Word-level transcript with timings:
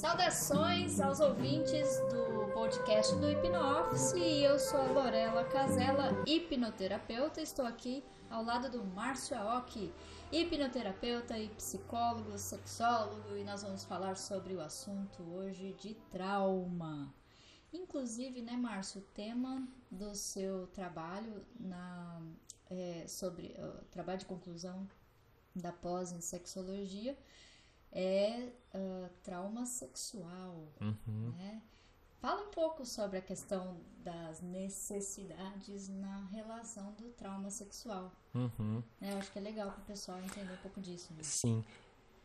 Saudações 0.00 0.98
aos 0.98 1.20
ouvintes 1.20 1.86
do 2.08 2.50
podcast 2.54 3.14
do 3.16 3.30
Hipnooffice. 3.30 4.18
Eu 4.42 4.58
sou 4.58 4.80
a 4.80 4.84
Lorela 4.84 5.44
Casella, 5.44 6.24
hipnoterapeuta. 6.26 7.42
Estou 7.42 7.66
aqui 7.66 8.02
ao 8.30 8.42
lado 8.42 8.70
do 8.70 8.82
Márcio 8.82 9.36
Aoki, 9.36 9.92
hipnoterapeuta 10.32 11.38
e 11.38 11.50
psicólogo, 11.50 12.38
sexólogo, 12.38 13.36
e 13.36 13.44
nós 13.44 13.62
vamos 13.62 13.84
falar 13.84 14.16
sobre 14.16 14.54
o 14.54 14.62
assunto 14.62 15.22
hoje 15.22 15.74
de 15.74 15.92
trauma. 16.10 17.14
Inclusive, 17.70 18.40
né, 18.40 18.56
Márcio, 18.56 19.02
o 19.02 19.04
tema 19.12 19.68
do 19.90 20.14
seu 20.14 20.66
trabalho 20.68 21.44
na, 21.58 22.22
é, 22.70 23.04
sobre 23.06 23.54
uh, 23.58 23.84
trabalho 23.90 24.20
de 24.20 24.24
conclusão 24.24 24.88
da 25.54 25.72
pós 25.72 26.10
em 26.10 26.22
sexologia 26.22 27.14
é 27.92 28.48
uh, 28.74 29.08
trauma 29.22 29.66
sexual. 29.66 30.68
Uhum. 30.80 31.32
Né? 31.36 31.62
Fala 32.20 32.42
um 32.42 32.50
pouco 32.50 32.84
sobre 32.84 33.18
a 33.18 33.22
questão 33.22 33.78
das 34.04 34.42
necessidades 34.42 35.88
na 35.88 36.26
relação 36.26 36.92
do 36.92 37.08
trauma 37.10 37.50
sexual. 37.50 38.12
Uhum. 38.34 38.82
Né? 39.00 39.12
Eu 39.12 39.18
acho 39.18 39.32
que 39.32 39.38
é 39.38 39.42
legal 39.42 39.70
para 39.70 39.80
o 39.80 39.84
pessoal 39.84 40.18
entender 40.18 40.52
um 40.52 40.58
pouco 40.58 40.80
disso. 40.80 41.12
Né? 41.14 41.22
Sim. 41.22 41.64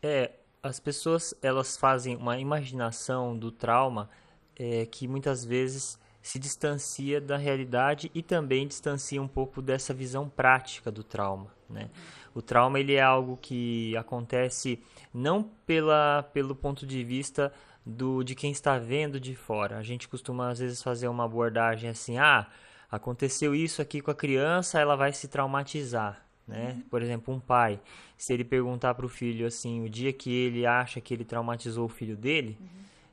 É, 0.02 0.32
as 0.62 0.78
pessoas 0.78 1.34
elas 1.42 1.76
fazem 1.76 2.16
uma 2.16 2.38
imaginação 2.38 3.36
do 3.36 3.50
trauma 3.50 4.10
é, 4.54 4.86
que 4.86 5.08
muitas 5.08 5.44
vezes 5.44 5.98
se 6.26 6.38
distancia 6.40 7.20
da 7.20 7.36
realidade 7.36 8.10
e 8.12 8.20
também 8.20 8.66
distancia 8.66 9.22
um 9.22 9.28
pouco 9.28 9.62
dessa 9.62 9.94
visão 9.94 10.28
prática 10.28 10.90
do 10.90 11.04
trauma, 11.04 11.54
né? 11.70 11.88
O 12.36 12.42
trauma 12.42 12.78
ele 12.78 12.92
é 12.92 13.00
algo 13.00 13.38
que 13.40 13.96
acontece 13.96 14.78
não 15.12 15.42
pela, 15.66 16.22
pelo 16.34 16.54
ponto 16.54 16.86
de 16.86 17.02
vista 17.02 17.50
do 17.84 18.22
de 18.22 18.34
quem 18.34 18.52
está 18.52 18.76
vendo 18.78 19.18
de 19.18 19.34
fora. 19.34 19.78
A 19.78 19.82
gente 19.82 20.06
costuma 20.06 20.50
às 20.50 20.58
vezes 20.58 20.82
fazer 20.82 21.08
uma 21.08 21.24
abordagem 21.24 21.88
assim: 21.88 22.18
ah, 22.18 22.46
aconteceu 22.90 23.54
isso 23.54 23.80
aqui 23.80 24.02
com 24.02 24.10
a 24.10 24.14
criança, 24.14 24.78
ela 24.78 24.94
vai 24.96 25.14
se 25.14 25.28
traumatizar. 25.28 26.26
Né? 26.46 26.74
Uhum. 26.74 26.80
Por 26.90 27.00
exemplo, 27.00 27.32
um 27.32 27.40
pai, 27.40 27.80
se 28.18 28.34
ele 28.34 28.44
perguntar 28.44 28.94
para 28.94 29.06
o 29.06 29.08
filho 29.08 29.46
assim, 29.46 29.82
o 29.82 29.88
dia 29.88 30.12
que 30.12 30.30
ele 30.30 30.66
acha 30.66 31.00
que 31.00 31.14
ele 31.14 31.24
traumatizou 31.24 31.86
o 31.86 31.88
filho 31.88 32.18
dele, 32.18 32.58
uhum. 32.60 32.66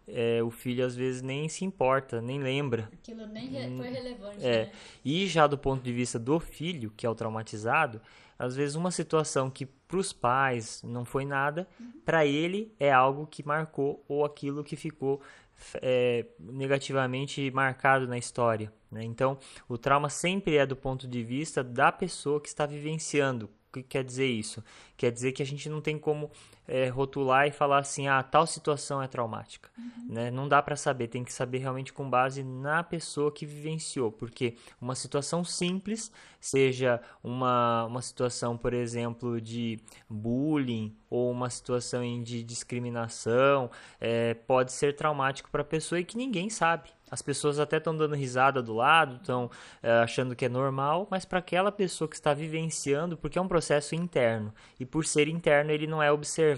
é, 0.05 0.43
o 0.43 0.52
filho 0.52 0.85
às 0.85 0.97
vezes 0.97 1.21
nem 1.21 1.47
se 1.47 1.63
importa, 1.63 2.21
nem 2.21 2.39
lembra. 2.39 2.89
Aquilo 2.91 3.25
nem 3.27 3.77
foi 3.77 3.87
relevante. 3.87 4.45
É. 4.45 4.65
Né? 4.65 4.71
E 5.05 5.27
já 5.27 5.47
do 5.47 5.58
ponto 5.58 5.81
de 5.81 5.93
vista 5.93 6.19
do 6.19 6.41
filho, 6.41 6.91
que 6.97 7.05
é 7.05 7.09
o 7.09 7.15
traumatizado, 7.15 8.02
às 8.44 8.55
vezes 8.55 8.75
uma 8.75 8.91
situação 8.91 9.49
que 9.49 9.66
para 9.66 9.97
os 9.97 10.11
pais 10.11 10.81
não 10.83 11.05
foi 11.05 11.25
nada, 11.25 11.67
uhum. 11.80 11.94
para 12.03 12.25
ele 12.25 12.73
é 12.80 12.91
algo 12.91 13.25
que 13.25 13.45
marcou 13.45 14.03
ou 14.08 14.25
aquilo 14.25 14.63
que 14.63 14.75
ficou 14.75 15.22
é, 15.75 16.25
negativamente 16.39 17.49
marcado 17.52 18.08
na 18.08 18.17
história. 18.17 18.71
Né? 18.91 19.03
Então, 19.03 19.38
o 19.67 19.77
trauma 19.77 20.09
sempre 20.09 20.58
é 20.58 20.66
do 20.66 20.75
ponto 20.75 21.08
de 21.08 21.23
vista 21.23 21.64
da 21.64 21.91
pessoa 21.91 22.41
que 22.41 22.47
está 22.47 22.66
vivenciando. 22.66 23.49
O 23.69 23.73
que 23.73 23.83
quer 23.83 24.03
dizer 24.03 24.27
isso? 24.27 24.64
Quer 24.97 25.11
dizer 25.11 25.31
que 25.31 25.41
a 25.41 25.45
gente 25.45 25.67
não 25.69 25.81
tem 25.81 25.97
como 25.97 26.30
é, 26.67 26.88
rotular 26.88 27.47
e 27.47 27.52
falar 27.52 27.80
assim, 27.80 28.08
ah, 28.08 28.22
tal 28.23 28.47
situação 28.47 29.02
é 29.02 29.08
traumática. 29.08 29.69
Uhum. 29.78 30.14
Né? 30.14 30.31
Não 30.31 30.47
dá 30.47 30.61
para 30.61 30.75
saber, 30.75 31.08
tem 31.08 31.23
que 31.23 31.33
saber 31.33 31.59
realmente 31.59 31.92
com 31.92 32.09
base 32.09 32.44
na 32.44 32.83
pessoa 32.83 33.31
que 33.31 33.45
vivenciou, 33.45 34.11
porque 34.11 34.55
uma 34.80 34.95
situação 34.95 35.44
simples, 35.44 36.11
seja 36.39 37.02
uma, 37.23 37.86
uma 37.86 38.02
situação, 38.02 38.58
por 38.58 38.73
exemplo, 38.73 39.39
de 39.39 39.80
bullying 40.09 40.95
ou 41.09 41.31
uma 41.31 41.50
situação 41.50 42.02
de 42.22 42.44
discriminação, 42.44 43.70
é, 43.99 44.33
pode 44.33 44.71
ser 44.71 44.95
traumático 44.95 45.49
para 45.49 45.61
a 45.61 45.66
pessoa 45.66 45.99
e 45.99 46.04
que 46.04 46.17
ninguém 46.17 46.49
sabe. 46.49 46.89
As 47.11 47.21
pessoas 47.21 47.60
até 47.60 47.77
estão 47.77 47.95
dando 47.95 48.16
risada 48.16 48.60
do 48.61 48.73
lado, 48.73 49.17
estão 49.17 49.52
é, 49.83 49.92
achando 49.99 50.36
que 50.36 50.45
é 50.45 50.49
normal, 50.49 51.08
mas 51.11 51.26
para 51.26 51.37
aquela 51.37 51.71
pessoa 51.71 52.08
que 52.08 52.16
está 52.16 52.33
vivenciando, 52.33 53.16
porque 53.16 53.37
é 53.37 53.42
um 53.42 53.48
processo 53.48 53.93
interno, 53.93 54.52
e 54.80 54.86
por 54.86 55.05
ser 55.05 55.27
interno 55.27 55.70
ele 55.70 55.86
não 55.86 56.02
é 56.02 56.11
observado 56.11 56.52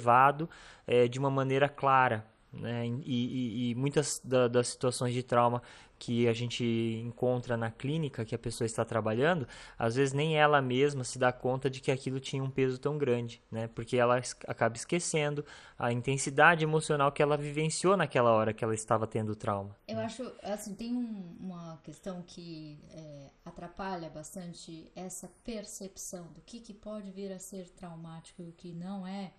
é, 0.88 1.08
de 1.08 1.20
uma 1.20 1.30
maneira 1.30 1.70
clara. 1.70 2.26
Né? 2.52 2.88
E, 2.88 3.02
e, 3.06 3.72
e 3.72 3.76
muitas 3.76 4.22
da, 4.24 4.48
das 4.48 4.70
situações 4.70 5.14
de 5.14 5.22
trauma 5.22 5.62
que 5.98 6.28
a 6.28 6.34
gente 6.34 6.64
encontra 7.04 7.56
na 7.56 7.72
clínica 7.72 8.26
que 8.26 8.36
a 8.36 8.40
pessoa 8.40 8.66
está 8.66 8.84
trabalhando, 8.84 9.48
às 9.78 9.96
vezes 9.96 10.14
nem 10.14 10.38
ela 10.38 10.62
mesma 10.62 11.04
se 11.04 11.18
dá 11.18 11.32
conta 11.32 11.70
de 11.70 11.80
que 11.80 11.92
aquilo 11.92 12.20
tinha 12.20 12.44
um 12.44 12.50
peso 12.50 12.78
tão 12.78 12.98
grande, 12.98 13.42
né? 13.52 13.68
Porque 13.68 13.98
ela 13.98 14.22
acaba 14.48 14.76
esquecendo 14.76 15.46
a 15.78 15.92
intensidade 15.92 16.64
emocional 16.64 17.12
que 17.12 17.22
ela 17.22 17.38
vivenciou 17.38 17.96
naquela 17.96 18.32
hora 18.32 18.54
que 18.54 18.64
ela 18.64 18.74
estava 18.74 19.08
tendo 19.08 19.36
trauma. 19.36 19.76
Eu 19.88 20.00
acho, 20.00 20.32
assim, 20.44 20.76
tem 20.76 20.94
um, 20.94 21.38
uma 21.40 21.78
questão 21.84 22.22
que 22.22 22.80
é, 22.92 23.30
atrapalha 23.46 24.10
bastante 24.10 24.92
essa 24.96 25.30
percepção 25.44 26.28
do 26.34 26.42
que, 26.42 26.60
que 26.60 26.74
pode 26.74 27.10
vir 27.12 27.32
a 27.32 27.40
ser 27.40 27.70
traumático 27.70 28.42
e 28.42 28.50
o 28.50 28.54
que 28.54 28.74
não 28.74 29.08
é, 29.08 29.32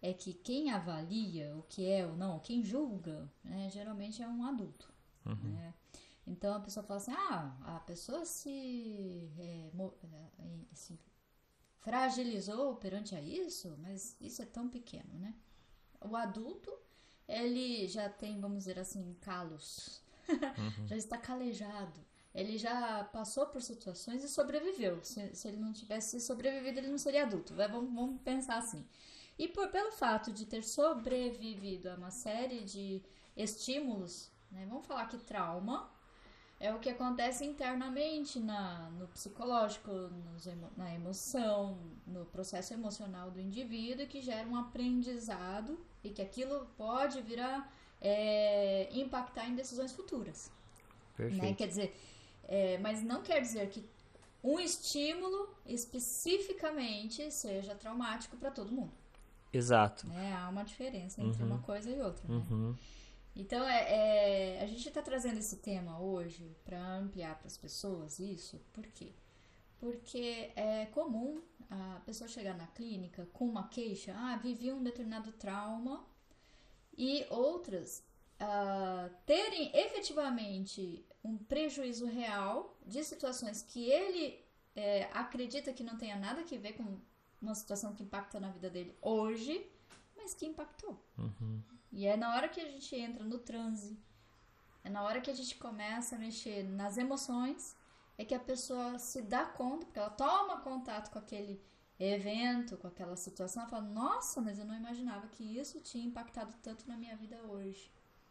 é 0.00 0.12
que 0.12 0.32
quem 0.32 0.70
avalia 0.70 1.56
o 1.56 1.62
que 1.64 1.86
é 1.86 2.06
ou 2.06 2.16
não, 2.16 2.38
quem 2.38 2.62
julga, 2.62 3.30
né, 3.42 3.68
geralmente 3.70 4.22
é 4.22 4.28
um 4.28 4.44
adulto. 4.44 4.92
Uhum. 5.26 5.52
Né? 5.52 5.74
Então 6.26 6.54
a 6.54 6.60
pessoa 6.60 6.84
fala 6.84 6.98
assim: 6.98 7.12
ah, 7.12 7.56
a 7.76 7.80
pessoa 7.80 8.24
se, 8.24 9.30
é, 9.38 9.70
é 10.38 10.74
se 10.74 10.98
fragilizou 11.80 12.76
perante 12.76 13.14
a 13.14 13.20
isso, 13.20 13.74
mas 13.78 14.16
isso 14.20 14.42
é 14.42 14.46
tão 14.46 14.68
pequeno, 14.68 15.18
né? 15.18 15.34
O 16.00 16.14
adulto, 16.14 16.72
ele 17.26 17.88
já 17.88 18.08
tem, 18.08 18.40
vamos 18.40 18.58
dizer 18.58 18.78
assim, 18.78 19.16
calos, 19.20 20.02
uhum. 20.28 20.86
já 20.86 20.96
está 20.96 21.16
calejado. 21.16 22.00
Ele 22.34 22.58
já 22.58 23.04
passou 23.04 23.46
por 23.46 23.62
situações 23.62 24.22
e 24.22 24.28
sobreviveu. 24.28 25.02
Se, 25.02 25.34
se, 25.34 25.48
ele 25.48 25.56
não 25.56 25.72
tivesse 25.72 26.20
sobrevivido, 26.20 26.78
ele 26.78 26.88
não 26.88 26.98
seria 26.98 27.24
adulto. 27.24 27.54
Vamos, 27.54 27.92
vamos 27.92 28.20
pensar 28.20 28.58
assim. 28.58 28.86
E 29.38 29.46
por, 29.48 29.68
pelo 29.68 29.92
fato 29.92 30.32
de 30.32 30.44
ter 30.44 30.62
sobrevivido 30.62 31.90
a 31.90 31.94
uma 31.94 32.10
série 32.10 32.64
de 32.64 33.02
estímulos 33.36 34.30
né? 34.50 34.66
Vamos 34.68 34.86
falar 34.86 35.06
que 35.06 35.18
trauma 35.18 35.90
é 36.60 36.72
o 36.74 36.80
que 36.80 36.88
acontece 36.88 37.44
internamente 37.44 38.40
na, 38.40 38.90
no 38.90 39.06
psicológico, 39.08 39.90
nos, 39.92 40.46
na 40.76 40.92
emoção, 40.92 41.78
no 42.06 42.24
processo 42.26 42.74
emocional 42.74 43.30
do 43.30 43.40
indivíduo 43.40 44.06
que 44.06 44.20
gera 44.20 44.48
um 44.48 44.56
aprendizado 44.56 45.78
e 46.02 46.10
que 46.10 46.20
aquilo 46.20 46.66
pode 46.76 47.20
vir 47.22 47.40
a 47.40 47.68
é, 48.00 48.88
impactar 48.92 49.46
em 49.48 49.54
decisões 49.54 49.92
futuras. 49.92 50.50
Perfeito. 51.16 51.42
Né? 51.42 51.54
Quer 51.54 51.68
dizer, 51.68 51.96
é, 52.44 52.78
mas 52.78 53.02
não 53.04 53.22
quer 53.22 53.40
dizer 53.40 53.68
que 53.68 53.84
um 54.42 54.58
estímulo 54.58 55.54
especificamente 55.64 57.30
seja 57.30 57.74
traumático 57.74 58.36
para 58.36 58.50
todo 58.50 58.72
mundo. 58.72 58.92
Exato. 59.52 60.06
Né? 60.08 60.34
Há 60.34 60.48
uma 60.48 60.64
diferença 60.64 61.22
entre 61.22 61.42
uhum. 61.42 61.50
uma 61.50 61.58
coisa 61.62 61.90
e 61.90 62.00
outra. 62.00 62.26
Né? 62.28 62.34
Uhum. 62.34 62.76
Então, 63.34 63.66
é, 63.68 64.56
é 64.56 64.62
a 64.62 64.66
gente 64.66 64.88
está 64.88 65.00
trazendo 65.00 65.38
esse 65.38 65.56
tema 65.56 66.00
hoje 66.00 66.56
para 66.64 66.96
ampliar 66.96 67.36
para 67.38 67.46
as 67.46 67.56
pessoas 67.56 68.18
isso. 68.18 68.60
Por 68.72 68.86
quê? 68.86 69.12
Porque 69.78 70.50
é 70.56 70.86
comum 70.86 71.40
a 71.70 72.00
pessoa 72.04 72.28
chegar 72.28 72.56
na 72.56 72.66
clínica 72.66 73.28
com 73.32 73.46
uma 73.46 73.68
queixa, 73.68 74.12
ah, 74.16 74.36
vivi 74.36 74.72
um 74.72 74.82
determinado 74.82 75.30
trauma, 75.32 76.04
e 76.96 77.24
outras 77.30 78.02
uh, 78.40 79.14
terem 79.24 79.70
efetivamente 79.76 81.06
um 81.22 81.36
prejuízo 81.36 82.06
real 82.06 82.76
de 82.84 83.04
situações 83.04 83.62
que 83.62 83.88
ele 83.88 84.44
é, 84.74 85.08
acredita 85.12 85.72
que 85.72 85.84
não 85.84 85.96
tenha 85.96 86.16
nada 86.16 86.40
a 86.40 86.44
ver 86.44 86.72
com 86.72 86.98
uma 87.40 87.54
situação 87.54 87.94
que 87.94 88.02
impacta 88.02 88.40
na 88.40 88.50
vida 88.50 88.68
dele 88.68 88.96
hoje, 89.00 89.70
mas 90.16 90.34
que 90.34 90.46
impactou. 90.46 91.02
Uhum. 91.16 91.62
E 91.92 92.06
é 92.06 92.16
na 92.16 92.34
hora 92.34 92.48
que 92.48 92.60
a 92.60 92.66
gente 92.66 92.94
entra 92.96 93.24
no 93.24 93.38
transe, 93.38 93.98
é 94.84 94.90
na 94.90 95.02
hora 95.02 95.20
que 95.20 95.30
a 95.30 95.34
gente 95.34 95.56
começa 95.56 96.16
a 96.16 96.18
mexer 96.18 96.62
nas 96.64 96.96
emoções, 96.96 97.76
é 98.16 98.24
que 98.24 98.34
a 98.34 98.40
pessoa 98.40 98.98
se 98.98 99.22
dá 99.22 99.44
conta, 99.44 99.86
porque 99.86 99.98
ela 99.98 100.10
toma 100.10 100.60
contato 100.60 101.10
com 101.10 101.18
aquele 101.18 101.62
evento, 101.98 102.76
com 102.76 102.88
aquela 102.88 103.16
situação, 103.16 103.62
ela 103.62 103.70
fala: 103.70 103.84
Nossa, 103.84 104.40
mas 104.40 104.58
eu 104.58 104.64
não 104.64 104.74
imaginava 104.74 105.26
que 105.28 105.42
isso 105.58 105.80
tinha 105.80 106.04
impactado 106.04 106.54
tanto 106.62 106.86
na 106.88 106.96
minha 106.96 107.16
vida 107.16 107.40
hoje. 107.42 107.90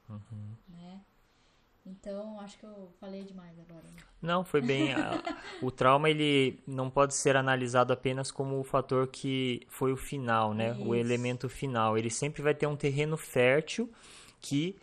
Uhum. 0.09 0.55
Né? 0.69 1.01
Então, 1.89 2.39
acho 2.41 2.57
que 2.59 2.65
eu 2.65 2.89
falei 2.99 3.23
demais 3.23 3.57
agora. 3.59 3.83
Né? 3.83 4.03
Não, 4.21 4.43
foi 4.43 4.61
bem. 4.61 4.89
o 5.61 5.71
trauma 5.71 6.09
ele 6.09 6.59
não 6.67 6.89
pode 6.89 7.15
ser 7.15 7.37
analisado 7.37 7.93
apenas 7.93 8.29
como 8.29 8.59
o 8.59 8.63
fator 8.63 9.07
que 9.07 9.65
foi 9.69 9.93
o 9.93 9.97
final, 9.97 10.53
né? 10.53 10.71
Isso. 10.71 10.83
O 10.83 10.93
elemento 10.93 11.47
final. 11.47 11.97
Ele 11.97 12.09
sempre 12.09 12.41
vai 12.41 12.53
ter 12.53 12.67
um 12.67 12.75
terreno 12.75 13.15
fértil 13.15 13.89
que 14.41 14.75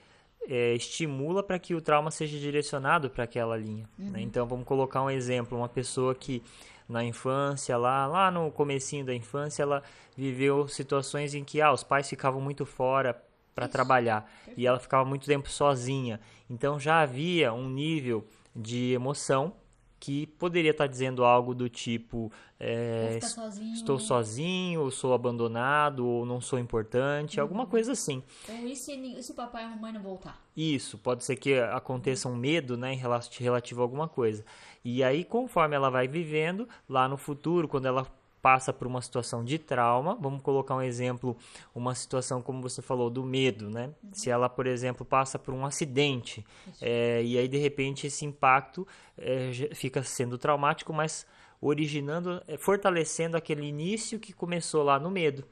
é, 0.48 0.74
estimula 0.74 1.42
para 1.42 1.58
que 1.58 1.74
o 1.74 1.80
trauma 1.80 2.10
seja 2.10 2.38
direcionado 2.38 3.10
para 3.10 3.24
aquela 3.24 3.56
linha. 3.56 3.88
Né? 3.98 4.06
Uhum. 4.06 4.12
Né? 4.12 4.20
Então, 4.22 4.46
vamos 4.46 4.64
colocar 4.64 5.02
um 5.02 5.10
exemplo: 5.10 5.58
uma 5.58 5.68
pessoa 5.68 6.14
que 6.14 6.42
na 6.88 7.04
infância, 7.04 7.76
lá, 7.76 8.06
lá 8.06 8.30
no 8.30 8.50
comecinho 8.50 9.04
da 9.04 9.14
infância, 9.14 9.62
ela 9.62 9.82
viveu 10.16 10.68
situações 10.68 11.34
em 11.34 11.44
que 11.44 11.60
ah, 11.60 11.72
os 11.72 11.82
pais 11.82 12.08
ficavam 12.08 12.40
muito 12.40 12.64
fora 12.64 13.20
para 13.54 13.68
trabalhar 13.68 14.30
e 14.56 14.66
ela 14.66 14.78
ficava 14.78 15.04
muito 15.04 15.26
tempo 15.26 15.48
sozinha. 15.50 16.20
Então 16.50 16.78
já 16.78 17.00
havia 17.00 17.52
um 17.52 17.68
nível 17.68 18.24
de 18.54 18.92
emoção 18.92 19.52
que 20.00 20.26
poderia 20.26 20.72
estar 20.72 20.86
dizendo 20.86 21.24
algo 21.24 21.54
do 21.54 21.66
tipo 21.66 22.30
é, 22.60 23.18
sozinho. 23.22 23.72
estou 23.72 23.98
sozinho, 23.98 24.82
ou 24.82 24.90
sou 24.90 25.14
abandonado, 25.14 26.06
ou 26.06 26.26
não 26.26 26.42
sou 26.42 26.58
importante, 26.58 27.38
Uhum. 27.38 27.42
alguma 27.42 27.66
coisa 27.66 27.92
assim. 27.92 28.22
Ou 28.48 28.66
e 28.68 28.76
se, 28.76 28.92
e 28.92 29.22
se 29.22 29.32
o 29.32 29.34
papai 29.34 29.62
e 29.62 29.66
a 29.66 29.68
mamãe 29.70 29.92
não 29.94 30.02
voltar? 30.02 30.38
Isso, 30.54 30.98
pode 30.98 31.24
ser 31.24 31.36
que 31.36 31.58
aconteça 31.58 32.28
um 32.28 32.36
medo, 32.36 32.76
né, 32.76 32.92
em 32.92 32.96
rela- 32.96 33.20
relativo 33.38 33.80
a 33.80 33.84
alguma 33.84 34.06
coisa. 34.06 34.44
E 34.84 35.02
aí, 35.02 35.24
conforme 35.24 35.74
ela 35.74 35.88
vai 35.88 36.06
vivendo, 36.06 36.68
lá 36.86 37.08
no 37.08 37.16
futuro, 37.16 37.66
quando 37.66 37.86
ela 37.86 38.06
passa 38.44 38.74
por 38.74 38.86
uma 38.86 39.00
situação 39.00 39.42
de 39.42 39.58
trauma, 39.58 40.18
vamos 40.20 40.42
colocar 40.42 40.76
um 40.76 40.82
exemplo, 40.82 41.34
uma 41.74 41.94
situação 41.94 42.42
como 42.42 42.60
você 42.60 42.82
falou, 42.82 43.08
do 43.08 43.24
medo, 43.24 43.70
né? 43.70 43.94
Se 44.12 44.28
ela, 44.28 44.50
por 44.50 44.66
exemplo, 44.66 45.02
passa 45.02 45.38
por 45.38 45.54
um 45.54 45.64
acidente, 45.64 46.44
é, 46.78 47.22
e 47.24 47.38
aí 47.38 47.48
de 47.48 47.56
repente 47.56 48.06
esse 48.06 48.26
impacto 48.26 48.86
é, 49.16 49.50
fica 49.74 50.02
sendo 50.02 50.36
traumático, 50.36 50.92
mas 50.92 51.26
originando, 51.58 52.42
é, 52.46 52.58
fortalecendo 52.58 53.34
aquele 53.34 53.64
início 53.64 54.20
que 54.20 54.34
começou 54.34 54.82
lá 54.82 54.98
no 54.98 55.10
medo. 55.10 55.42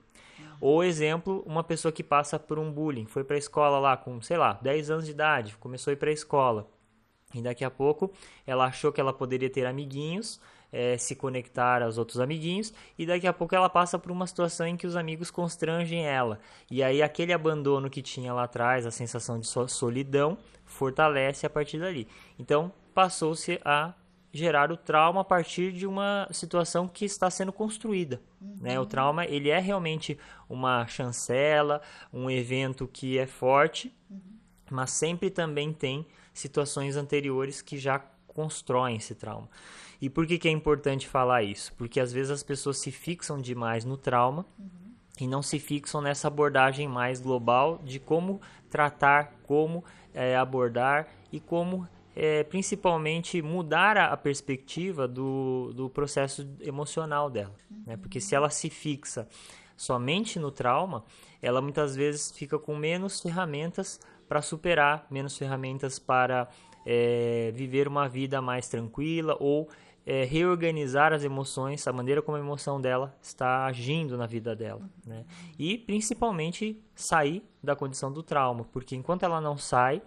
Ou 0.60 0.84
exemplo, 0.84 1.42
uma 1.46 1.64
pessoa 1.64 1.90
que 1.90 2.04
passa 2.04 2.38
por 2.38 2.58
um 2.58 2.70
bullying, 2.70 3.06
foi 3.06 3.24
para 3.24 3.36
a 3.36 3.38
escola 3.38 3.78
lá 3.78 3.96
com, 3.96 4.20
sei 4.20 4.36
lá, 4.36 4.58
10 4.60 4.90
anos 4.90 5.06
de 5.06 5.12
idade, 5.12 5.56
começou 5.56 5.90
a 5.90 5.94
ir 5.94 5.96
para 5.96 6.10
a 6.10 6.12
escola. 6.12 6.68
E 7.32 7.40
daqui 7.40 7.64
a 7.64 7.70
pouco 7.70 8.12
ela 8.46 8.66
achou 8.66 8.92
que 8.92 9.00
ela 9.00 9.14
poderia 9.14 9.48
ter 9.48 9.64
amiguinhos, 9.64 10.38
eh, 10.72 10.96
se 10.96 11.14
conectar 11.14 11.82
aos 11.82 11.98
outros 11.98 12.18
amiguinhos, 12.18 12.72
e 12.98 13.04
daqui 13.04 13.26
a 13.26 13.32
pouco 13.32 13.54
ela 13.54 13.68
passa 13.68 13.98
por 13.98 14.10
uma 14.10 14.26
situação 14.26 14.66
em 14.66 14.76
que 14.76 14.86
os 14.86 14.96
amigos 14.96 15.30
constrangem 15.30 16.06
ela. 16.06 16.38
E 16.70 16.82
aí 16.82 17.02
aquele 17.02 17.32
abandono 17.32 17.90
que 17.90 18.00
tinha 18.00 18.32
lá 18.32 18.44
atrás, 18.44 18.86
a 18.86 18.90
sensação 18.90 19.38
de 19.38 19.46
so- 19.46 19.68
solidão, 19.68 20.38
fortalece 20.64 21.44
a 21.44 21.50
partir 21.50 21.78
dali. 21.78 22.08
Então 22.38 22.72
passou-se 22.94 23.60
a 23.64 23.92
gerar 24.32 24.72
o 24.72 24.76
trauma 24.78 25.20
a 25.20 25.24
partir 25.24 25.72
de 25.72 25.86
uma 25.86 26.26
situação 26.30 26.88
que 26.88 27.04
está 27.04 27.28
sendo 27.28 27.52
construída. 27.52 28.18
Né? 28.40 28.80
O 28.80 28.86
trauma 28.86 29.26
ele 29.26 29.50
é 29.50 29.58
realmente 29.58 30.18
uma 30.48 30.86
chancela, 30.86 31.82
um 32.10 32.30
evento 32.30 32.88
que 32.90 33.18
é 33.18 33.26
forte, 33.26 33.94
mas 34.70 34.90
sempre 34.90 35.28
também 35.28 35.70
tem 35.70 36.06
situações 36.32 36.96
anteriores 36.96 37.60
que 37.60 37.76
já 37.76 38.02
constroem 38.34 38.96
esse 38.96 39.14
trauma. 39.14 39.48
E 40.00 40.10
por 40.10 40.26
que, 40.26 40.38
que 40.38 40.48
é 40.48 40.50
importante 40.50 41.06
falar 41.06 41.42
isso? 41.42 41.72
Porque 41.74 42.00
às 42.00 42.12
vezes 42.12 42.30
as 42.30 42.42
pessoas 42.42 42.78
se 42.78 42.90
fixam 42.90 43.40
demais 43.40 43.84
no 43.84 43.96
trauma 43.96 44.44
e 45.20 45.26
não 45.26 45.42
se 45.42 45.58
fixam 45.58 46.00
nessa 46.00 46.26
abordagem 46.28 46.88
mais 46.88 47.20
global 47.20 47.80
de 47.84 48.00
como 48.00 48.40
tratar, 48.68 49.32
como 49.46 49.84
eh, 50.12 50.34
abordar 50.34 51.08
e 51.30 51.38
como 51.38 51.86
eh, 52.16 52.42
principalmente 52.44 53.40
mudar 53.40 53.96
a, 53.96 54.06
a 54.06 54.16
perspectiva 54.16 55.06
do, 55.06 55.72
do 55.74 55.88
processo 55.88 56.48
emocional 56.60 57.30
dela. 57.30 57.54
Né? 57.86 57.96
Porque 57.96 58.20
se 58.20 58.34
ela 58.34 58.50
se 58.50 58.68
fixa 58.68 59.28
somente 59.76 60.38
no 60.38 60.50
trauma, 60.50 61.04
ela 61.40 61.60
muitas 61.60 61.94
vezes 61.94 62.30
fica 62.30 62.58
com 62.58 62.76
menos 62.76 63.20
ferramentas 63.20 64.00
para 64.28 64.40
superar, 64.40 65.06
menos 65.10 65.36
ferramentas 65.36 65.98
para 65.98 66.48
eh, 66.86 67.52
viver 67.54 67.88
uma 67.88 68.08
vida 68.08 68.40
mais 68.40 68.68
tranquila 68.68 69.36
ou 69.40 69.68
é, 70.04 70.24
reorganizar 70.24 71.12
as 71.12 71.22
emoções, 71.22 71.86
a 71.86 71.92
maneira 71.92 72.20
como 72.20 72.36
a 72.36 72.40
emoção 72.40 72.80
dela 72.80 73.14
está 73.22 73.66
agindo 73.66 74.16
na 74.16 74.26
vida 74.26 74.54
dela, 74.54 74.82
né? 75.06 75.24
E 75.58 75.78
principalmente 75.78 76.76
sair 76.94 77.44
da 77.62 77.76
condição 77.76 78.12
do 78.12 78.22
trauma, 78.22 78.64
porque 78.72 78.96
enquanto 78.96 79.22
ela 79.22 79.40
não 79.40 79.56
sai, 79.56 80.02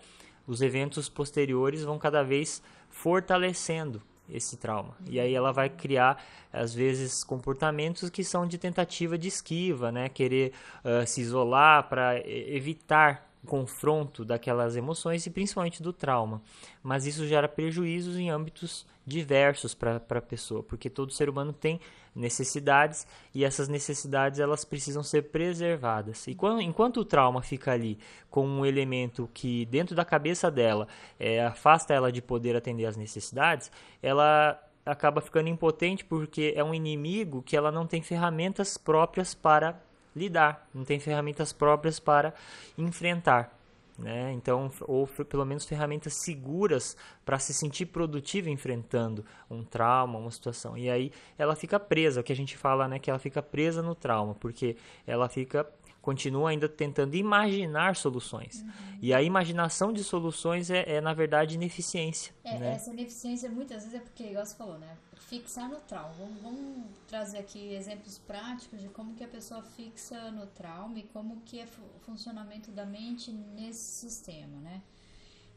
os 0.45 0.61
eventos 0.61 1.07
posteriores 1.09 1.83
vão 1.83 1.97
cada 1.97 2.23
vez 2.23 2.61
fortalecendo 2.89 4.01
esse 4.29 4.57
trauma. 4.57 4.95
E 5.07 5.19
aí 5.19 5.33
ela 5.33 5.51
vai 5.51 5.69
criar, 5.69 6.23
às 6.51 6.73
vezes, 6.73 7.23
comportamentos 7.23 8.09
que 8.09 8.23
são 8.23 8.45
de 8.45 8.57
tentativa 8.57 9.17
de 9.17 9.27
esquiva, 9.27 9.91
né? 9.91 10.09
Querer 10.09 10.51
ah, 10.83 11.05
se 11.05 11.21
isolar 11.21 11.87
para 11.87 12.19
evitar 12.27 13.29
confronto 13.45 14.25
daquelas 14.25 14.75
emoções 14.75 15.25
e 15.25 15.29
principalmente 15.29 15.81
do 15.81 15.93
trauma. 15.93 16.41
Mas 16.83 17.05
isso 17.05 17.25
gera 17.27 17.47
prejuízos 17.47 18.17
em 18.17 18.29
âmbitos 18.29 18.85
diversos 19.05 19.73
para 19.73 20.01
a 20.09 20.21
pessoa, 20.21 20.63
porque 20.63 20.89
todo 20.89 21.13
ser 21.13 21.29
humano 21.29 21.53
tem 21.53 21.79
necessidades 22.15 23.05
e 23.33 23.43
essas 23.43 23.67
necessidades 23.67 24.39
elas 24.39 24.65
precisam 24.65 25.03
ser 25.03 25.23
preservadas. 25.23 26.25
E 26.27 26.33
quando, 26.33 26.61
enquanto 26.61 27.01
o 27.01 27.05
trauma 27.05 27.41
fica 27.41 27.71
ali 27.71 27.99
com 28.29 28.47
um 28.47 28.65
elemento 28.65 29.29
que 29.33 29.65
dentro 29.65 29.95
da 29.95 30.03
cabeça 30.03 30.49
dela 30.49 30.87
é, 31.19 31.45
afasta 31.45 31.93
ela 31.93 32.11
de 32.11 32.21
poder 32.21 32.55
atender 32.55 32.85
às 32.85 32.97
necessidades, 32.97 33.71
ela 34.01 34.59
acaba 34.85 35.19
ficando 35.19 35.49
impotente 35.49 36.05
porque 36.05 36.53
é 36.55 36.63
um 36.63 36.73
inimigo 36.73 37.41
que 37.41 37.57
ela 37.57 37.71
não 37.71 37.87
tem 37.87 38.01
ferramentas 38.01 38.77
próprias 38.77 39.33
para 39.33 39.81
lidar, 40.15 40.67
não 40.73 40.83
tem 40.83 40.99
ferramentas 40.99 41.51
próprias 41.51 41.99
para 41.99 42.33
enfrentar. 42.77 43.55
Né? 43.97 44.33
Então, 44.33 44.69
ou 44.81 45.07
pelo 45.07 45.45
menos 45.45 45.65
ferramentas 45.65 46.15
seguras 46.15 46.97
para 47.23 47.39
se 47.39 47.53
sentir 47.53 47.85
produtiva 47.85 48.49
enfrentando 48.49 49.25
um 49.49 49.63
trauma, 49.63 50.19
uma 50.19 50.31
situação. 50.31 50.77
E 50.77 50.89
aí 50.89 51.11
ela 51.37 51.55
fica 51.55 51.79
presa, 51.79 52.19
o 52.19 52.23
que 52.23 52.33
a 52.33 52.35
gente 52.35 52.57
fala, 52.57 52.89
né, 52.89 52.99
que 52.99 53.09
ela 53.09 53.19
fica 53.19 53.41
presa 53.41 53.81
no 53.81 53.95
trauma, 53.95 54.35
porque 54.35 54.75
ela 55.07 55.29
fica 55.29 55.65
continua 56.05 56.51
ainda 56.51 56.69
tentando 56.69 57.15
imaginar 57.15 57.95
soluções. 57.95 58.61
Uhum. 58.61 58.99
E 59.01 59.11
a 59.11 59.23
imaginação 59.23 59.91
de 59.91 60.03
soluções 60.03 60.69
é, 60.69 60.97
é 60.97 61.01
na 61.01 61.15
verdade, 61.15 61.55
ineficiência. 61.55 62.31
É, 62.43 62.59
né? 62.59 62.73
Essa 62.75 62.91
ineficiência 62.91 63.49
muitas 63.49 63.83
vezes 63.83 63.95
é 63.95 63.99
porque, 63.99 64.23
igual 64.23 64.45
você 64.45 64.55
falou, 64.55 64.77
né? 64.77 64.95
Fixar 65.15 65.67
no 65.67 65.77
trauma. 65.77 66.13
Vamos, 66.19 66.41
vamos, 66.43 66.85
trazer 67.07 67.39
aqui 67.39 67.73
exemplos 67.73 68.19
práticos 68.19 68.79
de 68.79 68.87
como 68.89 69.15
que 69.15 69.23
a 69.23 69.27
pessoa 69.27 69.63
fixa 69.63 70.29
no 70.31 70.45
trauma 70.45 70.99
e 70.99 71.03
como 71.11 71.41
que 71.41 71.59
é 71.59 71.65
o 71.65 71.99
funcionamento 72.05 72.69
da 72.69 72.85
mente 72.85 73.31
nesse 73.31 74.07
sistema, 74.07 74.59
né? 74.61 74.83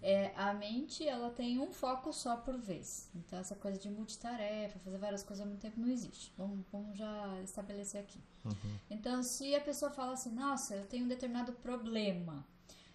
É, 0.00 0.32
a 0.36 0.54
mente, 0.54 1.06
ela 1.06 1.30
tem 1.30 1.58
um 1.58 1.72
foco 1.72 2.12
só 2.12 2.36
por 2.36 2.56
vez. 2.56 3.10
Então, 3.14 3.38
essa 3.38 3.56
coisa 3.56 3.78
de 3.78 3.90
multitarefa, 3.90 4.78
fazer 4.78 4.98
várias 4.98 5.22
coisas 5.22 5.40
ao 5.40 5.46
mesmo 5.46 5.60
tempo, 5.60 5.80
não 5.80 5.88
existe. 5.88 6.32
Vamos, 6.36 6.64
vamos 6.70 6.96
já 6.96 7.40
estabelecer 7.42 8.00
aqui. 8.00 8.22
Uhum. 8.44 8.78
Então, 8.88 9.22
se 9.22 9.54
a 9.54 9.60
pessoa 9.60 9.90
fala 9.90 10.12
assim, 10.12 10.30
nossa, 10.30 10.76
eu 10.76 10.86
tenho 10.86 11.04
um 11.04 11.08
determinado 11.08 11.52
problema, 11.54 12.46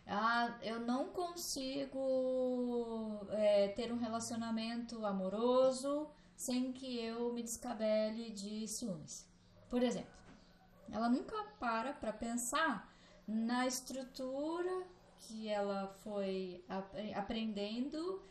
ah, 0.07 0.57
eu 0.61 0.79
não 0.79 1.09
consigo 1.09 1.99
é, 3.31 3.69
ter 3.69 3.91
um 3.91 3.97
relacionamento 3.97 5.05
amoroso 5.05 6.07
sem 6.35 6.73
que 6.73 6.99
eu 6.99 7.33
me 7.33 7.41
descabele 7.43 8.31
de 8.31 8.67
ciúmes. 8.67 9.27
Por 9.69 9.81
exemplo, 9.81 10.11
ela 10.91 11.09
nunca 11.09 11.35
para 11.59 11.93
para 11.93 12.11
pensar 12.11 12.93
na 13.27 13.65
estrutura 13.65 14.85
que 15.27 15.49
ela 15.49 15.87
foi 16.03 16.63
ap 16.67 16.93
aprendendo 17.15 18.21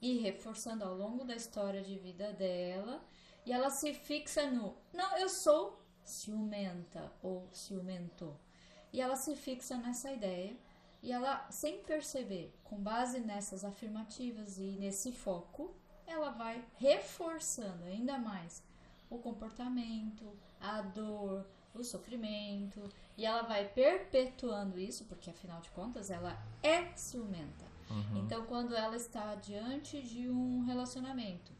e 0.00 0.18
reforçando 0.18 0.84
ao 0.84 0.94
longo 0.94 1.24
da 1.24 1.34
história 1.34 1.82
de 1.82 1.98
vida 1.98 2.32
dela, 2.32 3.02
e 3.44 3.52
ela 3.52 3.70
se 3.70 3.94
fixa 3.94 4.50
no 4.50 4.74
não, 4.92 5.16
eu 5.18 5.28
sou 5.28 5.80
ciumenta 6.04 7.12
ou 7.22 7.48
ciumento. 7.52 8.36
E 8.92 9.00
ela 9.00 9.16
se 9.16 9.34
fixa 9.34 9.76
nessa 9.76 10.10
ideia 10.12 10.56
e 11.02 11.12
ela, 11.12 11.46
sem 11.50 11.82
perceber, 11.82 12.52
com 12.64 12.76
base 12.76 13.20
nessas 13.20 13.64
afirmativas 13.64 14.58
e 14.58 14.76
nesse 14.78 15.12
foco, 15.12 15.74
ela 16.06 16.30
vai 16.30 16.64
reforçando 16.78 17.84
ainda 17.84 18.18
mais 18.18 18.62
o 19.10 19.18
comportamento, 19.18 20.36
a 20.60 20.82
dor, 20.82 21.46
o 21.74 21.84
sofrimento, 21.84 22.82
e 23.16 23.24
ela 23.24 23.42
vai 23.42 23.66
perpetuando 23.66 24.78
isso, 24.78 25.04
porque 25.06 25.30
afinal 25.30 25.60
de 25.60 25.70
contas 25.70 26.10
ela 26.10 26.36
é 26.62 26.92
ciumenta. 26.94 27.64
Uhum. 27.88 28.18
Então, 28.18 28.44
quando 28.46 28.74
ela 28.74 28.96
está 28.96 29.34
diante 29.36 30.02
de 30.02 30.28
um 30.28 30.64
relacionamento 30.64 31.52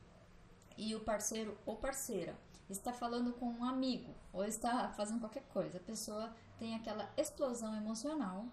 e 0.77 0.95
o 0.95 1.01
parceiro 1.01 1.57
ou 1.65 1.77
parceira 1.77 2.37
está 2.69 2.93
falando 2.93 3.33
com 3.33 3.47
um 3.47 3.65
amigo 3.65 4.13
ou 4.33 4.45
está 4.45 4.89
fazendo 4.91 5.21
qualquer 5.21 5.45
coisa, 5.45 5.79
a 5.79 5.81
pessoa 5.81 6.35
tem 6.59 6.75
aquela 6.75 7.09
explosão 7.17 7.75
emocional 7.77 8.45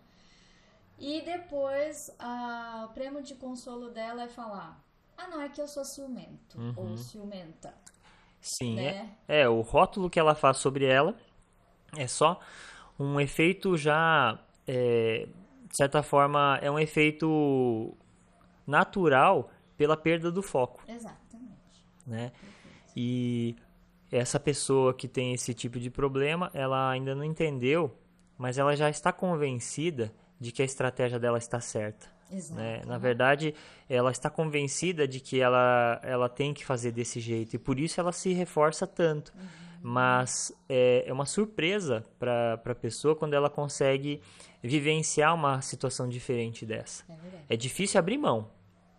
e 1.00 1.22
depois 1.22 2.12
a, 2.20 2.88
o 2.90 2.94
prêmio 2.94 3.24
de 3.24 3.36
consolo 3.36 3.90
dela 3.90 4.24
é 4.24 4.28
falar: 4.28 4.80
ah, 5.18 5.28
não, 5.28 5.42
é 5.42 5.50
que 5.50 5.60
eu 5.60 5.68
sou 5.68 5.84
ciumento 5.84 6.60
Uhum. 6.60 6.74
ou 6.78 6.98
ciumenta. 6.98 7.74
Sim, 8.40 8.76
né? 8.76 9.16
é, 9.28 9.42
é, 9.42 9.50
o 9.50 9.62
rótulo 9.62 10.10
que 10.10 10.20
ela 10.20 10.36
faz 10.36 10.58
sobre 10.58 10.86
ela 10.86 11.18
é 11.98 12.08
só 12.08 12.40
um 13.00 13.20
efeito 13.20 13.76
já, 13.78 14.40
é, 14.68 15.28
de 15.70 15.78
certa 15.78 16.04
forma, 16.04 16.60
é 16.62 16.70
um 16.70 16.80
efeito 16.80 17.96
natural 18.66 19.50
pela 19.78 19.98
perda 19.98 20.32
do 20.32 20.42
foco, 20.42 20.84
Exatamente. 20.88 21.86
né? 22.06 22.32
E 22.96 23.56
essa 24.12 24.40
pessoa 24.40 24.94
que 24.94 25.08
tem 25.08 25.34
esse 25.34 25.54
tipo 25.54 25.80
de 25.80 25.90
problema, 25.90 26.52
ela 26.54 26.92
ainda 26.92 27.16
não 27.16 27.24
entendeu, 27.24 27.98
mas 28.38 28.58
ela 28.58 28.76
já 28.76 28.90
está 28.90 29.12
convencida 29.12 30.14
de 30.40 30.52
que 30.52 30.62
a 30.62 30.66
estratégia 30.66 31.20
dela 31.20 31.38
está 31.38 31.60
certa. 31.60 32.14
Exato. 32.32 32.60
Né? 32.60 32.82
Na 32.86 32.98
verdade, 32.98 33.54
ela 33.90 34.12
está 34.12 34.30
convencida 34.30 35.08
de 35.08 35.20
que 35.20 35.40
ela, 35.40 36.00
ela 36.04 36.30
tem 36.30 36.54
que 36.54 36.66
fazer 36.66 36.92
desse 36.92 37.20
jeito 37.20 37.56
e 37.56 37.60
por 37.60 37.80
isso 37.80 38.00
ela 38.00 38.12
se 38.12 38.34
reforça 38.34 38.86
tanto. 38.88 39.34
Uhum. 39.36 39.63
Mas 39.86 40.56
é, 40.70 41.04
é 41.06 41.12
uma 41.12 41.26
surpresa 41.26 42.06
para 42.18 42.54
a 42.54 42.76
pessoa 42.76 43.18
quando 43.18 43.34
ela 43.34 43.50
consegue 43.50 44.22
vivenciar 44.62 45.36
uma 45.36 45.62
situação 45.62 46.08
diferente 46.08 46.66
dessa. 46.66 47.04
É, 47.50 47.56
é 47.56 47.58
difícil 47.58 48.00
abrir 48.00 48.18
mão. 48.18 48.50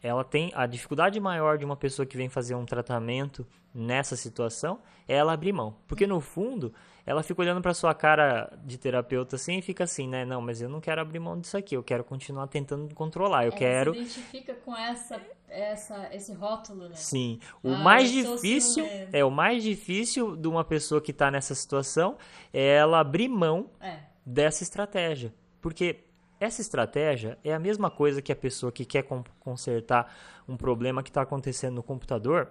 Ela 0.02 0.22
tem 0.22 0.52
a 0.54 0.66
dificuldade 0.66 1.18
maior 1.18 1.56
de 1.56 1.64
uma 1.64 1.76
pessoa 1.76 2.04
que 2.04 2.18
vem 2.18 2.28
fazer 2.28 2.54
um 2.54 2.66
tratamento 2.66 3.46
nessa 3.74 4.14
situação 4.14 4.78
é 5.08 5.16
ela 5.16 5.32
abrir 5.32 5.52
mão. 5.52 5.76
Porque 5.88 6.06
no 6.06 6.20
fundo, 6.20 6.74
ela 7.06 7.22
fica 7.22 7.40
olhando 7.40 7.62
para 7.62 7.72
sua 7.72 7.94
cara 7.94 8.52
de 8.64 8.78
terapeuta 8.78 9.36
assim 9.36 9.58
e 9.58 9.62
fica 9.62 9.84
assim, 9.84 10.06
né? 10.06 10.24
Não, 10.24 10.40
mas 10.40 10.60
eu 10.60 10.68
não 10.68 10.80
quero 10.80 11.00
abrir 11.00 11.18
mão 11.18 11.40
disso 11.40 11.56
aqui, 11.56 11.74
eu 11.74 11.82
quero 11.82 12.04
continuar 12.04 12.46
tentando 12.46 12.94
controlar, 12.94 13.44
eu 13.44 13.48
ela 13.48 13.58
quero... 13.58 13.94
se 13.94 14.00
identifica 14.00 14.54
com 14.54 14.76
essa, 14.76 15.20
essa, 15.54 16.08
esse 16.12 16.32
rótulo, 16.32 16.88
né? 16.88 16.94
Sim. 16.94 17.38
O 17.62 17.70
Ah, 17.72 17.78
mais 17.78 18.10
difícil, 18.10 18.86
é 19.12 19.24
o 19.24 19.30
mais 19.30 19.62
difícil 19.62 20.36
de 20.36 20.48
uma 20.48 20.64
pessoa 20.64 21.00
que 21.00 21.10
está 21.10 21.30
nessa 21.30 21.54
situação 21.54 22.16
é 22.52 22.76
ela 22.76 23.00
abrir 23.00 23.28
mão 23.28 23.70
É. 23.80 23.98
dessa 24.26 24.62
estratégia. 24.62 25.32
Porque 25.60 26.00
essa 26.40 26.60
estratégia 26.60 27.38
é 27.44 27.54
a 27.54 27.58
mesma 27.58 27.90
coisa 27.90 28.20
que 28.20 28.32
a 28.32 28.36
pessoa 28.36 28.70
que 28.72 28.84
quer 28.84 29.02
con- 29.04 29.24
consertar 29.40 30.12
um 30.48 30.56
problema 30.56 31.02
que 31.02 31.08
está 31.10 31.22
acontecendo 31.22 31.74
no 31.76 31.82
computador 31.82 32.48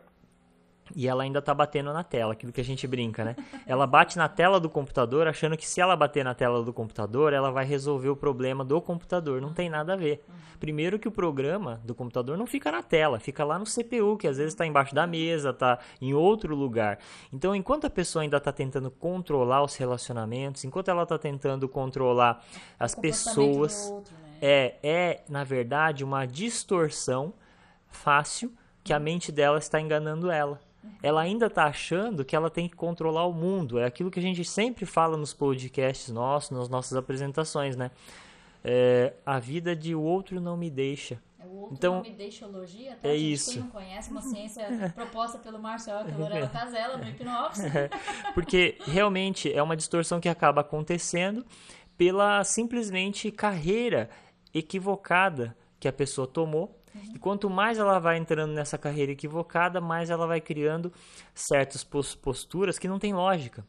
e 0.95 1.07
ela 1.07 1.23
ainda 1.23 1.39
está 1.39 1.53
batendo 1.53 1.93
na 1.93 2.03
tela, 2.03 2.33
aquilo 2.33 2.51
que 2.51 2.61
a 2.61 2.63
gente 2.63 2.85
brinca, 2.85 3.23
né? 3.23 3.35
Ela 3.65 3.87
bate 3.87 4.17
na 4.17 4.27
tela 4.27 4.59
do 4.59 4.69
computador 4.69 5.27
achando 5.27 5.55
que 5.55 5.67
se 5.67 5.79
ela 5.79 5.95
bater 5.95 6.23
na 6.23 6.33
tela 6.33 6.61
do 6.61 6.73
computador, 6.73 7.33
ela 7.33 7.51
vai 7.51 7.65
resolver 7.65 8.09
o 8.09 8.15
problema 8.15 8.63
do 8.63 8.81
computador. 8.81 9.41
Não 9.41 9.53
tem 9.53 9.69
nada 9.69 9.93
a 9.93 9.95
ver. 9.95 10.23
Primeiro 10.59 10.99
que 10.99 11.07
o 11.07 11.11
programa 11.11 11.81
do 11.83 11.95
computador 11.95 12.37
não 12.37 12.45
fica 12.45 12.71
na 12.71 12.83
tela, 12.83 13.19
fica 13.19 13.43
lá 13.43 13.57
no 13.57 13.65
CPU, 13.65 14.17
que 14.17 14.27
às 14.27 14.37
vezes 14.37 14.53
está 14.53 14.65
embaixo 14.65 14.93
da 14.93 15.07
mesa, 15.07 15.49
está 15.49 15.79
em 16.01 16.13
outro 16.13 16.55
lugar. 16.55 16.99
Então, 17.31 17.55
enquanto 17.55 17.85
a 17.85 17.89
pessoa 17.89 18.23
ainda 18.23 18.37
está 18.37 18.51
tentando 18.51 18.91
controlar 18.91 19.63
os 19.63 19.75
relacionamentos, 19.75 20.63
enquanto 20.63 20.89
ela 20.89 21.03
está 21.03 21.17
tentando 21.17 21.67
controlar 21.67 22.43
as 22.79 22.95
pessoas, 22.95 23.89
outro, 23.89 24.13
né? 24.13 24.37
é, 24.41 24.75
é, 24.83 25.23
na 25.29 25.43
verdade, 25.43 26.03
uma 26.03 26.25
distorção 26.25 27.33
fácil 27.87 28.51
que 28.83 28.91
a 28.91 28.99
mente 28.99 29.31
dela 29.31 29.57
está 29.57 29.79
enganando 29.79 30.29
ela. 30.29 30.59
Ela 31.01 31.21
ainda 31.21 31.47
está 31.47 31.65
achando 31.65 32.23
que 32.23 32.35
ela 32.35 32.49
tem 32.49 32.67
que 32.67 32.75
controlar 32.75 33.25
o 33.25 33.33
mundo. 33.33 33.79
É 33.79 33.85
aquilo 33.85 34.09
que 34.11 34.19
a 34.19 34.23
gente 34.23 34.43
sempre 34.45 34.85
fala 34.85 35.17
nos 35.17 35.33
podcasts 35.33 36.09
nossos, 36.09 36.51
nas 36.51 36.69
nossas 36.69 36.97
apresentações, 36.97 37.75
né? 37.75 37.91
É, 38.63 39.13
a 39.25 39.39
vida 39.39 39.75
de 39.75 39.93
outro 39.93 40.39
não 40.39 40.55
me 40.55 40.69
deixa. 40.69 41.21
É 41.37 41.45
O 41.45 41.49
outro 41.61 41.75
Então, 41.75 41.95
nome 41.95 42.11
deixologia, 42.11 42.95
tá? 42.95 43.09
é 43.09 43.17
gente? 43.17 43.33
isso. 43.33 43.51
Quem 43.51 43.61
não 43.61 43.69
conhece, 43.69 44.11
uma 44.11 44.21
ciência 44.21 44.65
proposta 44.95 45.37
pelo 45.37 45.59
Marcel 45.59 45.97
e 46.07 46.47
Casella 46.47 46.97
no 46.97 47.07
Hipnópolis. 47.09 47.61
Porque 48.33 48.77
realmente 48.85 49.51
é 49.51 49.61
uma 49.61 49.75
distorção 49.75 50.21
que 50.21 50.29
acaba 50.29 50.61
acontecendo 50.61 51.45
pela 51.97 52.43
simplesmente 52.43 53.29
carreira 53.31 54.09
equivocada 54.53 55.55
que 55.79 55.87
a 55.87 55.93
pessoa 55.93 56.25
tomou. 56.25 56.79
E 57.13 57.19
quanto 57.19 57.49
mais 57.49 57.77
ela 57.79 57.99
vai 57.99 58.17
entrando 58.17 58.53
nessa 58.53 58.77
carreira 58.77 59.11
equivocada, 59.11 59.81
mais 59.81 60.09
ela 60.09 60.27
vai 60.27 60.39
criando 60.41 60.91
certas 61.33 61.83
pos- 61.83 62.15
posturas 62.15 62.77
que 62.77 62.87
não 62.87 62.99
tem 62.99 63.13
lógica. 63.13 63.65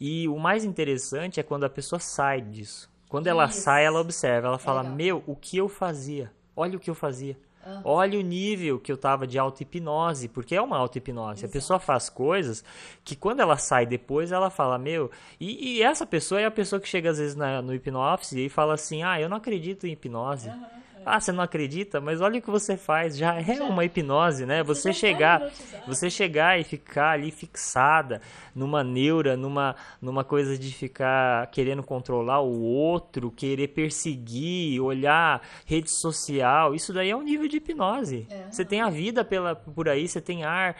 E 0.00 0.28
o 0.28 0.38
mais 0.38 0.64
interessante 0.64 1.38
é 1.38 1.42
quando 1.42 1.64
a 1.64 1.70
pessoa 1.70 1.98
sai 2.00 2.40
disso. 2.40 2.90
Quando 3.08 3.26
ela 3.26 3.46
Isso. 3.46 3.60
sai, 3.62 3.84
ela 3.84 4.00
observa, 4.00 4.48
ela 4.48 4.58
fala: 4.58 4.82
legal. 4.82 4.96
Meu, 4.96 5.22
o 5.26 5.34
que 5.36 5.56
eu 5.56 5.68
fazia? 5.68 6.32
Olha 6.56 6.76
o 6.76 6.80
que 6.80 6.90
eu 6.90 6.94
fazia. 6.94 7.36
Olha 7.84 8.18
o 8.18 8.22
nível 8.22 8.80
que 8.80 8.90
eu 8.90 8.96
tava 8.96 9.26
de 9.26 9.38
auto-hipnose, 9.38 10.28
porque 10.28 10.54
é 10.56 10.62
uma 10.62 10.78
auto-hipnose. 10.78 11.44
A 11.44 11.48
pessoa 11.48 11.78
faz 11.78 12.08
coisas 12.08 12.64
que 13.04 13.14
quando 13.14 13.40
ela 13.40 13.56
sai 13.58 13.84
depois, 13.84 14.32
ela 14.32 14.48
fala, 14.48 14.78
meu... 14.78 15.10
E, 15.38 15.76
e 15.76 15.82
essa 15.82 16.06
pessoa 16.06 16.40
é 16.40 16.46
a 16.46 16.50
pessoa 16.50 16.80
que 16.80 16.88
chega 16.88 17.10
às 17.10 17.18
vezes 17.18 17.36
na- 17.36 17.60
no 17.60 17.74
hipnoffice 17.74 18.46
e 18.46 18.48
fala 18.48 18.74
assim, 18.74 19.02
ah, 19.02 19.20
eu 19.20 19.28
não 19.28 19.36
acredito 19.36 19.86
em 19.86 19.92
hipnose. 19.92 20.50
Ah, 21.04 21.20
você 21.20 21.32
não 21.32 21.42
acredita? 21.42 22.00
Mas 22.00 22.20
olha 22.20 22.38
o 22.38 22.42
que 22.42 22.50
você 22.50 22.76
faz, 22.76 23.16
já 23.16 23.40
é 23.40 23.62
uma 23.62 23.84
hipnose, 23.84 24.46
né? 24.46 24.62
Você 24.62 24.92
chegar, 24.92 25.50
você 25.86 26.10
chegar 26.10 26.60
e 26.60 26.64
ficar 26.64 27.12
ali 27.12 27.30
fixada 27.30 28.20
numa 28.54 28.84
neura, 28.84 29.36
numa, 29.36 29.76
numa 30.00 30.24
coisa 30.24 30.58
de 30.58 30.72
ficar 30.72 31.46
querendo 31.48 31.82
controlar 31.82 32.40
o 32.40 32.60
outro, 32.62 33.30
querer 33.30 33.68
perseguir, 33.68 34.80
olhar 34.80 35.42
rede 35.64 35.90
social, 35.90 36.74
isso 36.74 36.92
daí 36.92 37.10
é 37.10 37.16
um 37.16 37.22
nível 37.22 37.48
de 37.48 37.56
hipnose. 37.56 38.26
É. 38.30 38.50
Você 38.50 38.64
tem 38.64 38.80
a 38.80 38.90
vida 38.90 39.24
pela, 39.24 39.54
por 39.54 39.88
aí, 39.88 40.06
você 40.08 40.20
tem 40.20 40.44
ar 40.44 40.76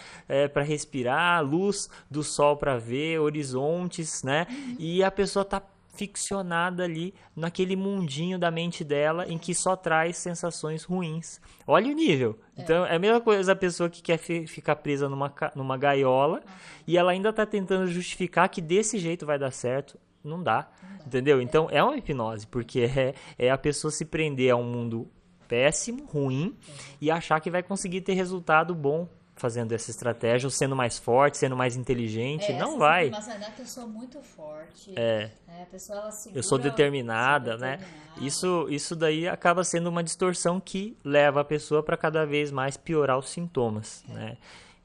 para 0.53 0.63
respirar, 0.63 1.43
luz 1.45 1.89
do 2.11 2.23
sol 2.23 2.57
para 2.57 2.77
ver, 2.77 3.19
horizontes, 3.19 4.23
né? 4.23 4.47
E 4.79 5.03
a 5.03 5.11
pessoa 5.11 5.45
tá 5.45 5.63
ficcionada 6.01 6.85
ali 6.85 7.13
naquele 7.37 7.77
mundinho 7.77 8.39
da 8.39 8.51
mente 8.51 8.83
dela 8.83 9.27
em 9.29 9.37
que 9.37 9.55
só 9.55 9.77
traz 9.77 10.17
sensações 10.17 10.83
ruins. 10.85 11.39
Olha 11.67 11.91
o 11.91 11.95
nível. 11.95 12.39
Então 12.57 12.87
é 12.87 12.97
a 12.97 12.99
mesma 12.99 13.21
coisa 13.21 13.53
a 13.53 13.57
pessoa 13.57 13.91
que 13.91 14.01
quer 14.03 14.17
fi- 14.17 14.47
ficar 14.47 14.77
presa 14.77 15.09
numa, 15.09 15.33
numa 15.55 15.77
gaiola 15.77 16.43
e 16.87 16.97
ela 16.97 17.13
ainda 17.13 17.33
tá 17.33 17.45
tentando 17.45 17.87
justificar 17.87 18.49
que 18.49 18.63
desse 18.63 18.99
jeito 18.99 19.27
vai 19.27 19.39
dar 19.39 19.51
certo. 19.51 19.99
Não 20.25 20.43
dá. 20.43 20.69
Entendeu? 21.07 21.41
Então 21.41 21.69
é 21.71 21.83
uma 21.83 21.97
hipnose, 21.97 22.47
porque 22.47 22.81
é, 22.81 23.15
é 23.39 23.51
a 23.51 23.59
pessoa 23.59 23.91
se 23.91 24.05
prender 24.05 24.51
a 24.51 24.57
um 24.57 24.65
mundo 24.65 25.09
péssimo, 25.49 26.05
ruim, 26.07 26.57
e 27.01 27.11
achar 27.11 27.41
que 27.41 27.51
vai 27.51 27.63
conseguir 27.63 28.01
ter 28.03 28.13
resultado 28.15 28.75
bom 28.75 29.09
fazendo 29.41 29.73
essa 29.73 29.91
estratégia, 29.91 30.47
ou 30.47 30.51
sendo 30.51 30.77
mais 30.77 30.99
forte, 30.99 31.39
sendo 31.39 31.57
mais 31.57 31.75
inteligente. 31.75 32.53
É, 32.53 32.59
não 32.59 32.71
essa 32.71 32.79
vai. 32.79 33.11
não 33.11 33.19
é 33.19 33.51
que 33.51 33.63
eu 33.63 33.67
sou 33.67 33.89
muito 33.89 34.21
forte. 34.21 34.93
É. 34.95 35.31
né? 35.49 35.63
A 35.63 35.67
pessoa, 35.67 35.99
ela 35.99 36.11
segura, 36.13 36.39
Eu 36.39 36.43
sou 36.43 36.59
determinada, 36.59 37.57
né? 37.57 37.79
determinada. 37.79 38.21
Isso, 38.21 38.67
isso 38.69 38.95
daí 38.95 39.27
acaba 39.27 39.65
sendo 39.65 39.89
uma 39.89 40.05
distorção 40.05 40.61
que 40.61 40.97
leva 41.03 41.41
a 41.41 41.45
pessoa 41.45 41.83
para 41.83 41.97
cada 41.97 42.25
vez 42.27 42.51
mais 42.51 42.77
piorar 42.77 43.19
os 43.19 43.31
sintomas, 43.31 44.05
né? 44.09 44.37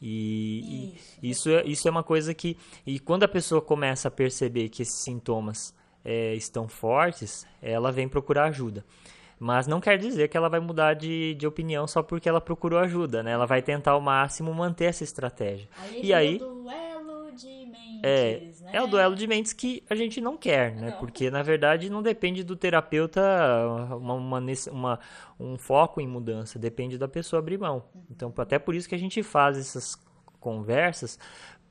E, 0.01 0.95
e 1.21 1.29
isso, 1.29 1.50
é, 1.50 1.65
isso 1.65 1.88
é 1.88 1.91
uma 1.91 2.03
coisa 2.03 2.33
que. 2.33 2.57
E 2.85 3.00
quando 3.00 3.24
a 3.24 3.27
pessoa 3.27 3.62
começa 3.62 4.07
a 4.07 4.12
perceber 4.12 4.69
que 4.69 4.81
esses 4.81 5.03
sintomas 5.03 5.74
é, 6.03 6.35
estão 6.35 6.67
fortes, 6.67 7.45
ela 7.62 7.91
vem 7.91 8.07
procurar 8.07 8.45
ajuda. 8.45 8.85
Mas 9.39 9.68
não 9.68 9.82
quer 9.82 9.98
dizer 9.98 10.27
que 10.30 10.38
ela 10.38 10.48
vai 10.50 10.60
mudar 10.60 10.94
de, 10.94 11.34
de 11.36 11.46
opinião 11.46 11.86
só 11.88 12.01
porque 12.01 12.27
ela 12.30 12.39
procurou 12.39 12.80
ajuda, 12.80 13.22
né? 13.22 13.32
Ela 13.32 13.46
vai 13.46 13.62
tentar 13.62 13.92
ao 13.92 14.01
máximo 14.01 14.54
manter 14.54 14.86
essa 14.86 15.04
estratégia. 15.04 15.68
Aí 15.77 16.00
e 16.01 16.13
aí, 16.13 16.36
o 16.38 16.39
duelo 16.39 17.32
de 17.34 17.48
mentes, 17.48 18.01
é, 18.01 18.39
né? 18.62 18.70
é 18.74 18.82
o 18.82 18.88
duelo 18.88 19.15
de 19.15 19.27
mentes 19.27 19.51
que 19.54 19.84
a 19.89 19.96
gente 19.96 20.22
não 20.22 20.38
quer, 20.38 20.74
né? 20.75 20.89
Não. 20.92 20.98
Porque, 20.98 21.30
na 21.30 21.44
verdade, 21.44 21.89
não 21.89 22.01
depende 22.01 22.44
do 22.44 22.56
terapeuta 22.56 23.22
uma, 23.98 24.13
uma, 24.13 24.42
uma- 24.72 25.00
um 25.39 25.58
foco 25.58 26.00
em 26.00 26.08
mudança, 26.08 26.58
depende 26.58 26.98
da 26.98 27.08
pessoa 27.08 27.39
abrir 27.39 27.58
mão. 27.58 27.84
Então, 28.10 28.34
até 28.38 28.58
por 28.58 28.74
isso 28.74 28.88
que 28.88 28.96
a 28.96 29.00
gente 29.00 29.22
faz 29.22 29.58
essas 29.58 29.96
conversas, 30.39 31.20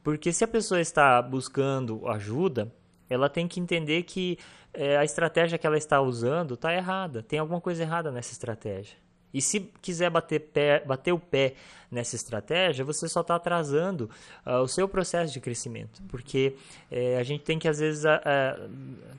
porque 0.03 0.33
se 0.33 0.45
a 0.45 0.49
pessoa 0.49 0.81
está 0.81 1.23
buscando 1.23 2.07
ajuda, 2.09 2.71
ela 3.09 3.29
tem 3.29 3.47
que 3.47 3.61
entender 3.61 4.03
que 4.05 4.39
é, 4.73 4.97
a 4.97 5.05
estratégia 5.05 5.59
que 5.59 5.67
ela 5.67 5.79
está 5.79 6.01
usando 6.01 6.55
está 6.55 6.75
errada, 6.75 7.23
tem 7.23 7.39
alguma 7.39 7.61
coisa 7.61 7.83
errada 7.83 8.11
nessa 8.11 8.33
estratégia. 8.33 8.97
E 9.35 9.43
se 9.43 9.61
quiser 9.83 10.11
bater, 10.11 10.39
pé, 10.39 10.85
bater 10.87 11.13
o 11.13 11.19
pé 11.19 11.55
nessa 11.91 12.15
estratégia, 12.15 12.85
você 12.85 13.09
só 13.09 13.21
está 13.21 13.35
atrasando 13.35 14.09
ah, 14.45 14.61
o 14.61 14.69
seu 14.69 14.89
processo 14.89 15.33
de 15.33 15.41
crescimento. 15.41 16.01
Porque 16.05 16.55
eh, 16.89 17.17
a 17.19 17.23
gente 17.25 17.43
tem 17.43 17.59
que, 17.59 17.67
às 17.67 17.81
vezes, 17.81 18.05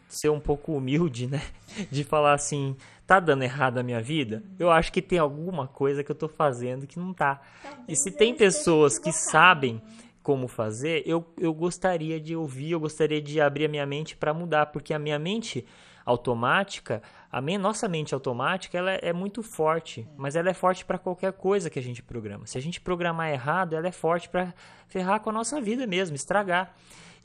ser 0.08 0.30
um 0.30 0.40
pouco 0.40 0.74
humilde, 0.78 1.28
né? 1.28 1.42
De 1.92 2.06
falar 2.06 2.34
assim, 2.34 2.78
tá 3.06 3.20
dando 3.20 3.44
errado 3.44 3.78
a 3.78 3.84
minha 3.84 4.02
vida? 4.02 4.42
Eu 4.58 4.72
acho 4.72 4.90
que 4.92 5.02
tem 5.02 5.20
alguma 5.20 5.68
coisa 5.68 6.02
que 6.02 6.12
eu 6.12 6.14
estou 6.16 6.30
fazendo 6.30 6.88
que 6.88 6.98
não 6.98 7.14
tá. 7.14 7.42
E 7.86 7.94
se 7.94 8.10
tem 8.10 8.34
pessoas 8.34 8.98
que 8.98 9.12
sabem 9.12 9.82
como 10.26 10.48
fazer, 10.48 11.04
eu, 11.06 11.24
eu 11.40 11.54
gostaria 11.54 12.20
de 12.20 12.36
ouvir, 12.36 12.72
eu 12.72 12.80
gostaria 12.80 13.22
de 13.22 13.40
abrir 13.40 13.66
a 13.66 13.68
minha 13.68 13.86
mente 13.86 14.18
para 14.18 14.34
mudar, 14.34 14.66
porque 14.66 14.92
a 14.92 14.98
minha 14.98 15.20
mente 15.20 15.64
automática, 16.04 17.00
a 17.32 17.40
minha, 17.40 17.60
nossa 17.60 17.88
mente 17.88 18.12
automática, 18.12 18.76
ela 18.76 18.94
é, 18.94 19.00
é 19.04 19.14
muito 19.14 19.44
forte, 19.44 20.08
mas 20.18 20.36
ela 20.36 20.50
é 20.50 20.54
forte 20.54 20.84
para 20.84 20.98
qualquer 20.98 21.32
coisa 21.34 21.70
que 21.70 21.78
a 21.78 21.82
gente 21.82 22.02
programa. 22.02 22.48
Se 22.48 22.58
a 22.58 22.62
gente 22.62 22.82
programar 22.82 23.32
errado, 23.32 23.76
ela 23.76 23.88
é 23.88 23.92
forte 23.92 24.28
para 24.28 24.52
ferrar 24.88 25.20
com 25.20 25.30
a 25.30 25.34
nossa 25.34 25.62
vida 25.62 25.86
mesmo, 25.86 26.16
estragar. 26.16 26.76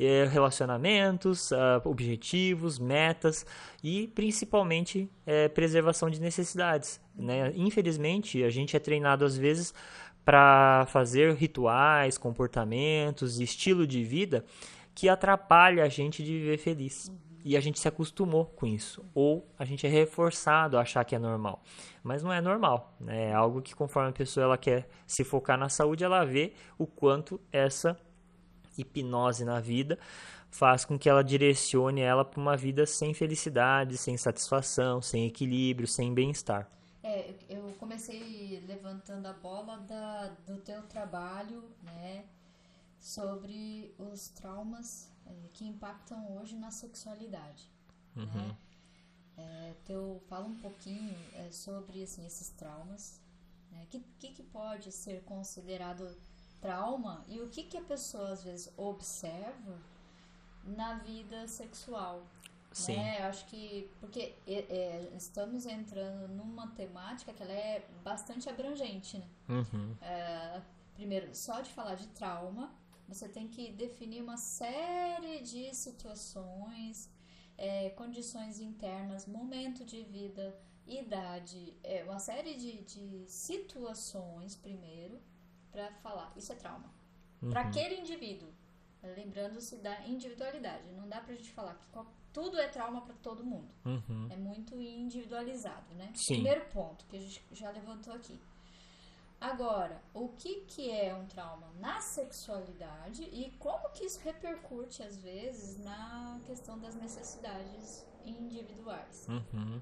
É, 0.03 0.25
relacionamentos, 0.25 1.53
ah, 1.53 1.83
objetivos, 1.85 2.79
metas 2.79 3.45
e 3.85 4.09
principalmente 4.15 5.11
é, 5.27 5.47
preservação 5.47 6.09
de 6.09 6.19
necessidades. 6.19 6.99
Né? 7.15 7.53
Infelizmente, 7.55 8.43
a 8.43 8.49
gente 8.49 8.75
é 8.75 8.81
treinado 8.81 9.27
às 9.27 9.37
vezes 9.37 9.75
para 10.25 10.87
fazer 10.89 11.35
rituais, 11.35 12.19
comportamentos, 12.19 13.41
estilo 13.41 13.87
de 13.87 14.05
vida 14.05 14.45
que 14.95 15.09
atrapalha 15.09 15.85
a 15.85 15.89
gente 15.89 16.23
de 16.23 16.33
viver 16.33 16.59
feliz. 16.59 17.11
e 17.43 17.57
a 17.57 17.61
gente 17.61 17.81
se 17.81 17.89
acostumou 17.89 18.45
com 18.45 18.67
isso. 18.67 19.03
Ou 19.15 19.49
a 19.59 19.65
gente 19.65 19.87
é 19.87 19.91
reforçado 19.91 20.77
a 20.77 20.83
achar 20.83 21.05
que 21.05 21.15
é 21.15 21.19
normal. 21.19 21.63
Mas 22.03 22.23
não 22.23 22.31
é 22.31 22.39
normal. 22.39 22.95
Né? 23.01 23.31
É 23.31 23.33
algo 23.33 23.63
que, 23.63 23.75
conforme 23.75 24.11
a 24.11 24.13
pessoa 24.13 24.45
ela 24.45 24.59
quer 24.59 24.87
se 25.07 25.25
focar 25.25 25.57
na 25.57 25.71
saúde, 25.71 26.05
ela 26.05 26.23
vê 26.23 26.53
o 26.77 26.87
quanto 26.87 27.41
essa 27.51 27.99
hipnose 28.77 29.45
na 29.45 29.59
vida 29.59 29.99
faz 30.51 30.85
com 30.85 30.99
que 30.99 31.09
ela 31.09 31.23
direcione 31.23 32.01
ela 32.01 32.25
para 32.25 32.41
uma 32.41 32.57
vida 32.57 32.85
sem 32.85 33.15
felicidade, 33.15 33.97
sem 33.97 34.17
satisfação, 34.17 35.01
sem 35.01 35.27
equilíbrio, 35.27 35.87
sem 35.87 36.13
bem-estar. 36.13 36.69
É, 37.03 37.35
eu 37.49 37.75
comecei 37.79 38.63
levantando 38.67 39.27
a 39.27 39.33
bola 39.33 39.79
da, 39.79 40.29
do 40.47 40.59
teu 40.59 40.83
trabalho, 40.83 41.65
né, 41.83 42.27
sobre 42.99 43.95
os 43.99 44.29
traumas 44.29 45.11
é, 45.27 45.49
que 45.55 45.65
impactam 45.67 46.37
hoje 46.37 46.57
na 46.57 46.71
sexualidade, 46.71 47.71
uhum. 48.15 48.27
né? 48.27 48.57
É, 49.39 49.75
teu 49.87 50.21
fala 50.29 50.47
um 50.47 50.57
pouquinho 50.57 51.17
é, 51.35 51.51
sobre 51.51 52.03
assim, 52.03 52.27
esses 52.27 52.51
traumas, 52.51 53.19
né? 53.73 53.87
Que, 53.89 54.01
que, 54.19 54.33
que 54.33 54.43
pode 54.43 54.93
ser 54.93 55.23
considerado 55.23 56.15
trauma 56.61 57.25
e 57.27 57.41
o 57.41 57.49
que 57.49 57.63
que 57.63 57.79
a 57.79 57.83
pessoa 57.83 58.33
às 58.33 58.45
vezes 58.45 58.71
observa 58.77 59.79
na 60.63 60.99
vida 60.99 61.49
sexual. 61.49 62.27
Sim. 62.73 62.97
Né? 62.97 63.21
Eu 63.21 63.25
acho 63.27 63.47
que. 63.47 63.91
Porque 64.01 64.35
é, 64.47 65.11
estamos 65.17 65.67
entrando 65.67 66.29
numa 66.29 66.69
temática 66.69 67.33
que 67.33 67.43
ela 67.43 67.53
é 67.53 67.87
bastante 68.03 68.49
abrangente, 68.49 69.19
né? 69.19 69.29
Uhum. 69.49 69.97
É, 70.01 70.63
primeiro, 70.95 71.35
só 71.35 71.61
de 71.61 71.71
falar 71.71 71.97
de 71.97 72.07
trauma, 72.09 72.73
você 73.09 73.29
tem 73.29 73.49
que 73.49 73.73
definir 73.73 74.23
uma 74.23 74.37
série 74.37 75.41
de 75.43 75.75
situações, 75.75 77.11
é, 77.59 77.91
condições 77.91 78.61
internas, 78.61 79.27
momento 79.27 79.85
de 79.85 80.03
vida, 80.05 80.57
idade, 80.87 81.75
é, 81.83 82.05
uma 82.05 82.21
série 82.21 82.55
de, 82.55 82.83
de 82.83 83.25
situações 83.27 84.55
primeiro 84.55 85.21
para 85.73 85.93
falar. 85.95 86.33
Isso 86.37 86.53
é 86.53 86.57
trauma. 86.57 86.93
Uhum. 87.43 87.51
Para 87.51 87.63
aquele 87.63 88.01
indivíduo. 88.01 88.49
Lembrando-se 89.03 89.77
da 89.77 90.07
individualidade. 90.07 90.93
Não 90.93 91.09
dá 91.09 91.21
pra 91.21 91.35
gente 91.35 91.51
falar 91.53 91.75
que 91.75 91.87
tudo 92.33 92.59
é 92.59 92.69
trauma 92.69 93.01
para 93.03 93.15
todo 93.17 93.45
mundo. 93.45 93.69
Uhum. 93.85 94.29
É 94.31 94.37
muito 94.37 94.79
individualizado, 94.81 95.95
né? 95.95 96.11
Sim. 96.15 96.35
Primeiro 96.35 96.65
ponto 96.67 97.05
que 97.07 97.17
a 97.17 97.21
gente 97.21 97.43
já 97.53 97.71
levantou 97.71 98.15
aqui. 98.15 98.41
Agora, 99.41 100.03
o 100.13 100.29
que, 100.29 100.61
que 100.67 100.91
é 100.91 101.15
um 101.15 101.25
trauma 101.27 101.69
na 101.81 102.01
sexualidade 102.01 103.23
e 103.23 103.51
como 103.59 103.89
que 103.91 104.05
isso 104.05 104.21
repercute, 104.23 105.03
às 105.03 105.17
vezes, 105.17 105.83
na 105.83 106.39
questão 106.45 106.79
das 106.79 106.95
necessidades 106.95 108.07
individuais? 108.27 109.27
Uhum. 109.29 109.81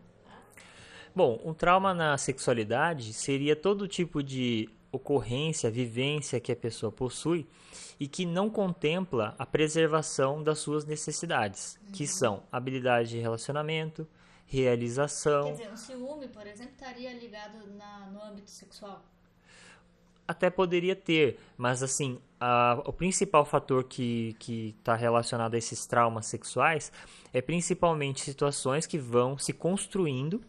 Bom, 1.14 1.40
um 1.44 1.52
trauma 1.52 1.92
na 1.92 2.16
sexualidade 2.16 3.12
seria 3.12 3.56
todo 3.56 3.88
tipo 3.88 4.22
de 4.22 4.70
ocorrência, 4.90 5.70
vivência 5.70 6.40
que 6.40 6.52
a 6.52 6.56
pessoa 6.56 6.90
possui 6.90 7.46
e 8.00 8.06
que 8.06 8.24
não 8.24 8.48
contempla 8.48 9.34
a 9.38 9.44
preservação 9.44 10.42
das 10.42 10.58
suas 10.58 10.84
necessidades, 10.84 11.78
uhum. 11.82 11.92
que 11.92 12.06
são 12.06 12.42
habilidade 12.50 13.10
de 13.10 13.18
relacionamento, 13.18 14.06
realização. 14.46 15.44
Quer 15.44 15.52
dizer, 15.52 15.72
o 15.72 15.76
ciúme, 15.76 16.28
por 16.28 16.46
exemplo, 16.46 16.72
estaria 16.72 17.12
ligado 17.12 17.66
na, 17.76 18.06
no 18.06 18.22
âmbito 18.22 18.50
sexual? 18.50 19.04
Até 20.26 20.50
poderia 20.50 20.94
ter, 20.94 21.38
mas 21.56 21.82
assim, 21.82 22.20
a, 22.38 22.82
o 22.84 22.92
principal 22.92 23.44
fator 23.44 23.84
que 23.84 24.36
está 24.78 24.94
relacionado 24.94 25.54
a 25.54 25.58
esses 25.58 25.86
traumas 25.86 26.26
sexuais 26.26 26.92
é 27.32 27.40
principalmente 27.40 28.20
situações 28.20 28.86
que 28.86 28.98
vão 28.98 29.38
se 29.38 29.52
construindo, 29.52 30.42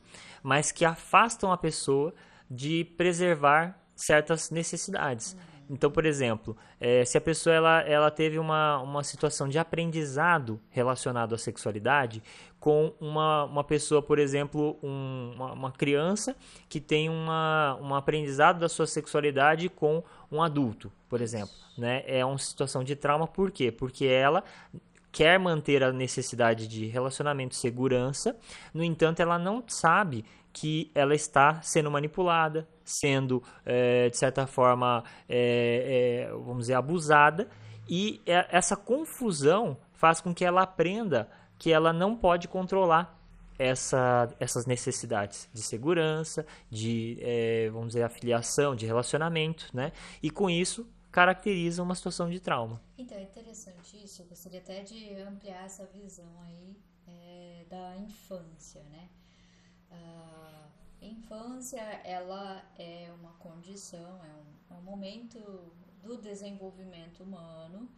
mas 0.43 0.71
que 0.71 0.83
afastam 0.83 1.51
a 1.51 1.57
pessoa 1.57 2.13
de 2.49 2.83
preservar 2.97 3.79
certas 3.99 4.49
necessidades. 4.49 5.35
Então, 5.69 5.91
por 5.91 6.03
exemplo, 6.03 6.57
é, 6.79 7.05
se 7.05 7.15
a 7.15 7.21
pessoa 7.21 7.55
ela, 7.55 7.81
ela 7.81 8.09
teve 8.09 8.39
uma, 8.39 8.79
uma 8.79 9.03
situação 9.03 9.47
de 9.47 9.59
aprendizado 9.59 10.59
relacionado 10.71 11.35
à 11.35 11.37
sexualidade 11.37 12.23
com 12.59 12.91
uma, 12.99 13.43
uma 13.43 13.63
pessoa, 13.63 14.01
por 14.01 14.17
exemplo, 14.17 14.79
um, 14.81 15.33
uma, 15.35 15.53
uma, 15.53 15.71
criança 15.71 16.35
que 16.67 16.81
tem 16.81 17.07
uma, 17.07 17.77
um 17.81 17.93
aprendizado 17.93 18.59
da 18.59 18.67
sua 18.67 18.87
sexualidade 18.87 19.69
com 19.69 20.03
um 20.31 20.41
adulto, 20.41 20.91
por 21.07 21.21
exemplo. 21.21 21.53
Né? 21.77 22.03
É 22.07 22.25
uma 22.25 22.39
situação 22.39 22.83
de 22.83 22.95
trauma, 22.95 23.27
por 23.27 23.51
quê? 23.51 23.71
Porque 23.71 24.05
ela 24.05 24.43
quer 25.19 25.37
manter 25.37 25.83
a 25.83 25.91
necessidade 25.91 26.65
de 26.65 26.87
relacionamento 26.87 27.53
e 27.53 27.57
segurança, 27.57 28.37
no 28.73 28.81
entanto, 28.81 29.19
ela 29.19 29.37
não 29.37 29.61
sabe 29.67 30.23
que 30.53 30.89
ela 30.95 31.13
está 31.13 31.61
sendo 31.61 31.91
manipulada, 31.91 32.65
sendo, 32.85 33.43
é, 33.65 34.09
de 34.09 34.15
certa 34.15 34.47
forma, 34.47 35.03
é, 35.27 36.29
é, 36.29 36.31
vamos 36.31 36.59
dizer, 36.59 36.75
abusada, 36.75 37.49
e 37.89 38.21
é, 38.25 38.47
essa 38.49 38.77
confusão 38.77 39.75
faz 39.91 40.21
com 40.21 40.33
que 40.33 40.45
ela 40.45 40.61
aprenda 40.61 41.29
que 41.57 41.69
ela 41.69 41.91
não 41.91 42.15
pode 42.15 42.47
controlar 42.47 43.19
essa, 43.59 44.33
essas 44.39 44.65
necessidades 44.65 45.49
de 45.53 45.61
segurança, 45.61 46.45
de, 46.71 47.17
é, 47.19 47.69
vamos 47.73 47.87
dizer, 47.87 48.03
afiliação, 48.03 48.73
de 48.73 48.85
relacionamento, 48.85 49.67
né? 49.73 49.91
E 50.23 50.31
com 50.31 50.49
isso 50.49 50.87
caracteriza 51.11 51.81
uma 51.81 51.95
situação 51.95 52.29
de 52.29 52.39
trauma. 52.39 52.81
Então, 52.97 53.17
é 53.17 53.23
interessante 53.23 54.03
isso. 54.03 54.21
Eu 54.21 54.27
gostaria 54.27 54.59
até 54.59 54.83
de 54.83 55.15
ampliar 55.15 55.65
essa 55.65 55.85
visão 55.85 56.29
aí 56.43 56.77
é, 57.07 57.65
da 57.69 57.97
infância, 57.97 58.83
né? 58.83 59.09
A 59.91 60.69
infância, 61.01 61.81
ela 62.03 62.63
é 62.77 63.11
uma 63.19 63.33
condição, 63.33 64.23
é 64.23 64.33
um, 64.33 64.75
é 64.75 64.77
um 64.77 64.83
momento 64.83 65.39
do 66.03 66.17
desenvolvimento 66.17 67.23
humano 67.23 67.89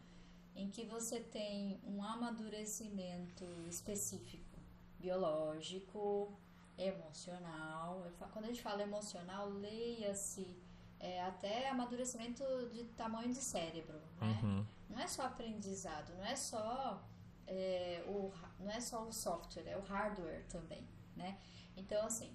em 0.56 0.70
que 0.70 0.86
você 0.86 1.20
tem 1.20 1.80
um 1.84 2.04
amadurecimento 2.04 3.46
específico, 3.68 4.60
biológico, 5.00 6.38
emocional. 6.78 8.12
Quando 8.32 8.46
a 8.46 8.48
gente 8.48 8.62
fala 8.62 8.84
emocional, 8.84 9.50
leia-se 9.50 10.56
é, 11.02 11.20
até 11.24 11.68
amadurecimento 11.68 12.44
de 12.72 12.84
tamanho 12.96 13.34
de 13.34 13.42
cérebro, 13.42 14.00
né? 14.22 14.40
Uhum. 14.44 14.66
Não 14.88 15.00
é 15.00 15.08
só 15.08 15.24
aprendizado, 15.24 16.14
não 16.16 16.24
é 16.24 16.36
só 16.36 17.02
é, 17.48 18.04
o 18.08 18.32
não 18.60 18.72
é 18.72 18.80
só 18.80 19.04
o 19.04 19.12
software, 19.12 19.68
é 19.68 19.76
o 19.76 19.82
hardware 19.82 20.46
também, 20.48 20.88
né? 21.16 21.40
Então, 21.76 22.06
assim, 22.06 22.32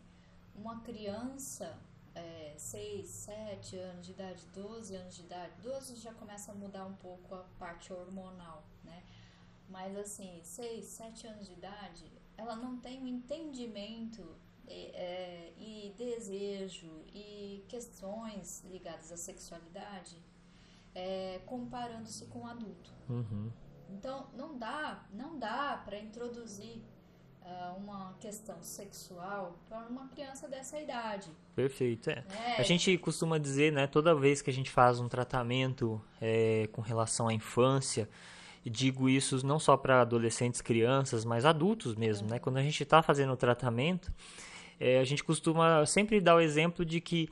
uma 0.55 0.81
criança, 0.81 1.79
é, 2.15 2.55
6, 2.59 3.07
7 3.07 3.79
anos 3.79 4.07
de 4.07 4.13
idade, 4.13 4.45
12 4.53 4.97
anos 4.97 5.15
de 5.15 5.23
idade, 5.23 5.53
12 5.63 5.97
já 5.97 6.13
começa 6.15 6.51
a 6.51 6.55
mudar 6.55 6.87
um 6.87 6.95
pouco 6.95 7.37
a 7.37 7.45
parte 7.59 7.93
hormonal, 7.93 8.65
né? 8.83 9.05
Mas, 9.69 9.97
assim, 9.97 10.41
6, 10.43 10.85
7 10.85 11.27
anos 11.29 11.47
de 11.47 11.53
idade, 11.53 12.11
ela 12.37 12.57
não 12.57 12.79
tem 12.79 13.01
um 13.01 13.07
entendimento 13.07 14.37
e, 14.69 14.91
é, 14.95 15.53
e 15.59 15.95
desejo 15.97 16.91
e 17.15 17.65
questões 17.69 18.65
ligadas 18.71 19.13
à 19.13 19.17
sexualidade 19.17 20.17
é, 20.95 21.41
comparando-se 21.47 22.27
com 22.27 22.41
o 22.41 22.47
adulto. 22.47 22.91
Uhum. 23.09 23.51
Então 23.91 24.27
não 24.35 24.59
dá, 24.59 25.05
não 25.13 25.39
dá 25.39 25.81
para 25.85 25.99
introduzir 25.99 26.83
uh, 27.43 27.77
uma 27.77 28.15
questão 28.21 28.57
sexual 28.63 29.57
para 29.69 29.87
uma 29.87 30.09
criança 30.09 30.49
dessa 30.49 30.81
idade. 30.81 31.31
Perfeito, 31.55 32.11
é. 32.11 32.25
é. 32.31 32.61
A 32.61 32.63
gente 32.63 32.97
costuma 32.99 33.39
dizer, 33.39 33.73
né, 33.73 33.87
toda 33.87 34.15
vez 34.15 34.43
que 34.43 34.51
a 34.51 34.53
gente 34.53 34.71
faz 34.71 34.99
um 34.99 35.09
tratamento 35.09 36.01
é, 36.21 36.69
com 36.73 36.83
relação 36.83 37.29
à 37.29 37.33
infância, 37.33 38.09
digo 38.65 39.09
isso 39.09 39.47
não 39.47 39.59
só 39.59 39.77
para 39.77 40.01
adolescentes, 40.01 40.61
crianças, 40.61 41.25
mas 41.25 41.45
adultos 41.45 41.95
mesmo, 41.95 42.29
né? 42.29 42.39
Quando 42.39 42.57
a 42.57 42.63
gente 42.63 42.83
está 42.83 43.01
fazendo 43.01 43.33
o 43.33 43.37
tratamento, 43.37 44.13
é, 44.79 44.99
a 44.99 45.05
gente 45.05 45.25
costuma 45.25 45.85
sempre 45.87 46.21
dar 46.21 46.37
o 46.37 46.41
exemplo 46.41 46.85
de 46.85 47.01
que 47.01 47.29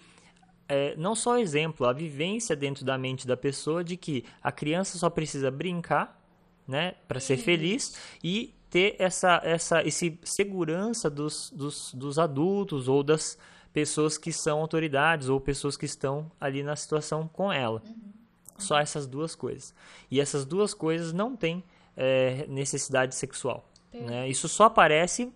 é, 0.69 0.95
não 0.97 1.15
só 1.15 1.33
o 1.33 1.39
exemplo, 1.39 1.87
a 1.87 1.93
vivência 1.93 2.57
dentro 2.57 2.85
da 2.85 2.97
mente 2.97 3.27
da 3.27 3.37
pessoa 3.37 3.85
de 3.85 3.97
que 3.97 4.25
a 4.43 4.51
criança 4.51 4.97
só 4.99 5.11
precisa 5.11 5.51
brincar, 5.51 6.21
né, 6.67 6.95
para 7.07 7.21
ser 7.21 7.37
feliz 7.37 7.97
e 8.23 8.55
ter 8.71 8.97
essa, 8.99 9.41
essa 9.45 9.83
esse 9.87 10.19
segurança 10.25 11.11
dos, 11.11 11.51
dos, 11.51 11.93
dos 11.93 12.19
adultos 12.19 12.89
ou 12.89 13.03
das 13.03 13.37
pessoas 13.73 14.17
que 14.17 14.33
são 14.33 14.61
autoridades 14.61 15.29
ou 15.29 15.39
pessoas 15.39 15.77
que 15.77 15.85
estão 15.85 16.31
ali 16.41 16.63
na 16.63 16.75
situação 16.75 17.29
com 17.29 17.53
ela. 17.53 17.83
Uhum. 17.87 18.13
Só 18.57 18.79
essas 18.79 19.07
duas 19.07 19.35
coisas. 19.35 19.75
E 20.11 20.21
essas 20.21 20.45
duas 20.47 20.73
coisas 20.73 21.13
não 21.13 21.37
têm 21.37 21.63
é, 21.97 22.47
necessidade 22.49 23.15
sexual. 23.15 23.69
Né? 23.93 24.29
Isso 24.29 24.49
só 24.49 24.65
aparece 24.65 25.33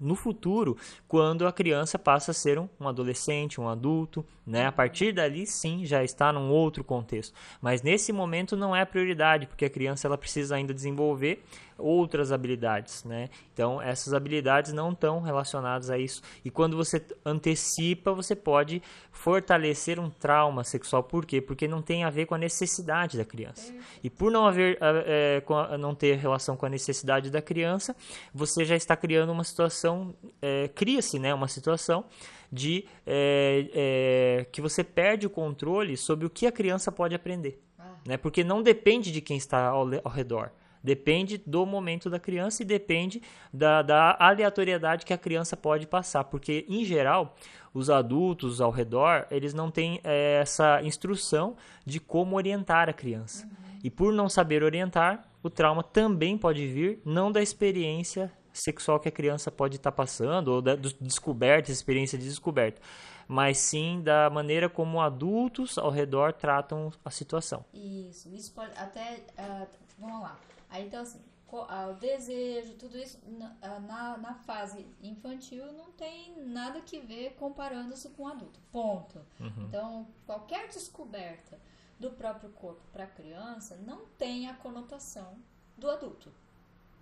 no 0.00 0.14
futuro, 0.14 0.76
quando 1.06 1.46
a 1.46 1.52
criança 1.52 1.98
passa 1.98 2.30
a 2.30 2.34
ser 2.34 2.58
um, 2.58 2.68
um, 2.80 2.88
adolescente, 2.88 3.60
um 3.60 3.68
adulto, 3.68 4.24
né? 4.46 4.66
A 4.66 4.72
partir 4.72 5.12
dali, 5.12 5.46
sim, 5.46 5.84
já 5.84 6.04
está 6.04 6.32
num 6.32 6.50
outro 6.50 6.84
contexto. 6.84 7.34
Mas 7.60 7.82
nesse 7.82 8.12
momento 8.12 8.56
não 8.56 8.74
é 8.74 8.82
a 8.82 8.86
prioridade, 8.86 9.46
porque 9.46 9.64
a 9.64 9.70
criança 9.70 10.06
ela 10.06 10.18
precisa 10.18 10.56
ainda 10.56 10.72
desenvolver 10.72 11.44
outras 11.78 12.32
habilidades, 12.32 13.04
né? 13.04 13.30
Então 13.54 13.80
essas 13.80 14.12
habilidades 14.12 14.72
não 14.72 14.90
estão 14.90 15.20
relacionadas 15.20 15.88
a 15.88 15.96
isso. 15.96 16.20
E 16.44 16.50
quando 16.50 16.76
você 16.76 17.04
antecipa, 17.24 18.12
você 18.12 18.34
pode 18.34 18.82
fortalecer 19.12 20.00
um 20.00 20.10
trauma 20.10 20.64
sexual. 20.64 21.02
Por 21.02 21.24
quê? 21.24 21.40
Porque 21.40 21.68
não 21.68 21.80
tem 21.80 22.04
a 22.04 22.10
ver 22.10 22.26
com 22.26 22.34
a 22.34 22.38
necessidade 22.38 23.16
da 23.16 23.24
criança. 23.24 23.72
E 24.02 24.10
por 24.10 24.30
não 24.30 24.46
haver, 24.46 24.76
é, 24.80 25.42
não 25.78 25.94
ter 25.94 26.16
relação 26.16 26.56
com 26.56 26.66
a 26.66 26.68
necessidade 26.68 27.30
da 27.30 27.40
criança, 27.40 27.94
você 28.34 28.64
já 28.64 28.76
está 28.76 28.96
criando 28.96 29.30
uma 29.30 29.44
situação, 29.44 30.14
é, 30.42 30.68
cria-se, 30.68 31.18
né? 31.18 31.32
Uma 31.32 31.48
situação 31.48 32.04
de 32.50 32.86
é, 33.06 33.70
é, 33.74 34.46
que 34.50 34.60
você 34.60 34.82
perde 34.82 35.26
o 35.26 35.30
controle 35.30 35.96
sobre 35.96 36.26
o 36.26 36.30
que 36.30 36.46
a 36.46 36.52
criança 36.52 36.90
pode 36.90 37.14
aprender, 37.14 37.62
ah. 37.78 37.96
né? 38.06 38.16
Porque 38.16 38.42
não 38.42 38.62
depende 38.62 39.12
de 39.12 39.20
quem 39.20 39.36
está 39.36 39.68
ao, 39.68 39.86
ao 40.04 40.10
redor. 40.10 40.50
Depende 40.88 41.36
do 41.36 41.66
momento 41.66 42.08
da 42.08 42.18
criança 42.18 42.62
e 42.62 42.64
depende 42.64 43.20
da, 43.52 43.82
da, 43.82 44.16
aleatoriedade 44.18 45.04
que 45.04 45.12
a 45.12 45.18
criança 45.18 45.54
pode 45.54 45.86
passar, 45.86 46.24
porque 46.24 46.64
em 46.66 46.82
geral 46.82 47.36
os 47.74 47.90
adultos 47.90 48.58
ao 48.58 48.70
redor 48.70 49.26
eles 49.30 49.52
não 49.52 49.70
têm 49.70 50.00
é, 50.02 50.38
essa 50.40 50.80
instrução 50.82 51.58
de 51.84 52.00
como 52.00 52.36
orientar 52.36 52.88
a 52.88 52.94
criança. 52.94 53.44
Uhum. 53.44 53.80
E 53.84 53.90
por 53.90 54.14
não 54.14 54.30
saber 54.30 54.62
orientar, 54.62 55.28
o 55.42 55.50
trauma 55.50 55.82
também 55.82 56.38
pode 56.38 56.66
vir 56.66 57.02
não 57.04 57.30
da 57.30 57.42
experiência 57.42 58.32
sexual 58.50 58.98
que 58.98 59.10
a 59.10 59.12
criança 59.12 59.52
pode 59.52 59.76
estar 59.76 59.90
tá 59.90 59.94
passando 59.94 60.48
ou 60.48 60.62
da 60.62 60.74
descoberta, 60.74 61.70
experiência 61.70 62.16
de 62.16 62.24
descoberta, 62.24 62.80
mas 63.28 63.58
sim 63.58 64.00
da 64.02 64.30
maneira 64.30 64.70
como 64.70 65.02
adultos 65.02 65.76
ao 65.76 65.90
redor 65.90 66.32
tratam 66.32 66.90
a 67.04 67.10
situação. 67.10 67.62
Isso, 67.74 68.30
isso 68.30 68.54
pode 68.54 68.72
até 68.78 69.22
uh, 69.38 69.68
vamos 69.98 70.22
lá 70.22 70.38
Aí, 70.70 70.86
então, 70.86 71.02
assim, 71.02 71.20
o 71.50 71.94
desejo, 71.94 72.74
tudo 72.74 72.98
isso 72.98 73.18
na, 73.26 74.18
na 74.18 74.34
fase 74.34 74.86
infantil 75.02 75.72
não 75.72 75.90
tem 75.92 76.36
nada 76.44 76.80
que 76.80 77.00
ver 77.00 77.34
comparando-se 77.38 78.10
com 78.10 78.24
o 78.24 78.28
adulto. 78.28 78.60
Ponto. 78.70 79.24
Uhum. 79.40 79.64
Então, 79.66 80.06
qualquer 80.26 80.68
descoberta 80.68 81.58
do 81.98 82.10
próprio 82.10 82.50
corpo 82.50 82.82
para 82.92 83.04
a 83.04 83.06
criança 83.06 83.76
não 83.76 84.06
tem 84.18 84.48
a 84.48 84.54
conotação 84.54 85.36
do 85.76 85.90
adulto. 85.90 86.32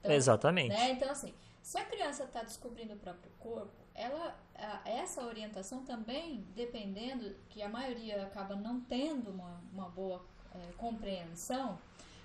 Então, 0.01 0.13
Exatamente. 0.13 0.69
Né? 0.69 0.93
Então, 0.93 1.11
assim, 1.11 1.35
se 1.61 1.77
a 1.79 1.85
criança 1.85 2.25
está 2.25 2.43
descobrindo 2.43 2.95
o 2.95 2.97
próprio 2.97 3.31
corpo, 3.41 3.75
ela, 3.93 4.39
essa 4.85 5.25
orientação 5.25 5.83
também, 5.85 6.47
dependendo, 6.55 7.35
que 7.49 7.63
a 7.63 7.69
maioria 7.69 8.23
acaba 8.23 8.55
não 8.55 8.81
tendo 8.81 9.31
uma, 9.31 9.61
uma 9.73 9.89
boa 9.89 10.25
é, 10.55 10.73
compreensão, 10.77 11.79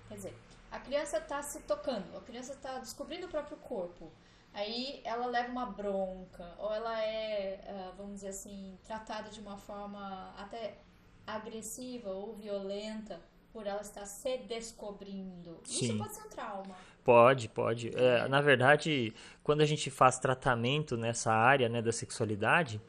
quer 0.08 0.16
dizer, 0.16 0.38
a 0.72 0.80
criança 0.80 1.18
está 1.18 1.42
se 1.44 1.60
tocando, 1.60 2.18
a 2.18 2.22
criança 2.22 2.54
está 2.54 2.80
descobrindo 2.80 3.28
o 3.28 3.30
próprio 3.30 3.58
corpo. 3.58 4.12
Aí 4.54 5.02
ela 5.04 5.28
leva 5.28 5.50
uma 5.50 5.66
bronca, 5.66 6.56
ou 6.58 6.74
ela 6.74 7.02
é, 7.02 7.62
ah, 7.68 7.94
vamos 7.96 8.16
dizer 8.16 8.30
assim, 8.30 8.78
tratada 8.84 9.30
de 9.30 9.40
uma 9.40 9.58
forma 9.58 10.34
até 10.38 10.78
agressiva 11.26 12.10
ou 12.10 12.34
violenta 12.36 13.20
por 13.54 13.68
ela 13.68 13.82
estar 13.82 14.06
se 14.06 14.38
descobrindo. 14.40 15.60
Sim. 15.64 15.86
Isso 15.86 15.98
pode 15.98 16.16
ser 16.16 16.24
um 16.24 16.30
trauma. 16.30 16.76
Pode, 17.04 17.50
pode. 17.50 17.92
É, 17.96 18.28
na 18.28 18.42
verdade, 18.42 19.14
quando 19.44 19.62
a 19.62 19.66
gente 19.66 19.90
faz 19.90 20.20
tratamento 20.20 20.96
nessa 20.96 21.34
área 21.34 21.68
né, 21.68 21.82
da 21.82 21.92
sexualidade, 21.92 22.82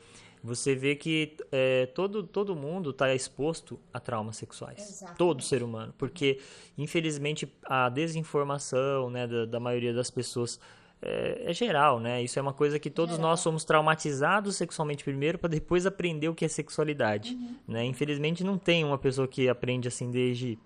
você 0.42 0.74
vê 0.74 0.96
que 0.96 1.36
é, 1.52 1.86
todo, 1.86 2.24
todo 2.24 2.56
mundo 2.56 2.90
está 2.90 3.14
exposto 3.14 3.78
a 3.92 4.00
traumas 4.00 4.36
sexuais. 4.36 4.80
Exatamente. 4.80 5.18
Todo 5.18 5.42
ser 5.42 5.62
humano. 5.62 5.94
Porque, 5.96 6.40
infelizmente, 6.76 7.52
a 7.64 7.88
desinformação 7.88 9.08
né, 9.08 9.26
da, 9.26 9.44
da 9.46 9.60
maioria 9.60 9.94
das 9.94 10.10
pessoas 10.10 10.58
é, 11.00 11.50
é, 11.50 11.52
geral, 11.52 11.98
né? 11.98 12.22
Isso 12.22 12.38
é 12.38 12.42
uma 12.42 12.52
coisa 12.52 12.78
que 12.78 12.88
todos 12.88 13.16
geral. 13.16 13.30
nós 13.30 13.40
somos 13.40 13.64
traumatizados 13.64 14.56
sexualmente 14.56 15.02
primeiro 15.02 15.38
para 15.38 15.50
depois 15.50 15.84
aprender 15.84 16.28
o 16.28 16.34
que 16.34 16.44
é 16.44 16.48
sexualidade. 16.48 17.34
Uhum. 17.34 17.56
Né? 17.68 17.84
Infelizmente, 17.84 18.44
não 18.44 18.56
tem 18.56 18.84
uma 18.84 18.98
pessoa 18.98 19.26
que 19.26 19.48
aprende 19.48 19.88
assim 19.88 20.10
desde 20.10 20.58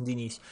o 0.00 0.08
início. 0.08 0.42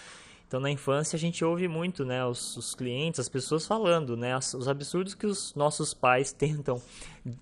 Então, 0.54 0.62
na 0.62 0.70
infância, 0.70 1.16
a 1.16 1.18
gente 1.18 1.44
ouve 1.44 1.66
muito, 1.66 2.04
né, 2.04 2.24
os, 2.24 2.56
os 2.56 2.76
clientes, 2.76 3.18
as 3.18 3.28
pessoas 3.28 3.66
falando, 3.66 4.16
né, 4.16 4.38
os, 4.38 4.54
os, 4.54 4.68
absurdos 4.68 5.12
que 5.12 5.26
os 5.26 5.52
nossos 5.56 5.92
pais 5.92 6.30
tentam, 6.32 6.80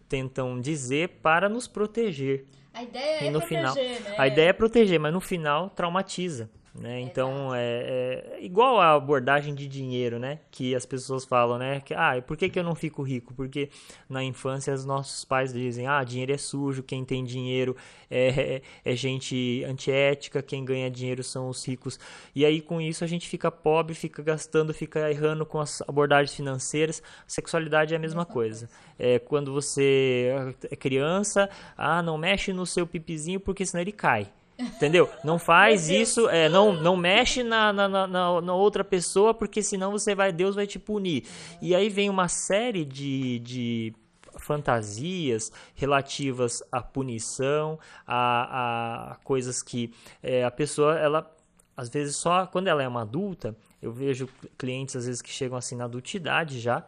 tentam 0.08 0.58
dizer 0.58 1.18
para 1.22 1.46
nos 1.46 1.68
proteger. 1.68 2.46
A 2.72 2.82
ideia 2.82 3.24
e 3.24 3.26
é 3.26 3.30
no 3.30 3.38
proteger, 3.38 3.58
final, 3.58 3.74
né? 3.74 4.14
A 4.16 4.26
ideia 4.26 4.48
é 4.48 4.52
proteger, 4.54 4.98
mas 4.98 5.12
no 5.12 5.20
final 5.20 5.68
traumatiza. 5.68 6.48
Né? 6.74 7.00
Então 7.00 7.54
é, 7.54 7.60
é, 7.60 8.38
igual 8.40 8.80
a 8.80 8.94
abordagem 8.94 9.54
de 9.54 9.68
dinheiro, 9.68 10.18
né? 10.18 10.38
Que 10.50 10.74
as 10.74 10.86
pessoas 10.86 11.22
falam, 11.22 11.58
né? 11.58 11.80
Que, 11.80 11.92
ah, 11.92 12.22
por 12.26 12.34
que, 12.34 12.48
que 12.48 12.58
eu 12.58 12.64
não 12.64 12.74
fico 12.74 13.02
rico? 13.02 13.34
Porque 13.34 13.68
na 14.08 14.24
infância 14.24 14.72
os 14.72 14.86
nossos 14.86 15.22
pais 15.22 15.52
dizem, 15.52 15.86
ah, 15.86 16.02
dinheiro 16.02 16.32
é 16.32 16.38
sujo, 16.38 16.82
quem 16.82 17.04
tem 17.04 17.24
dinheiro 17.24 17.76
é, 18.10 18.62
é, 18.84 18.92
é 18.92 18.96
gente 18.96 19.62
antiética, 19.64 20.42
quem 20.42 20.64
ganha 20.64 20.90
dinheiro 20.90 21.22
são 21.22 21.50
os 21.50 21.62
ricos. 21.62 22.00
E 22.34 22.42
aí 22.42 22.62
com 22.62 22.80
isso 22.80 23.04
a 23.04 23.06
gente 23.06 23.28
fica 23.28 23.50
pobre, 23.50 23.94
fica 23.94 24.22
gastando, 24.22 24.72
fica 24.72 25.10
errando 25.10 25.44
com 25.44 25.60
as 25.60 25.82
abordagens 25.82 26.34
financeiras. 26.34 27.02
Sexualidade 27.26 27.92
é 27.92 27.98
a 27.98 28.00
mesma 28.00 28.24
coisa. 28.24 28.70
É 28.98 29.18
quando 29.18 29.52
você 29.52 30.56
é 30.70 30.76
criança, 30.76 31.50
ah, 31.76 32.02
não 32.02 32.16
mexe 32.16 32.50
no 32.50 32.64
seu 32.64 32.86
pipizinho 32.86 33.40
porque 33.40 33.66
senão 33.66 33.82
ele 33.82 33.92
cai. 33.92 34.32
Entendeu? 34.58 35.10
Não 35.24 35.38
faz 35.38 35.88
isso, 35.88 36.28
é, 36.28 36.48
não, 36.48 36.72
não 36.72 36.96
mexe 36.96 37.42
na, 37.42 37.72
na, 37.72 37.88
na, 37.88 38.06
na, 38.40 38.54
outra 38.54 38.84
pessoa, 38.84 39.32
porque 39.32 39.62
senão 39.62 39.90
você 39.90 40.14
vai, 40.14 40.30
Deus 40.30 40.54
vai 40.54 40.66
te 40.66 40.78
punir. 40.78 41.24
E 41.60 41.74
aí 41.74 41.88
vem 41.88 42.10
uma 42.10 42.28
série 42.28 42.84
de, 42.84 43.38
de 43.40 43.94
fantasias 44.38 45.50
relativas 45.74 46.62
à 46.70 46.80
punição, 46.80 47.78
a, 48.06 49.12
a 49.12 49.16
coisas 49.24 49.62
que 49.62 49.92
é, 50.22 50.44
a 50.44 50.50
pessoa, 50.50 50.98
ela, 50.98 51.34
às 51.76 51.88
vezes 51.88 52.16
só 52.16 52.46
quando 52.46 52.68
ela 52.68 52.82
é 52.82 52.88
uma 52.88 53.02
adulta, 53.02 53.56
eu 53.80 53.92
vejo 53.92 54.28
clientes 54.58 54.94
às 54.96 55.06
vezes 55.06 55.22
que 55.22 55.30
chegam 55.30 55.56
assim 55.56 55.76
na 55.76 55.84
adultidade 55.84 56.60
já, 56.60 56.84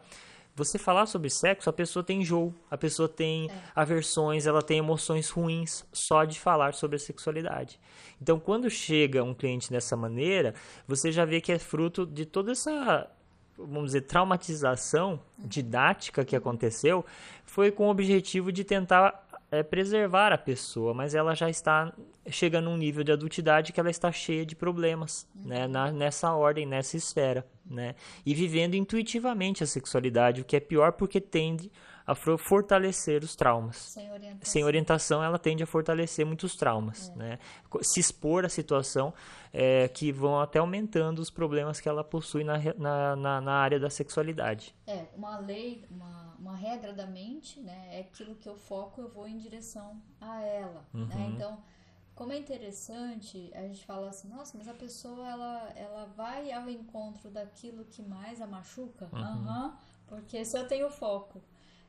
você 0.55 0.77
falar 0.77 1.05
sobre 1.05 1.29
sexo, 1.29 1.69
a 1.69 1.73
pessoa 1.73 2.01
tem 2.01 2.21
enjoo, 2.21 2.53
a 2.71 2.77
pessoa 2.77 3.09
tem 3.09 3.49
é. 3.51 3.53
aversões, 3.75 4.47
ela 4.47 4.61
tem 4.61 4.77
emoções 4.77 5.29
ruins 5.29 5.85
só 5.91 6.23
de 6.23 6.39
falar 6.39 6.73
sobre 6.73 6.95
a 6.95 6.99
sexualidade. 6.99 7.77
Então, 8.21 8.39
quando 8.39 8.69
chega 8.69 9.21
um 9.21 9.33
cliente 9.33 9.69
dessa 9.69 9.97
maneira, 9.97 10.55
você 10.87 11.11
já 11.11 11.25
vê 11.25 11.41
que 11.41 11.51
é 11.51 11.59
fruto 11.59 12.05
de 12.05 12.25
toda 12.25 12.53
essa, 12.53 13.11
vamos 13.57 13.87
dizer, 13.87 14.01
traumatização 14.01 15.19
didática 15.37 16.23
que 16.23 16.37
aconteceu, 16.37 17.05
foi 17.43 17.69
com 17.69 17.87
o 17.87 17.91
objetivo 17.91 18.49
de 18.49 18.63
tentar 18.63 19.24
é, 19.55 19.63
preservar 19.63 20.31
a 20.31 20.37
pessoa, 20.37 20.93
mas 20.93 21.15
ela 21.15 21.33
já 21.33 21.49
está 21.49 21.93
chega 22.29 22.59
num 22.59 22.75
nível 22.75 23.03
de 23.03 23.11
adultidade 23.11 23.71
que 23.71 23.79
ela 23.79 23.89
está 23.89 24.11
cheia 24.11 24.45
de 24.45 24.55
problemas, 24.55 25.27
né, 25.35 25.67
na, 25.67 25.91
nessa 25.91 26.33
ordem, 26.33 26.65
nessa 26.65 26.97
esfera, 26.97 27.45
né, 27.65 27.93
e 28.25 28.33
vivendo 28.33 28.75
intuitivamente 28.75 29.63
a 29.63 29.67
sexualidade, 29.67 30.41
o 30.41 30.45
que 30.45 30.55
é 30.55 30.59
pior 30.59 30.93
porque 30.93 31.21
tende 31.21 31.71
a 32.05 32.13
fortalecer 32.13 33.23
os 33.23 33.35
traumas. 33.35 33.77
Sem 33.77 34.11
orientação. 34.11 34.51
Sem 34.51 34.63
orientação, 34.63 35.23
ela 35.23 35.39
tende 35.39 35.63
a 35.63 35.67
fortalecer 35.67 36.25
muitos 36.25 36.55
traumas, 36.55 37.09
é. 37.09 37.15
né, 37.15 37.39
se 37.81 37.99
expor 37.99 38.45
à 38.45 38.49
situação 38.49 39.13
é, 39.51 39.87
que 39.87 40.11
vão 40.11 40.39
até 40.39 40.59
aumentando 40.59 41.19
os 41.19 41.31
problemas 41.31 41.79
que 41.79 41.89
ela 41.89 42.03
possui 42.03 42.43
na, 42.43 42.57
na, 42.77 43.15
na, 43.15 43.41
na 43.41 43.53
área 43.53 43.79
da 43.79 43.89
sexualidade. 43.89 44.75
É, 44.85 45.05
uma 45.15 45.39
lei, 45.39 45.83
uma, 45.89 46.35
uma 46.37 46.55
regra 46.55 46.93
da 46.93 47.07
mente, 47.07 47.59
né, 47.59 47.87
é 47.91 48.01
aquilo 48.01 48.35
que 48.35 48.47
eu 48.47 48.55
foco, 48.55 49.01
eu 49.01 49.09
vou 49.09 49.27
em 49.27 49.37
direção 49.37 49.99
a 50.21 50.41
ela, 50.41 50.85
né, 50.93 51.01
uhum. 51.01 51.07
né, 51.07 51.31
então 51.33 51.57
como 52.13 52.31
é 52.31 52.37
interessante, 52.37 53.51
a 53.53 53.61
gente 53.63 53.85
fala 53.85 54.07
assim, 54.07 54.29
nossa, 54.29 54.57
mas 54.57 54.69
a 54.69 54.73
pessoa 54.73 55.27
ela, 55.27 55.69
ela 55.75 56.05
vai 56.15 56.49
ao 56.49 56.69
encontro 56.69 57.29
daquilo 57.29 57.83
que 57.83 58.01
mais 58.01 58.41
a 58.41 58.47
machuca? 58.47 59.09
Uhum. 59.11 59.21
Uhum, 59.21 59.73
porque 60.07 60.45
se 60.45 60.57
eu 60.57 60.65
tenho 60.65 60.89
foco 60.89 61.41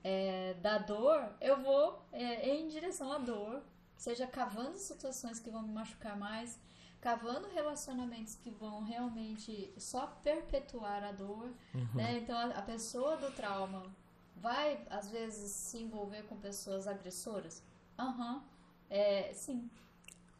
é, 0.09 0.55
da 0.63 0.79
dor, 0.79 1.35
eu 1.41 1.61
vou 1.61 2.01
é, 2.13 2.49
em 2.55 2.69
direção 2.69 3.13
à 3.13 3.19
dor, 3.19 3.61
seja 3.97 4.25
cavando 4.25 4.79
situações 4.79 5.41
que 5.41 5.51
vão 5.51 5.63
me 5.63 5.73
machucar 5.73 6.17
mais, 6.17 6.61
cavando 7.01 7.49
relacionamentos 7.49 8.37
que 8.37 8.49
vão 8.49 8.85
realmente 8.85 9.75
só 9.77 10.07
perpetuar 10.23 11.03
a 11.03 11.11
dor. 11.11 11.51
Uhum. 11.75 11.89
Né? 11.97 12.19
Então 12.19 12.39
a, 12.39 12.45
a 12.51 12.63
pessoa 12.63 13.17
do 13.17 13.33
trauma 13.33 13.83
vai 14.37 14.81
às 14.89 15.11
vezes 15.11 15.51
se 15.51 15.79
envolver 15.79 16.23
com 16.29 16.37
pessoas 16.37 16.87
agressoras? 16.87 17.61
Aham, 17.99 18.45
é, 18.89 19.33
sim. 19.35 19.69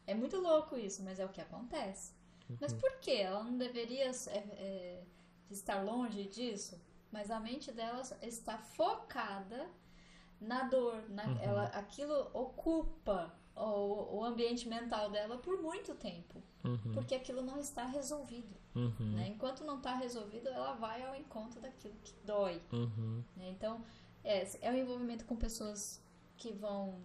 É 0.05 0.15
muito 0.15 0.37
louco 0.37 0.77
isso, 0.77 1.03
mas 1.03 1.19
é 1.19 1.25
o 1.25 1.29
que 1.29 1.41
acontece. 1.41 2.13
Uhum. 2.49 2.55
Mas 2.61 2.71
por 2.71 2.99
que? 3.01 3.11
Ela 3.11 3.43
não 3.43 3.57
deveria 3.57 4.05
é, 4.05 4.37
é, 4.37 5.03
estar 5.51 5.83
longe 5.83 6.23
disso? 6.23 6.79
Mas 7.17 7.31
a 7.31 7.39
mente 7.39 7.69
dela 7.79 8.01
está 8.21 8.55
focada 8.79 9.61
na 10.39 10.59
dor, 10.73 10.97
na, 11.09 11.23
Uhum. 11.25 11.37
ela, 11.47 11.63
aquilo 11.81 12.17
ocupa 12.45 13.33
o, 13.55 14.17
o 14.17 14.23
ambiente 14.23 14.67
mental 14.75 15.09
dela 15.09 15.35
por 15.45 15.55
muito 15.61 15.95
tempo, 15.95 16.35
Uhum, 16.63 16.91
porque 16.93 17.15
aquilo 17.15 17.41
não 17.41 17.59
está 17.59 17.85
resolvido. 17.85 18.55
uhum, 18.75 19.11
né? 19.15 19.25
Enquanto 19.33 19.63
não 19.63 19.77
está 19.77 19.93
resolvido, 19.95 20.47
ela 20.49 20.73
vai 20.73 21.01
ao 21.07 21.15
encontro 21.15 21.59
daquilo 21.59 21.95
que 22.03 22.13
dói. 22.23 22.61
uhum, 22.71 23.23
né? 23.35 23.49
Então, 23.49 23.73
é, 24.23 24.35
é 24.61 24.71
o 24.71 24.75
envolvimento 24.77 25.25
com 25.25 25.35
pessoas 25.35 25.99
que 26.37 26.51
vão 26.51 27.01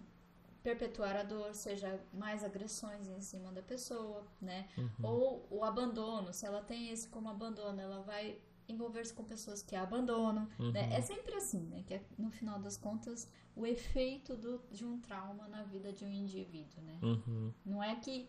perpetuar 0.62 1.16
a 1.16 1.22
dor, 1.22 1.54
seja 1.54 1.98
mais 2.12 2.44
agressões 2.44 3.08
em 3.08 3.20
cima 3.20 3.50
da 3.50 3.62
pessoa, 3.62 4.22
né? 4.40 4.68
uhum. 4.76 4.90
Ou 5.02 5.46
o 5.50 5.64
abandono, 5.64 6.32
se 6.32 6.44
ela 6.46 6.62
tem 6.62 6.90
esse 6.90 7.08
como 7.08 7.28
abandono, 7.30 7.80
ela 7.80 8.00
vai 8.02 8.38
envolver-se 8.72 9.12
com 9.14 9.24
pessoas 9.24 9.62
que 9.62 9.76
a 9.76 9.82
abandonam, 9.82 10.44
né? 10.58 10.82
Uhum. 10.88 10.92
É 10.92 11.00
sempre 11.00 11.34
assim, 11.34 11.60
né? 11.66 11.82
Que 11.86 11.94
é, 11.94 12.04
no 12.18 12.30
final 12.30 12.58
das 12.58 12.76
contas, 12.76 13.28
o 13.54 13.66
efeito 13.66 14.36
do, 14.36 14.60
de 14.70 14.84
um 14.84 14.98
trauma 15.00 15.46
na 15.48 15.62
vida 15.62 15.92
de 15.92 16.04
um 16.04 16.10
indivíduo, 16.10 16.82
né? 16.82 16.98
Uhum, 17.02 17.52
Não 17.64 17.82
é 17.82 17.94
que 17.96 18.28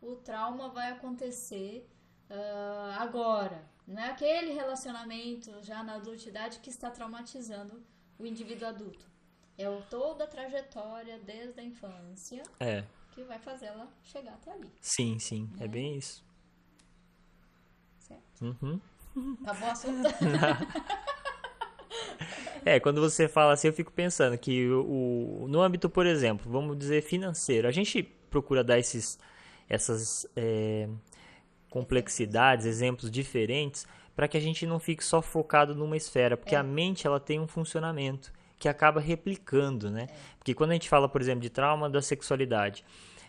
o 0.00 0.16
trauma 0.16 0.68
vai 0.70 0.90
acontecer 0.92 1.88
ah, 2.30 2.96
agora. 3.00 3.64
Não 3.86 4.00
é 4.02 4.08
aquele 4.10 4.52
relacionamento 4.52 5.50
já 5.62 5.82
na 5.82 5.94
adultidade 5.96 6.58
que 6.60 6.70
está 6.70 6.90
traumatizando 6.90 7.82
o 8.18 8.24
indivíduo 8.26 8.68
adulto. 8.68 9.06
É 9.58 9.68
o, 9.68 9.82
toda 9.82 10.24
a 10.24 10.26
trajetória 10.26 11.18
desde 11.18 11.60
a 11.60 11.64
infância 11.64 12.42
É, 12.58 12.84
que 13.12 13.22
vai 13.24 13.38
fazer 13.38 13.66
ela 13.66 13.86
chegar 14.02 14.34
até 14.34 14.52
ali. 14.52 14.72
sim, 14.80 15.18
sim, 15.18 15.50
é 15.56 15.60
Né? 15.62 15.68
bem 15.68 15.96
isso. 15.98 16.24
Certo? 17.98 18.42
Uhum. 18.44 18.80
Acabou 19.42 19.68
o 19.68 19.70
assunto? 19.70 20.08
É, 22.64 22.78
quando 22.78 23.00
você 23.00 23.26
fala 23.28 23.52
assim, 23.54 23.66
eu 23.66 23.72
fico 23.72 23.90
pensando 23.92 24.38
que 24.38 24.68
o, 24.68 25.42
o- 25.44 25.48
no 25.48 25.60
âmbito, 25.60 25.90
por 25.90 26.06
exemplo, 26.06 26.50
vamos 26.50 26.78
dizer 26.78 27.02
financeiro, 27.02 27.66
a 27.66 27.72
gente 27.72 28.02
procura 28.30 28.62
dar 28.62 28.78
esses, 28.78 29.18
essas 29.68 30.24
é, 30.36 30.88
complexidades, 31.68 32.64
exemplos 32.64 33.10
diferentes, 33.10 33.84
para 34.14 34.28
que 34.28 34.36
a 34.36 34.40
gente 34.40 34.64
não 34.64 34.78
fique 34.78 35.02
só 35.04 35.20
focado 35.20 35.74
numa 35.74 35.96
esfera, 35.96 36.36
porque 36.36 36.54
É. 36.54 36.58
a 36.58 36.62
mente 36.62 37.04
ela 37.06 37.18
tem 37.18 37.40
um 37.40 37.48
funcionamento 37.48 38.32
que 38.60 38.68
acaba 38.68 39.00
replicando, 39.00 39.90
né? 39.90 40.06
Porque 40.38 40.54
quando 40.54 40.70
a 40.70 40.74
gente 40.74 40.88
fala, 40.88 41.08
por 41.08 41.20
exemplo, 41.20 41.40
de 41.40 41.50
trauma 41.50 41.90
da 41.90 42.00
sexualidade, 42.00 42.84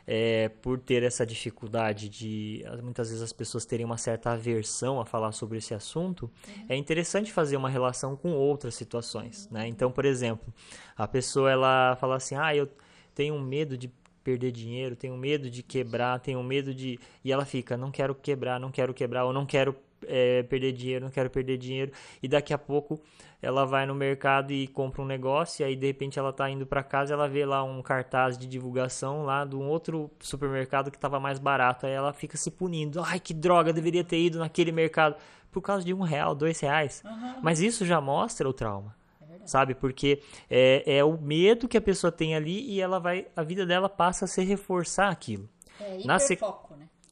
é, 0.06 0.50
por 0.50 0.80
ter 0.80 1.04
essa 1.04 1.26
dificuldade 1.26 2.10
de 2.10 2.64
muitas 2.82 3.10
vezes 3.10 3.24
as 3.24 3.34
pessoas 3.34 3.66
terem 3.66 3.86
uma 3.86 3.98
certa 3.98 4.32
aversão 4.32 5.00
a 5.00 5.06
falar 5.06 5.32
sobre 5.32 5.58
esse 5.58 5.74
assunto, 5.74 6.30
é 6.68 6.76
interessante 6.76 7.32
fazer 7.32 7.56
uma 7.58 7.70
relação 7.70 8.16
com 8.16 8.34
outras 8.34 8.76
situações, 8.76 9.48
né? 9.50 9.68
Então, 9.68 9.92
por 9.92 10.06
exemplo, 10.06 10.54
a 10.98 11.08
pessoa 11.08 11.50
ela 11.52 11.96
fala 12.00 12.16
assim: 12.18 12.36
"Ah, 12.36 12.56
eu 12.56 12.70
tenho 13.16 13.40
medo 13.40 13.78
de 13.78 13.90
perder 14.24 14.52
dinheiro, 14.52 14.96
tenho 14.96 15.18
medo 15.18 15.50
de 15.50 15.64
quebrar, 15.64 16.20
tenho 16.20 16.44
medo 16.44 16.74
de..." 16.74 17.00
E 17.24 17.32
ela 17.32 17.46
fica: 17.46 17.78
"Não 17.78 17.92
quero 17.92 18.14
quebrar, 18.14 18.60
não 18.60 18.72
quero 18.72 18.94
quebrar, 18.94 19.26
ou 19.26 19.34
não 19.34 19.46
quero 19.46 19.76
é, 20.08 20.44
perder 20.44 20.72
dinheiro, 20.74 21.06
não 21.06 21.12
quero 21.12 21.30
perder 21.30 21.58
dinheiro." 21.58 21.92
E 22.22 22.28
daqui 22.28 22.54
a 22.54 22.58
pouco 22.58 23.02
ela 23.42 23.66
vai 23.66 23.86
no 23.86 23.94
mercado 23.94 24.52
e 24.54 24.68
compra 24.68 25.02
um 25.02 25.06
negócio, 25.06 25.64
e 25.64 25.66
aí 25.66 25.76
de 25.76 25.86
repente 25.86 26.18
ela 26.18 26.32
tá 26.32 26.50
indo 26.50 26.66
para 26.66 26.82
casa, 26.82 27.14
ela 27.14 27.28
vê 27.28 27.46
lá 27.46 27.62
um 27.64 27.82
cartaz 27.82 28.38
de 28.38 28.48
divulgação 28.48 29.24
lá 29.26 29.44
de 29.44 29.56
um 29.56 29.68
outro 29.68 30.10
supermercado 30.20 30.90
que 30.90 30.98
estava 30.98 31.20
mais 31.20 31.40
barato, 31.40 31.86
aí 31.86 31.92
ela 31.92 32.14
fica 32.14 32.38
se 32.38 32.50
punindo, 32.50 33.02
ai 33.04 33.20
que 33.20 33.34
droga, 33.34 33.74
deveria 33.74 34.04
ter 34.04 34.18
ido 34.20 34.40
naquele 34.40 34.72
mercado 34.72 35.16
por 35.52 35.62
causa 35.62 35.86
de 35.86 35.94
um 35.94 36.02
real, 36.02 36.34
dois 36.34 36.60
reais. 36.62 37.04
Mas 37.42 37.60
isso 37.60 37.86
já 37.86 38.00
mostra 38.00 38.48
o 38.48 38.54
trauma, 38.54 38.96
É 39.22 39.46
sabe? 39.46 39.76
Porque 39.76 40.22
é, 40.50 40.98
é 41.00 41.04
o 41.04 41.18
medo 41.20 41.68
que 41.68 41.78
a 41.78 41.82
pessoa 41.82 42.12
tem 42.14 42.34
ali 42.36 42.62
e 42.72 42.80
ela 42.80 42.98
vai, 42.98 43.28
a 43.36 43.44
vida 43.44 43.66
dela 43.66 43.90
passa 43.90 44.24
a 44.24 44.28
se 44.28 44.42
reforçar 44.42 45.10
aquilo. 45.10 45.50
É 45.82 46.00
Na 46.06 46.18
se- 46.18 46.38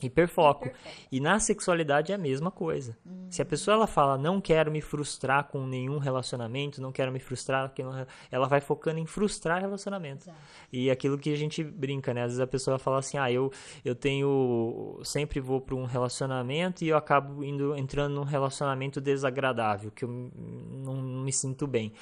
hiperfoco. 0.07 0.69
E 1.11 1.19
na 1.19 1.39
sexualidade 1.39 2.11
é 2.11 2.15
a 2.15 2.17
mesma 2.17 2.51
coisa. 2.51 2.97
Hum. 3.05 3.27
Se 3.29 3.41
a 3.41 3.45
pessoa 3.45 3.75
ela 3.75 3.87
fala, 3.87 4.17
não 4.17 4.41
quero 4.41 4.71
me 4.71 4.81
frustrar 4.81 5.45
com 5.45 5.65
nenhum 5.65 5.97
relacionamento, 5.97 6.81
não 6.81 6.91
quero 6.91 7.11
me 7.11 7.19
frustrar, 7.19 7.71
ela 8.31 8.47
vai 8.47 8.61
focando 8.61 8.99
em 8.99 9.05
frustrar 9.05 9.61
relacionamentos. 9.61 10.27
Exato. 10.27 10.39
E 10.71 10.89
aquilo 10.89 11.17
que 11.17 11.31
a 11.31 11.37
gente 11.37 11.63
brinca, 11.63 12.13
né? 12.13 12.21
Às 12.23 12.31
vezes 12.31 12.39
a 12.39 12.47
pessoa 12.47 12.79
fala 12.79 12.99
assim, 12.99 13.17
ah, 13.17 13.31
eu, 13.31 13.51
eu 13.83 13.95
tenho. 13.95 14.99
Sempre 15.03 15.39
vou 15.39 15.61
para 15.61 15.75
um 15.75 15.85
relacionamento 15.85 16.83
e 16.83 16.89
eu 16.89 16.97
acabo 16.97 17.43
indo 17.43 17.75
entrando 17.75 18.15
num 18.15 18.23
relacionamento 18.23 19.01
desagradável, 19.01 19.91
que 19.91 20.05
eu 20.05 20.09
não, 20.09 20.95
não 20.95 21.23
me 21.23 21.33
sinto 21.33 21.67
bem. 21.67 21.93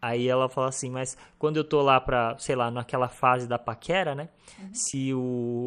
Aí 0.00 0.28
ela 0.28 0.48
fala 0.48 0.68
assim, 0.68 0.90
mas 0.90 1.16
quando 1.38 1.56
eu 1.56 1.64
tô 1.64 1.82
lá 1.82 2.00
pra, 2.00 2.36
sei 2.38 2.54
lá, 2.54 2.70
naquela 2.70 3.08
fase 3.08 3.48
da 3.48 3.58
paquera, 3.58 4.14
né? 4.14 4.28
Se 4.72 5.12
o, 5.12 5.18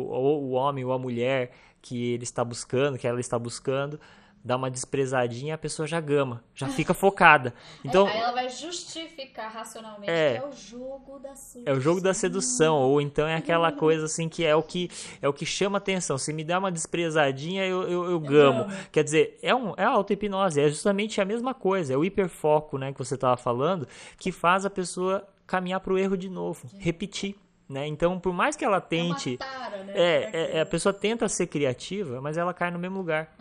ou 0.09 0.43
o 0.43 0.51
homem 0.51 0.85
ou 0.85 0.93
a 0.93 0.99
mulher 0.99 1.51
que 1.81 2.13
ele 2.13 2.23
está 2.23 2.43
buscando, 2.43 2.97
que 2.97 3.07
ela 3.07 3.19
está 3.19 3.37
buscando, 3.39 3.99
dá 4.43 4.55
uma 4.55 4.71
desprezadinha, 4.71 5.53
a 5.53 5.57
pessoa 5.57 5.87
já 5.87 5.99
gama, 5.99 6.43
já 6.55 6.67
fica 6.67 6.93
focada. 6.93 7.53
Então, 7.85 8.07
Aí 8.07 8.17
ela 8.17 8.31
vai 8.31 8.49
justificar 8.49 9.51
racionalmente 9.51 10.11
É. 10.11 10.33
que 10.33 10.37
é 10.45 10.47
o 10.47 10.51
jogo 10.51 11.19
da 11.19 11.35
sedução. 11.35 11.63
é 11.73 11.77
o 11.77 11.79
jogo 11.79 12.01
da 12.01 12.13
sedução, 12.13 12.75
ou 12.77 13.01
então 13.01 13.27
é 13.27 13.35
aquela 13.35 13.71
coisa 13.71 14.05
assim 14.05 14.27
que 14.29 14.43
é 14.43 14.55
o 14.55 14.63
que 14.63 14.89
é 15.21 15.27
o 15.27 15.33
que 15.33 15.45
chama 15.45 15.77
atenção. 15.77 16.17
Se 16.17 16.31
me 16.33 16.43
dá 16.43 16.57
uma 16.59 16.71
desprezadinha, 16.71 17.65
eu, 17.65 17.83
eu, 17.83 18.11
eu 18.11 18.19
gamo. 18.19 18.65
gamo. 18.65 18.73
Quer 18.91 19.03
dizer, 19.03 19.37
é, 19.41 19.53
um, 19.53 19.73
é 19.77 19.83
a 19.83 19.89
auto-hipnose, 19.89 20.59
é 20.59 20.69
justamente 20.69 21.19
a 21.21 21.25
mesma 21.25 21.53
coisa, 21.53 21.93
é 21.93 21.97
o 21.97 22.03
hiperfoco, 22.05 22.77
né, 22.77 22.91
que 22.91 22.99
você 22.99 23.15
estava 23.15 23.37
falando, 23.37 23.87
que 24.17 24.31
faz 24.31 24.65
a 24.65 24.69
pessoa 24.69 25.27
caminhar 25.45 25.79
para 25.81 25.93
o 25.93 25.97
erro 25.97 26.15
de 26.17 26.29
novo, 26.29 26.67
repetir. 26.79 27.35
Né? 27.71 27.88
Então, 27.88 28.19
por 28.19 28.34
mais 28.34 28.55
que 28.57 28.65
ela 28.65 28.77
É 28.77 28.81
tente. 28.81 29.38
tara, 29.38 29.84
né? 29.84 29.93
É, 29.95 30.29
é, 30.34 30.57
é, 30.57 30.62
a 30.62 30.65
pessoa 30.65 30.91
tenta 30.91 31.27
ser 31.29 31.47
criativa, 31.47 32.19
mas 32.21 32.38
ela 32.38 32.53
cai 32.53 32.69
no 32.69 32.77
mesmo 32.77 32.97
lugar. 32.97 33.34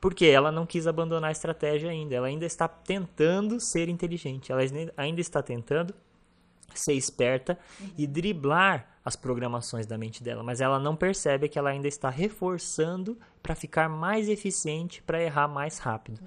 Porque 0.00 0.26
ela 0.26 0.50
não 0.50 0.64
quis 0.66 0.86
abandonar 0.86 1.28
a 1.28 1.32
estratégia 1.32 1.90
ainda. 1.90 2.14
Ela 2.14 2.26
ainda 2.28 2.44
está 2.46 2.66
tentando 2.66 3.60
ser 3.60 3.88
inteligente. 3.88 4.50
Ela 4.52 4.62
ainda- 4.62 4.92
ainda 4.96 5.20
está 5.20 5.42
tentando 5.42 5.94
ser 6.74 6.94
esperta 6.94 7.58
e 7.96 8.06
driblar 8.06 8.86
as 9.04 9.16
programações 9.16 9.86
da 9.86 9.96
mente 9.98 10.22
dela. 10.22 10.42
Mas 10.42 10.60
ela 10.60 10.78
não 10.78 10.96
percebe 10.96 11.48
que 11.48 11.58
ela 11.58 11.70
ainda 11.70 11.86
está 11.88 12.08
reforçando 12.10 13.18
para 13.42 13.54
ficar 13.54 13.88
mais 13.88 14.28
eficiente, 14.28 15.02
para 15.02 15.22
errar 15.22 15.46
mais 15.48 15.78
rápido. 15.78 16.20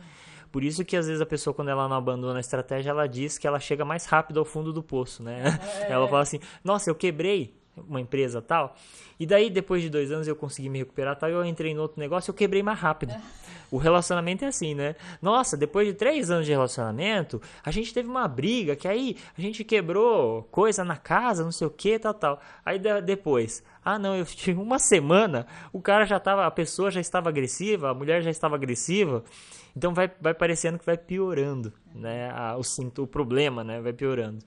Por 0.57 0.63
isso 0.63 0.83
que 0.83 0.97
às 0.97 1.05
vezes 1.05 1.21
a 1.21 1.25
pessoa, 1.27 1.53
quando 1.53 1.67
ela 1.69 1.87
não 1.87 1.95
abandona 1.95 2.37
a 2.37 2.39
estratégia, 2.39 2.89
ela 2.89 3.05
diz 3.05 3.37
que 3.37 3.45
ela 3.45 3.59
chega 3.59 3.85
mais 3.85 4.07
rápido 4.07 4.39
ao 4.39 4.43
fundo 4.43 4.73
do 4.73 4.81
poço, 4.81 5.21
né? 5.21 5.43
Ela 5.87 6.07
fala 6.07 6.23
assim, 6.23 6.39
nossa, 6.63 6.89
eu 6.89 6.95
quebrei 6.95 7.53
uma 7.87 8.01
empresa 8.01 8.41
tal, 8.41 8.75
e 9.19 9.25
daí 9.27 9.51
depois 9.51 9.83
de 9.83 9.89
dois 9.91 10.11
anos 10.11 10.27
eu 10.27 10.35
consegui 10.35 10.67
me 10.67 10.79
recuperar 10.79 11.15
tal, 11.15 11.29
e 11.29 11.33
eu 11.33 11.45
entrei 11.45 11.73
em 11.73 11.77
outro 11.77 11.99
negócio 11.99 12.31
eu 12.31 12.33
quebrei 12.33 12.63
mais 12.63 12.79
rápido. 12.79 13.13
O 13.69 13.77
relacionamento 13.77 14.43
é 14.45 14.47
assim, 14.47 14.73
né? 14.73 14.95
Nossa, 15.21 15.55
depois 15.55 15.85
de 15.87 15.93
três 15.93 16.31
anos 16.31 16.47
de 16.47 16.51
relacionamento, 16.53 17.39
a 17.63 17.69
gente 17.69 17.93
teve 17.93 18.09
uma 18.09 18.27
briga, 18.27 18.75
que 18.75 18.87
aí 18.87 19.15
a 19.37 19.41
gente 19.41 19.63
quebrou 19.63 20.41
coisa 20.49 20.83
na 20.83 20.97
casa, 20.97 21.43
não 21.43 21.51
sei 21.51 21.67
o 21.67 21.69
que, 21.69 21.99
tal, 21.99 22.15
tal. 22.15 22.41
Aí 22.65 22.79
de- 22.79 23.01
depois, 23.01 23.61
ah 23.85 23.99
não, 23.99 24.15
eu 24.15 24.25
tive 24.25 24.59
uma 24.59 24.79
semana, 24.79 25.45
o 25.71 25.79
cara 25.79 26.03
já 26.05 26.19
tava, 26.19 26.47
a 26.47 26.51
pessoa 26.51 26.89
já 26.89 26.99
estava 26.99 27.29
agressiva, 27.29 27.91
a 27.91 27.93
mulher 27.93 28.23
já 28.23 28.31
estava 28.31 28.55
agressiva. 28.55 29.23
Então 29.77 29.93
vai, 29.93 30.11
vai 30.19 30.33
parecendo 30.33 30.79
que 30.79 30.85
vai 30.85 30.97
piorando, 30.97 31.71
né? 31.93 32.29
A- 32.31 32.57
o, 32.57 32.61
o 33.03 33.07
problema, 33.07 33.63
né? 33.63 33.79
Vai 33.79 33.93
piorando. 33.93 34.43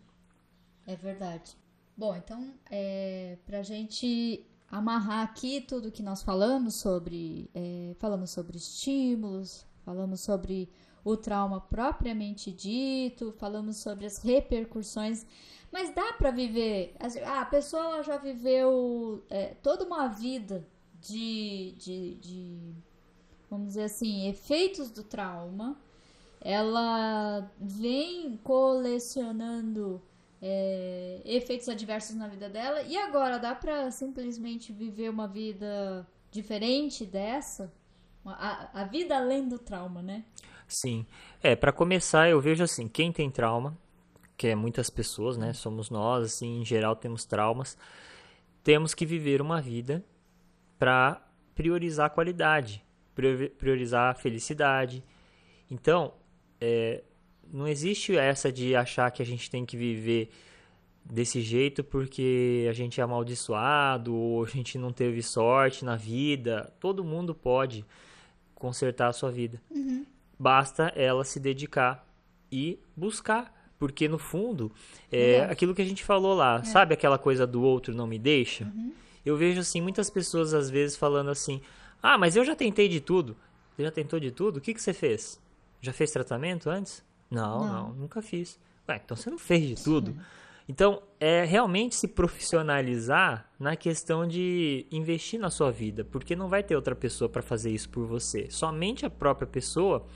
É 0.87 0.97
verdade. 0.97 1.57
Bom, 1.97 2.17
então, 2.17 2.55
é, 2.71 3.37
pra 3.47 3.63
gente 3.63 4.45
amarrar 4.71 5.23
aqui 5.25 5.61
tudo 5.61 5.93
que 5.93 6.03
nós 6.03 6.23
falamos 6.23 6.75
sobre, 6.77 7.51
é, 7.55 7.95
falamos 7.99 8.31
sobre 8.31 8.57
estímulos, 8.57 9.67
falamos 9.85 10.21
sobre 10.21 10.69
o 11.05 11.17
trauma 11.17 11.61
propriamente 11.61 12.51
dito, 12.53 13.33
falamos 13.39 13.77
sobre 13.79 14.07
as 14.07 14.19
repercussões, 14.19 15.27
mas 15.73 15.95
dá 15.95 16.13
pra 16.15 16.31
viver, 16.31 16.95
a 17.27 17.45
pessoa 17.45 18.03
já 18.03 18.17
viveu 18.19 19.25
é, 19.31 19.55
toda 19.63 19.85
uma 19.85 20.09
vida 20.09 20.67
de, 21.01 21.75
de, 21.79 22.15
de, 22.17 22.75
vamos 23.51 23.69
dizer 23.69 23.85
assim, 23.85 24.29
efeitos 24.29 24.91
do 24.91 25.03
trauma, 25.03 25.77
ela 26.41 27.51
vem 27.59 28.39
colecionando 28.45 30.01
é, 30.41 31.21
efeitos 31.25 31.69
adversos 31.69 32.17
na 32.17 32.29
vida 32.29 32.49
dela 32.49 32.83
e 32.83 32.97
agora 32.97 33.39
dá 33.39 33.55
pra 33.55 33.91
simplesmente 33.91 34.73
viver 34.73 35.11
uma 35.11 35.29
vida 35.29 36.07
diferente 36.31 37.05
dessa? 37.05 37.73
A, 38.25 38.83
a 38.83 38.85
vida 38.85 39.17
além 39.17 39.49
do 39.49 39.59
trauma, 39.59 40.03
né? 40.03 40.25
Sim. 40.69 41.05
É, 41.43 41.57
para 41.57 41.73
começar, 41.73 42.29
eu 42.29 42.41
vejo 42.41 42.63
assim, 42.63 42.87
quem 42.87 43.13
tem 43.13 43.31
trauma, 43.31 43.77
que 44.37 44.47
é 44.47 44.55
muitas 44.55 44.89
pessoas, 44.89 45.37
né? 45.37 45.53
Somos 45.53 45.91
nós, 45.91 46.27
assim, 46.27 46.61
em 46.61 46.65
geral 46.65 46.95
temos 46.95 47.25
traumas. 47.25 47.77
Temos 48.63 48.95
que 48.95 49.05
viver 49.05 49.41
uma 49.43 49.61
vida 49.61 50.05
para 50.79 51.21
priorizar 51.55 52.07
a 52.07 52.11
qualidade, 52.11 52.85
priorizar 53.59 54.11
a 54.11 54.15
felicidade. 54.15 55.03
Então, 55.71 56.13
é, 56.61 57.03
não 57.53 57.67
existe 57.67 58.17
essa 58.17 58.51
de 58.53 58.75
achar 58.75 59.11
que 59.11 59.23
a 59.23 59.27
gente 59.27 59.51
tem 59.51 59.65
que 59.65 59.77
viver 59.77 60.31
desse 61.05 61.41
jeito 61.41 61.83
porque 61.83 62.67
a 62.69 62.73
gente 62.73 63.01
é 63.01 63.05
amaldiçoado 63.05 64.15
ou 64.15 64.45
a 64.45 64.49
gente 64.49 64.79
não 64.79 64.93
teve 64.93 65.23
sorte 65.23 65.85
na 65.85 65.97
vida. 65.97 66.73
Todo 66.79 67.05
mundo 67.05 67.35
pode 67.35 67.85
consertar 68.55 69.09
a 69.09 69.13
sua 69.13 69.31
vida. 69.31 69.61
Uhum. 69.71 70.05
Basta 70.39 70.93
ela 70.95 71.25
se 71.25 71.41
dedicar 71.41 72.07
e 72.51 72.79
buscar. 72.97 73.59
Porque 73.79 74.07
no 74.07 74.19
fundo, 74.19 74.71
é, 75.11 75.37
É. 75.37 75.45
aquilo 75.45 75.75
que 75.75 75.81
a 75.81 75.85
gente 75.87 76.05
falou 76.05 76.35
lá, 76.35 76.63
sabe 76.65 76.93
aquela 76.93 77.17
coisa 77.17 77.47
do 77.47 77.63
outro 77.63 77.95
não 77.95 78.07
me 78.07 78.19
deixa? 78.19 78.65
Uhum. 78.65 78.93
Eu 79.25 79.39
vejo 79.39 79.61
assim 79.61 79.81
muitas 79.81 80.11
pessoas 80.11 80.53
às 80.53 80.69
vezes 80.69 80.97
falando 80.99 81.31
assim: 81.31 81.63
"Ah, 82.03 82.17
mas 82.19 82.37
eu 82.37 82.45
já 82.45 82.55
tentei 82.57 82.89
de 82.89 83.01
tudo". 83.01 83.37
Você 83.77 83.83
já 83.85 83.91
tentou 83.91 84.19
de 84.21 84.31
tudo? 84.31 84.57
O 84.59 84.61
que 84.61 84.75
que 84.75 84.83
você 84.83 84.93
fez? 84.93 85.41
Já 85.81 85.93
fez 85.93 86.11
tratamento 86.11 86.69
antes? 86.69 87.03
Não, 87.31 87.61
Não. 87.61 87.73
não, 87.89 87.93
nunca 87.95 88.21
fiz. 88.21 88.59
Ué, 88.89 89.01
então 89.05 89.17
você 89.17 89.31
não 89.31 89.39
fez 89.39 89.67
de 89.67 89.83
tudo. 89.85 90.17
Então, 90.69 91.03
é 91.19 91.45
realmente 91.45 91.95
se 91.97 92.07
profissionalizar 92.61 93.49
na 93.59 93.75
questão 93.77 94.27
de 94.27 94.87
investir 94.91 95.39
na 95.41 95.51
sua 95.51 95.71
vida, 95.73 96.05
porque 96.05 96.37
não 96.37 96.49
vai 96.49 96.63
ter 96.63 96.77
outra 96.77 96.95
pessoa 96.95 97.29
para 97.29 97.43
fazer 97.43 97.71
isso 97.71 97.89
por 97.89 98.07
você. 98.07 98.47
Somente 98.51 99.05
a 99.07 99.11
própria 99.11 99.47
pessoa 99.47 100.07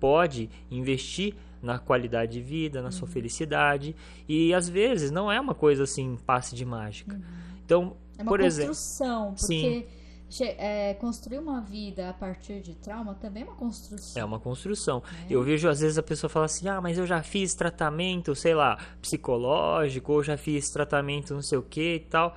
pode 0.00 0.48
investir 0.70 1.34
na 1.60 1.78
qualidade 1.78 2.32
de 2.32 2.40
vida, 2.40 2.80
na 2.80 2.90
sua 2.90 3.08
felicidade, 3.08 3.96
e 4.28 4.54
às 4.54 4.68
vezes 4.68 5.10
não 5.10 5.30
é 5.30 5.40
uma 5.40 5.54
coisa 5.54 5.82
assim, 5.82 6.16
passe 6.24 6.54
de 6.54 6.64
mágica. 6.64 7.20
Então, 7.64 7.96
É 8.16 8.22
uma 8.22 8.28
por 8.28 8.40
exemplo, 8.40 8.68
construção, 8.68 9.36
Sim. 9.36 9.60
porque 9.60 9.80
che- 9.80 9.97
é, 10.42 10.94
construir 10.94 11.38
uma 11.38 11.60
vida 11.60 12.10
a 12.10 12.12
partir 12.12 12.60
de 12.60 12.74
trauma 12.74 13.14
também 13.14 13.42
é 13.42 13.46
uma 13.46 13.54
construção. 13.56 14.20
É 14.20 14.24
uma 14.24 14.38
construção. 14.38 15.02
né? 15.12 15.26
Eu 15.30 15.42
vejo 15.42 15.68
às 15.68 15.80
vezes 15.80 15.96
a 15.98 16.02
pessoa 16.02 16.28
fala 16.28 16.44
assim: 16.46 16.68
"Ah, 16.68 16.80
mas 16.80 16.98
eu 16.98 17.06
já 17.06 17.22
fiz 17.22 17.54
tratamento, 17.54 18.34
sei 18.34 18.54
lá, 18.54 18.78
psicológico, 19.00 20.12
ou 20.12 20.22
já 20.22 20.36
fiz 20.36 20.70
tratamento 20.70 21.34
não 21.34 21.42
sei 21.42 21.58
o 21.58 21.62
que 21.62 21.94
e 21.96 22.00
tal". 22.00 22.36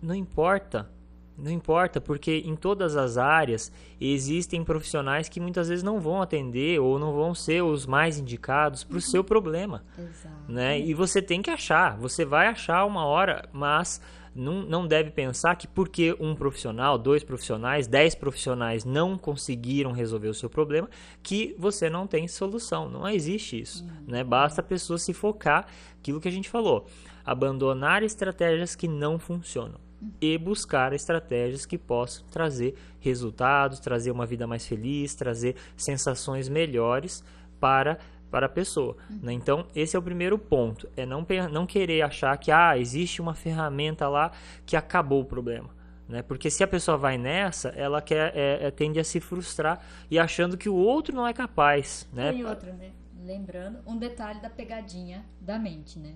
Não 0.00 0.14
importa. 0.14 0.90
Não 1.36 1.50
importa, 1.50 1.98
porque 2.00 2.42
em 2.44 2.54
todas 2.54 2.94
as 2.94 3.16
áreas 3.16 3.72
existem 3.98 4.62
profissionais 4.62 5.28
que 5.30 5.40
muitas 5.40 5.68
vezes 5.68 5.82
não 5.82 5.98
vão 5.98 6.20
atender 6.20 6.78
ou 6.78 6.98
não 6.98 7.12
vão 7.14 7.34
ser 7.34 7.62
os 7.62 7.86
mais 7.86 8.18
indicados 8.18 8.84
para 8.84 8.98
o 8.98 9.00
seu 9.00 9.24
problema, 9.24 9.82
Exato. 9.98 10.52
né? 10.52 10.78
E 10.78 10.92
você 10.92 11.22
tem 11.22 11.40
que 11.40 11.50
achar, 11.50 11.96
você 11.96 12.24
vai 12.24 12.48
achar 12.48 12.84
uma 12.84 13.06
hora, 13.06 13.48
mas 13.50 14.00
não, 14.34 14.62
não 14.62 14.86
deve 14.86 15.10
pensar 15.10 15.56
que 15.56 15.66
porque 15.66 16.16
um 16.18 16.34
profissional, 16.34 16.96
dois 16.98 17.22
profissionais, 17.22 17.86
dez 17.86 18.14
profissionais 18.14 18.84
não 18.84 19.18
conseguiram 19.18 19.92
resolver 19.92 20.28
o 20.28 20.34
seu 20.34 20.48
problema, 20.48 20.88
que 21.22 21.54
você 21.58 21.90
não 21.90 22.06
tem 22.06 22.26
solução. 22.26 22.88
Não 22.88 23.08
existe 23.08 23.60
isso. 23.60 23.86
Né? 24.06 24.24
Basta 24.24 24.60
a 24.60 24.64
pessoa 24.64 24.98
se 24.98 25.12
focar 25.12 25.66
aquilo 25.98 26.20
que 26.20 26.28
a 26.28 26.32
gente 26.32 26.48
falou. 26.48 26.86
Abandonar 27.24 28.02
estratégias 28.02 28.74
que 28.74 28.88
não 28.88 29.18
funcionam 29.18 29.80
e 30.20 30.36
buscar 30.36 30.92
estratégias 30.92 31.64
que 31.64 31.78
possam 31.78 32.24
trazer 32.26 32.74
resultados, 32.98 33.78
trazer 33.78 34.10
uma 34.10 34.26
vida 34.26 34.46
mais 34.46 34.66
feliz, 34.66 35.14
trazer 35.14 35.54
sensações 35.76 36.48
melhores 36.48 37.22
para 37.60 37.98
para 38.32 38.46
a 38.46 38.48
pessoa. 38.48 38.96
né? 39.10 39.30
Então, 39.34 39.66
esse 39.76 39.94
é 39.94 39.98
o 39.98 40.02
primeiro 40.02 40.38
ponto. 40.38 40.88
É 40.96 41.04
não, 41.04 41.24
não 41.52 41.66
querer 41.66 42.00
achar 42.00 42.34
que 42.38 42.50
ah, 42.50 42.78
existe 42.78 43.20
uma 43.20 43.34
ferramenta 43.34 44.08
lá 44.08 44.32
que 44.64 44.74
acabou 44.74 45.20
o 45.20 45.24
problema. 45.24 45.68
Né? 46.08 46.22
Porque 46.22 46.50
se 46.50 46.64
a 46.64 46.66
pessoa 46.66 46.96
vai 46.96 47.18
nessa, 47.18 47.68
ela 47.68 48.00
quer, 48.00 48.32
é, 48.34 48.66
é, 48.66 48.70
tende 48.70 48.98
a 48.98 49.04
se 49.04 49.20
frustrar 49.20 49.84
e 50.10 50.18
achando 50.18 50.56
que 50.56 50.68
o 50.68 50.74
outro 50.74 51.14
não 51.14 51.26
é 51.26 51.34
capaz. 51.34 52.08
Né? 52.10 52.34
E 52.34 52.44
outra, 52.44 52.72
né? 52.72 52.90
Lembrando, 53.22 53.78
um 53.86 53.96
detalhe 53.96 54.40
da 54.40 54.50
pegadinha 54.50 55.24
da 55.40 55.58
mente, 55.58 55.98
né? 55.98 56.14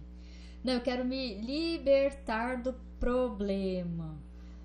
Não, 0.65 0.73
eu 0.73 0.81
quero 0.81 1.05
me 1.05 1.35
libertar 1.35 2.57
do 2.57 2.75
problema. 2.99 4.19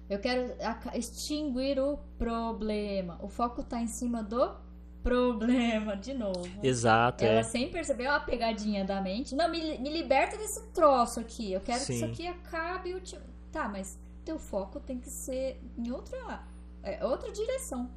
Eu 0.10 0.18
quero 0.20 0.54
extinguir 0.96 1.80
o 1.80 1.98
problema. 2.18 3.20
O 3.22 3.28
foco 3.28 3.62
tá 3.62 3.80
em 3.80 3.88
cima 3.88 4.24
do 4.24 4.56
problema, 5.04 5.96
de 5.96 6.14
novo. 6.14 6.48
Exato, 6.64 7.24
Ela 7.24 7.40
é. 7.40 7.44
sem 7.44 7.70
perceber 7.72 8.08
a 8.08 8.20
pegadinha 8.20 8.84
da 8.86 9.02
mente. 9.02 9.36
Não, 9.36 9.50
me, 9.50 9.78
me 9.80 9.90
liberta 9.92 10.38
desse 10.38 10.62
troço 10.72 11.20
aqui. 11.20 11.52
Eu 11.54 11.62
quero 11.62 11.84
que 11.86 11.94
isso 11.94 12.06
Sim. 12.06 12.12
aqui 12.12 12.28
acabe. 12.28 12.94
O 12.94 13.00
ti- 13.00 13.20
Tá, 13.52 13.68
mas 13.68 14.00
teu 14.24 14.40
foco 14.40 14.80
tem 14.80 14.98
que 15.00 15.10
ser 15.10 15.62
em 15.78 15.92
outra, 15.92 16.42
é, 16.84 17.06
outra 17.06 17.32
direção. 17.32 17.90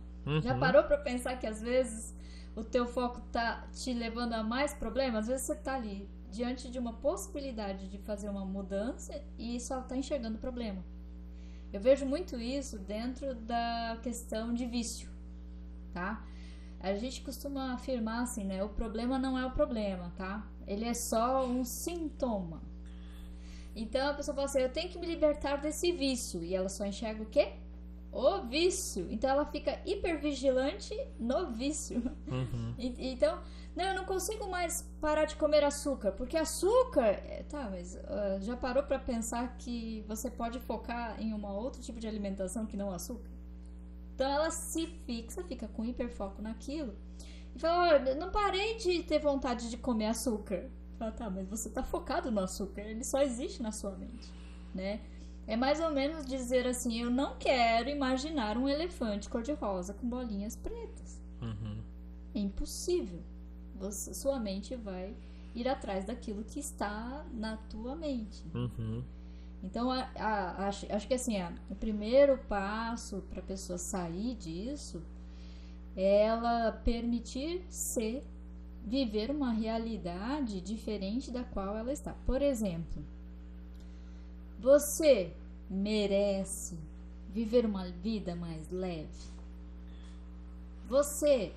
Já 0.43 0.55
Uhum. 0.55 0.61
parou 0.61 0.83
pra 0.83 0.97
pensar 0.99 1.37
que 1.39 1.47
às 1.47 1.61
vezes 1.63 2.13
o 2.57 2.65
teu 2.65 2.87
foco 2.87 3.21
tá 3.31 3.65
te 3.73 3.93
levando 3.93 4.33
a 4.33 4.43
mais 4.43 4.73
problemas? 4.75 5.21
Às 5.25 5.27
vezes 5.29 5.47
você 5.47 5.55
tá 5.55 5.75
ali 5.77 6.09
diante 6.31 6.69
de 6.71 6.79
uma 6.79 6.93
possibilidade 6.95 7.87
de 7.89 7.99
fazer 7.99 8.29
uma 8.29 8.45
mudança 8.45 9.23
e 9.39 9.61
só 9.61 9.81
tá 9.83 9.97
enxergando 9.97 10.37
o 10.37 10.41
problema. 10.41 10.83
Eu 11.73 11.81
vejo 11.81 12.05
muito 12.07 12.37
isso 12.41 12.79
dentro 12.79 13.35
da 13.35 13.99
questão 14.03 14.53
de 14.55 14.65
vício, 14.67 15.09
tá? 15.93 16.25
A 16.91 16.95
gente 16.95 17.23
costuma 17.23 17.73
afirmar 17.75 18.23
assim, 18.23 18.45
né? 18.45 18.63
O 18.63 18.69
problema 18.69 19.19
não 19.19 19.39
é 19.39 19.45
o 19.47 19.51
problema, 19.53 20.13
tá? 20.17 20.47
Ele 20.67 20.85
é 20.85 20.95
só 20.95 21.47
um 21.47 21.65
sintoma. 21.65 22.63
Então 23.75 24.11
a 24.11 24.15
pessoa 24.15 24.35
fala 24.35 24.47
assim: 24.47 24.61
eu 24.61 24.71
tenho 24.73 24.89
que 24.89 24.99
me 24.99 25.07
libertar 25.07 25.57
desse 25.57 25.91
vício. 25.93 26.43
E 26.45 26.55
ela 26.55 26.69
só 26.69 26.85
enxerga 26.85 27.23
o 27.23 27.27
quê? 27.27 27.53
O 28.13 28.43
vício. 28.43 29.09
Então 29.11 29.29
ela 29.31 29.45
fica 29.47 29.81
hipervigilante 29.85 30.95
no 31.19 31.51
vício. 31.51 32.01
Uhum. 32.29 32.75
E- 32.79 33.13
Então, 33.13 33.41
não, 33.75 33.85
eu 33.87 33.95
não 33.95 34.05
consigo 34.05 34.49
mais 34.49 34.83
parar 35.01 35.25
de 35.25 35.35
comer 35.37 35.65
açúcar, 35.65 36.13
porque 36.13 36.37
açúcar. 36.37 37.07
é, 37.07 37.43
Tá, 37.49 37.69
mas 37.71 37.97
ah, 37.97 38.39
já 38.41 38.57
parou 38.57 38.83
pra 38.85 38.99
pensar 38.99 39.57
que 39.59 40.05
você 40.07 40.31
pode 40.31 40.61
focar 40.61 41.21
em 41.21 41.33
um 41.35 41.45
outro 41.47 41.81
tipo 41.83 41.99
de 41.99 42.07
alimentação 42.07 42.67
que 42.67 42.77
não 42.77 42.91
açúcar? 42.93 43.29
Então 44.15 44.31
ela 44.31 44.51
se 44.51 44.87
fixa, 44.87 45.43
fica 45.43 45.67
com 45.69 45.85
hiperfoco 45.85 46.41
naquilo 46.41 46.95
e 47.55 47.59
fala: 47.59 47.95
"Olha, 47.95 48.15
não 48.15 48.31
parei 48.31 48.77
de 48.77 49.03
ter 49.03 49.19
vontade 49.19 49.69
de 49.71 49.77
comer 49.77 50.07
açúcar. 50.07 50.71
Fala, 50.99 51.11
tá, 51.11 51.29
mas 51.29 51.49
você 51.49 51.69
tá 51.69 51.83
focado 51.83 52.31
no 52.31 52.41
açúcar, 52.41 52.83
ele 52.83 53.03
só 53.03 53.21
existe 53.21 53.63
na 53.63 53.73
sua 53.73 53.91
mente, 53.97 54.33
né? 54.73 55.01
É 55.47 55.57
mais 55.57 55.81
ou 55.81 55.91
menos 55.91 56.25
dizer 56.25 56.67
assim: 56.67 57.03
eu 57.03 57.11
não 57.11 57.37
quero 57.37 57.91
imaginar 57.91 58.57
um 58.57 58.69
elefante 58.69 59.29
cor-de-rosa 59.29 59.93
com 59.93 60.09
bolinhas 60.09 60.57
pretas. 60.57 61.21
Uhum. 61.43 61.83
É 62.35 62.39
impossível. 62.39 63.23
Você, 63.77 64.15
sua 64.15 64.39
mente 64.39 64.75
vai 64.77 65.15
ir 65.55 65.69
atrás 65.69 66.05
daquilo 66.05 66.45
que 66.45 66.59
está 66.59 67.27
na 67.33 67.57
tua 67.57 67.95
mente. 67.95 68.45
Uhum. 68.55 69.05
Então, 69.65 69.91
a- 69.91 70.11
a- 70.17 70.69
acho, 70.69 70.87
acho 70.93 71.09
que 71.09 71.15
assim, 71.15 71.39
a- 71.41 71.53
o 71.71 71.75
primeiro 71.75 72.39
passo 72.49 73.23
para 73.31 73.41
a 73.41 73.45
pessoa 73.45 73.79
sair 73.79 74.37
disso 74.37 75.03
é 75.97 76.25
ela 76.27 76.73
permitir 76.73 77.65
ser, 77.71 78.25
viver 78.85 79.31
uma 79.31 79.53
realidade 79.53 80.61
diferente 80.61 81.31
da 81.31 81.45
qual 81.45 81.77
ela 81.77 81.93
está. 81.93 82.13
Por 82.27 82.43
exemplo, 82.43 83.03
você 84.59 85.33
merece 85.71 86.77
viver 87.33 87.65
uma 87.67 87.89
vida 87.91 88.35
mais 88.35 88.71
leve? 88.71 89.09
Você 90.89 91.53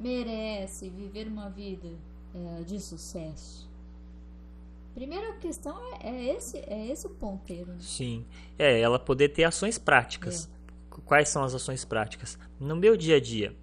merece 0.00 0.88
viver 0.90 1.28
uma 1.28 1.48
vida 1.50 1.88
eh, 2.34 2.62
de 2.64 2.80
sucesso? 2.80 3.68
Primeira 4.94 5.32
questão 5.34 5.76
é, 6.00 6.08
é 6.08 6.36
esse, 6.36 6.58
é 6.58 6.86
esse 6.88 7.06
o 7.06 7.10
ponteiro. 7.10 7.72
né? 7.72 7.78
Sim. 7.80 8.26
É, 8.58 8.80
ela 8.80 8.98
poder 8.98 9.30
ter 9.30 9.44
ações 9.44 9.78
práticas. 9.78 10.50
Quais 11.06 11.28
são 11.30 11.42
as 11.42 11.54
ações 11.54 11.84
práticas? 11.84 12.38
No 12.60 12.76
meu 12.76 12.96
dia 12.96 13.16
a 13.16 13.20
dia, 13.20 13.56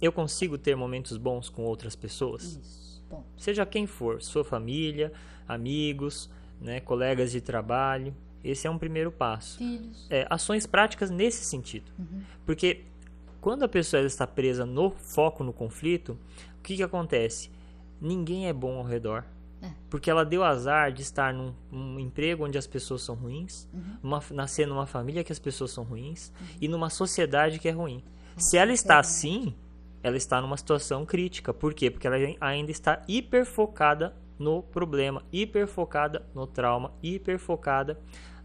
eu 0.00 0.12
consigo 0.12 0.56
ter 0.56 0.76
momentos 0.76 1.16
bons 1.16 1.48
com 1.48 1.62
outras 1.64 1.96
pessoas? 1.96 2.44
Isso. 2.44 3.02
Bom, 3.10 3.24
Seja 3.36 3.66
quem 3.66 3.86
for, 3.86 4.22
sua 4.22 4.44
família, 4.44 5.12
amigos, 5.46 6.30
né, 6.60 6.78
colegas 6.80 7.32
de 7.32 7.40
trabalho. 7.40 8.14
Esse 8.44 8.66
é 8.66 8.70
um 8.70 8.78
primeiro 8.78 9.10
passo. 9.10 9.58
filhos. 9.58 10.06
É, 10.08 10.26
ações 10.30 10.66
práticas 10.66 11.10
nesse 11.10 11.44
sentido. 11.44 11.90
Porque 12.46 12.84
quando 13.40 13.64
a 13.64 13.68
pessoa 13.68 14.02
está 14.02 14.26
presa 14.26 14.64
no 14.64 14.90
foco 14.90 15.42
no 15.42 15.52
conflito, 15.52 16.16
o 16.58 16.62
que, 16.62 16.76
que 16.76 16.82
acontece? 16.82 17.50
Ninguém 18.00 18.46
é 18.46 18.52
bom 18.52 18.78
ao 18.78 18.84
redor. 18.84 19.24
É. 19.60 19.70
Porque 19.90 20.10
ela 20.10 20.24
deu 20.24 20.44
azar 20.44 20.92
de 20.92 21.02
estar 21.02 21.34
num, 21.34 21.52
num 21.70 21.98
emprego 21.98 22.44
onde 22.44 22.56
as 22.56 22.66
pessoas 22.66 23.02
são 23.02 23.14
ruins, 23.14 23.68
numa- 24.02 24.22
nascer 24.30 24.66
numa 24.66 24.86
família 24.86 25.24
que 25.24 25.32
as 25.32 25.38
pessoas 25.38 25.70
são 25.72 25.82
ruins 25.84 26.32
e 26.60 26.68
numa 26.68 26.88
sociedade 26.90 27.58
que 27.58 27.68
é 27.68 27.72
ruim. 27.72 28.02
Se 28.36 28.56
ela 28.56 28.72
está 28.72 28.98
assim, 29.00 29.54
ela 30.02 30.16
está 30.16 30.40
numa 30.40 30.56
situação 30.56 31.04
crítica. 31.04 31.52
Por 31.52 31.74
quê? 31.74 31.90
Porque 31.90 32.06
ela 32.06 32.16
ainda 32.40 32.70
está 32.70 33.02
hiperfocada 33.08 34.14
no 34.38 34.62
problema, 34.62 35.24
hiperfocada 35.32 36.24
no 36.32 36.46
trauma, 36.46 36.92
hiperfocada 37.02 37.98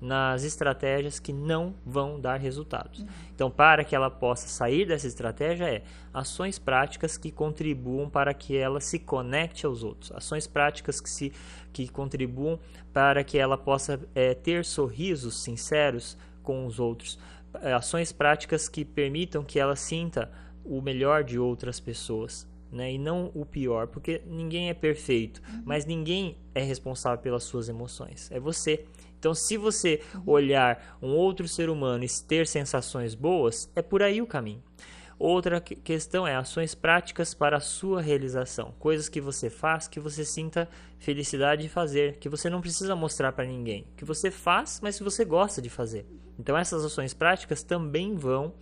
nas 0.03 0.43
estratégias 0.43 1.17
que 1.17 1.31
não 1.31 1.73
vão 1.85 2.19
dar 2.19 2.35
resultados. 2.35 3.05
Então, 3.33 3.49
para 3.49 3.85
que 3.85 3.95
ela 3.95 4.11
possa 4.11 4.49
sair 4.49 4.85
dessa 4.85 5.07
estratégia, 5.07 5.63
é 5.63 5.83
ações 6.13 6.59
práticas 6.59 7.17
que 7.17 7.31
contribuam 7.31 8.09
para 8.09 8.33
que 8.33 8.57
ela 8.57 8.81
se 8.81 8.99
conecte 8.99 9.65
aos 9.65 9.81
outros, 9.81 10.11
ações 10.11 10.45
práticas 10.45 10.99
que, 10.99 11.09
se, 11.09 11.31
que 11.71 11.87
contribuam 11.87 12.59
para 12.91 13.23
que 13.23 13.37
ela 13.37 13.57
possa 13.57 13.97
é, 14.13 14.33
ter 14.33 14.65
sorrisos 14.65 15.41
sinceros 15.41 16.17
com 16.43 16.65
os 16.65 16.81
outros, 16.81 17.17
é, 17.61 17.71
ações 17.71 18.11
práticas 18.11 18.67
que 18.67 18.83
permitam 18.83 19.41
que 19.41 19.57
ela 19.57 19.77
sinta 19.77 20.29
o 20.65 20.81
melhor 20.81 21.23
de 21.23 21.39
outras 21.39 21.79
pessoas. 21.79 22.51
Né, 22.71 22.93
e 22.93 22.97
não 22.97 23.29
o 23.35 23.45
pior, 23.45 23.85
porque 23.85 24.23
ninguém 24.25 24.67
é 24.67 24.73
perfeito, 24.73 25.43
uhum. 25.47 25.61
mas 25.63 25.85
ninguém 25.85 26.39
é 26.55 26.63
responsável 26.63 27.19
pelas 27.19 27.43
suas 27.43 27.69
emoções, 27.69 28.31
é 28.31 28.39
você. 28.39 28.87
Então, 29.23 29.33
se 29.33 29.55
você 29.55 30.01
olhar 30.25 30.97
um 31.01 31.11
outro 31.11 31.47
ser 31.47 31.69
humano 31.69 32.03
e 32.03 32.09
ter 32.27 32.45
sensações 32.45 33.15
boas, 33.15 33.71
é 33.73 33.81
por 33.81 34.03
aí 34.03 34.21
o 34.21 34.27
caminho. 34.27 34.61
Outra 35.17 35.61
questão 35.61 36.27
é 36.27 36.35
ações 36.35 36.75
práticas 36.75 37.33
para 37.33 37.55
a 37.55 37.61
sua 37.61 38.01
realização, 38.01 38.75
coisas 38.77 39.07
que 39.07 39.21
você 39.21 39.49
faz 39.49 39.87
que 39.87 39.97
você 39.97 40.25
sinta 40.25 40.67
felicidade 40.99 41.61
de 41.61 41.69
fazer, 41.69 42.17
que 42.17 42.27
você 42.27 42.49
não 42.49 42.59
precisa 42.59 42.97
mostrar 42.97 43.31
para 43.31 43.45
ninguém, 43.45 43.87
que 43.95 44.03
você 44.03 44.29
faz, 44.29 44.81
mas 44.83 44.97
que 44.97 45.05
você 45.05 45.23
gosta 45.23 45.61
de 45.61 45.69
fazer. 45.69 46.05
Então 46.37 46.57
essas 46.57 46.83
ações 46.83 47.13
práticas 47.13 47.63
também 47.63 48.15
vão 48.15 48.53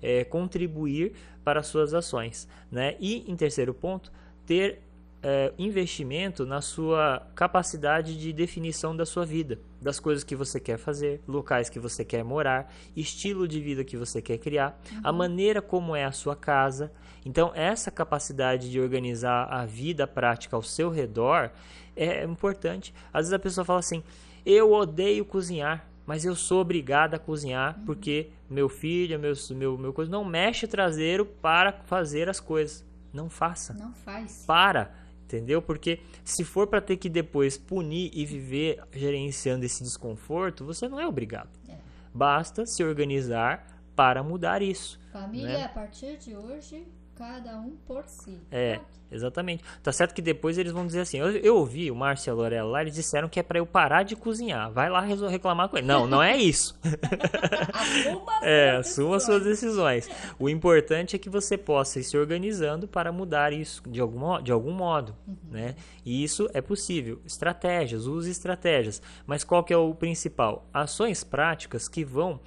é, 0.00 0.22
contribuir 0.22 1.14
para 1.42 1.58
as 1.58 1.66
suas 1.66 1.92
ações, 1.92 2.46
né? 2.70 2.94
E 3.00 3.28
em 3.28 3.34
terceiro 3.34 3.74
ponto, 3.74 4.12
ter 4.46 4.80
é, 5.24 5.54
investimento 5.56 6.44
na 6.44 6.60
sua 6.60 7.26
capacidade 7.34 8.18
de 8.18 8.30
definição 8.30 8.94
da 8.94 9.06
sua 9.06 9.24
vida, 9.24 9.58
das 9.80 9.98
coisas 9.98 10.22
que 10.22 10.36
você 10.36 10.60
quer 10.60 10.76
fazer, 10.76 11.22
locais 11.26 11.70
que 11.70 11.78
você 11.78 12.04
quer 12.04 12.22
morar, 12.22 12.70
estilo 12.94 13.48
de 13.48 13.58
vida 13.58 13.82
que 13.82 13.96
você 13.96 14.20
quer 14.20 14.36
criar, 14.36 14.78
uhum. 14.92 15.00
a 15.02 15.10
maneira 15.10 15.62
como 15.62 15.96
é 15.96 16.04
a 16.04 16.12
sua 16.12 16.36
casa. 16.36 16.92
Então, 17.24 17.52
essa 17.54 17.90
capacidade 17.90 18.70
de 18.70 18.78
organizar 18.78 19.44
a 19.50 19.64
vida 19.64 20.06
prática 20.06 20.56
ao 20.56 20.62
seu 20.62 20.90
redor 20.90 21.50
é 21.96 22.22
importante. 22.22 22.92
Às 23.10 23.20
vezes 23.22 23.32
a 23.32 23.38
pessoa 23.38 23.64
fala 23.64 23.78
assim: 23.78 24.02
eu 24.44 24.72
odeio 24.72 25.24
cozinhar. 25.24 25.88
Mas 26.06 26.26
eu 26.26 26.36
sou 26.36 26.60
obrigada 26.60 27.16
a 27.16 27.18
cozinhar 27.18 27.78
uhum. 27.78 27.86
porque 27.86 28.28
meu 28.50 28.68
filho, 28.68 29.18
meu, 29.18 29.32
meu, 29.52 29.78
meu 29.78 29.90
coisa 29.90 30.10
não 30.10 30.22
mexe 30.22 30.66
traseiro 30.66 31.24
para 31.24 31.72
fazer 31.86 32.28
as 32.28 32.38
coisas. 32.38 32.84
Não 33.10 33.30
faça. 33.30 33.72
Não 33.72 33.94
faz. 33.94 34.44
Para 34.46 34.92
entendeu? 35.24 35.60
Porque 35.60 36.00
se 36.24 36.44
for 36.44 36.66
para 36.66 36.80
ter 36.80 36.96
que 36.96 37.08
depois 37.08 37.56
punir 37.56 38.10
e 38.14 38.24
viver 38.24 38.82
gerenciando 38.92 39.64
esse 39.64 39.82
desconforto, 39.82 40.64
você 40.64 40.88
não 40.88 41.00
é 41.00 41.06
obrigado. 41.06 41.50
É. 41.68 41.76
Basta 42.12 42.64
se 42.66 42.84
organizar 42.84 43.66
para 43.96 44.22
mudar 44.22 44.62
isso. 44.62 45.00
Família, 45.12 45.58
né? 45.58 45.64
a 45.64 45.68
partir 45.68 46.16
de 46.18 46.36
hoje, 46.36 46.86
cada 47.16 47.58
um 47.58 47.76
por 47.86 48.04
si. 48.06 48.40
É. 48.50 48.80
Exatamente. 49.14 49.62
Tá 49.80 49.92
certo 49.92 50.12
que 50.12 50.20
depois 50.20 50.58
eles 50.58 50.72
vão 50.72 50.84
dizer 50.84 51.00
assim. 51.00 51.18
Eu, 51.18 51.30
eu 51.30 51.56
ouvi 51.56 51.88
o 51.88 51.94
Márcio 51.94 52.28
e 52.28 52.32
a 52.32 52.34
Lorela 52.34 52.68
lá, 52.68 52.82
eles 52.82 52.94
disseram 52.94 53.28
que 53.28 53.38
é 53.38 53.44
para 53.44 53.58
eu 53.58 53.66
parar 53.66 54.02
de 54.02 54.16
cozinhar. 54.16 54.72
Vai 54.72 54.90
lá 54.90 55.00
reclamar 55.00 55.68
com 55.68 55.78
ele. 55.78 55.86
Não, 55.86 56.06
não 56.06 56.20
é 56.20 56.36
isso. 56.36 56.76
assuma 57.72 58.40
é, 58.42 58.70
assuma 58.76 59.20
suas 59.20 59.44
decisões. 59.44 60.08
O 60.36 60.48
importante 60.48 61.14
é 61.14 61.18
que 61.18 61.30
você 61.30 61.56
possa 61.56 62.00
ir 62.00 62.04
se 62.04 62.16
organizando 62.18 62.88
para 62.88 63.12
mudar 63.12 63.52
isso 63.52 63.82
de 63.88 64.00
algum, 64.00 64.42
de 64.42 64.50
algum 64.50 64.72
modo. 64.72 65.14
Uhum. 65.28 65.36
Né? 65.48 65.76
E 66.04 66.24
isso 66.24 66.48
é 66.52 66.60
possível. 66.60 67.20
Estratégias, 67.24 68.06
use 68.06 68.30
estratégias. 68.30 69.00
Mas 69.26 69.44
qual 69.44 69.62
que 69.62 69.72
é 69.72 69.76
o 69.76 69.94
principal? 69.94 70.68
Ações 70.72 71.22
práticas 71.22 71.86
que 71.88 72.04
vão 72.04 72.40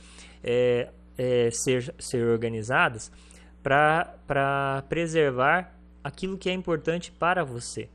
é, 0.44 0.90
é, 1.18 1.50
ser, 1.50 1.96
ser 1.98 2.26
organizadas 2.28 3.10
para 3.68 4.84
preservar 4.88 5.74
aquilo 6.02 6.38
que 6.38 6.50
é 6.50 6.54
importante 6.54 7.12
para 7.12 7.44
você. 7.44 7.90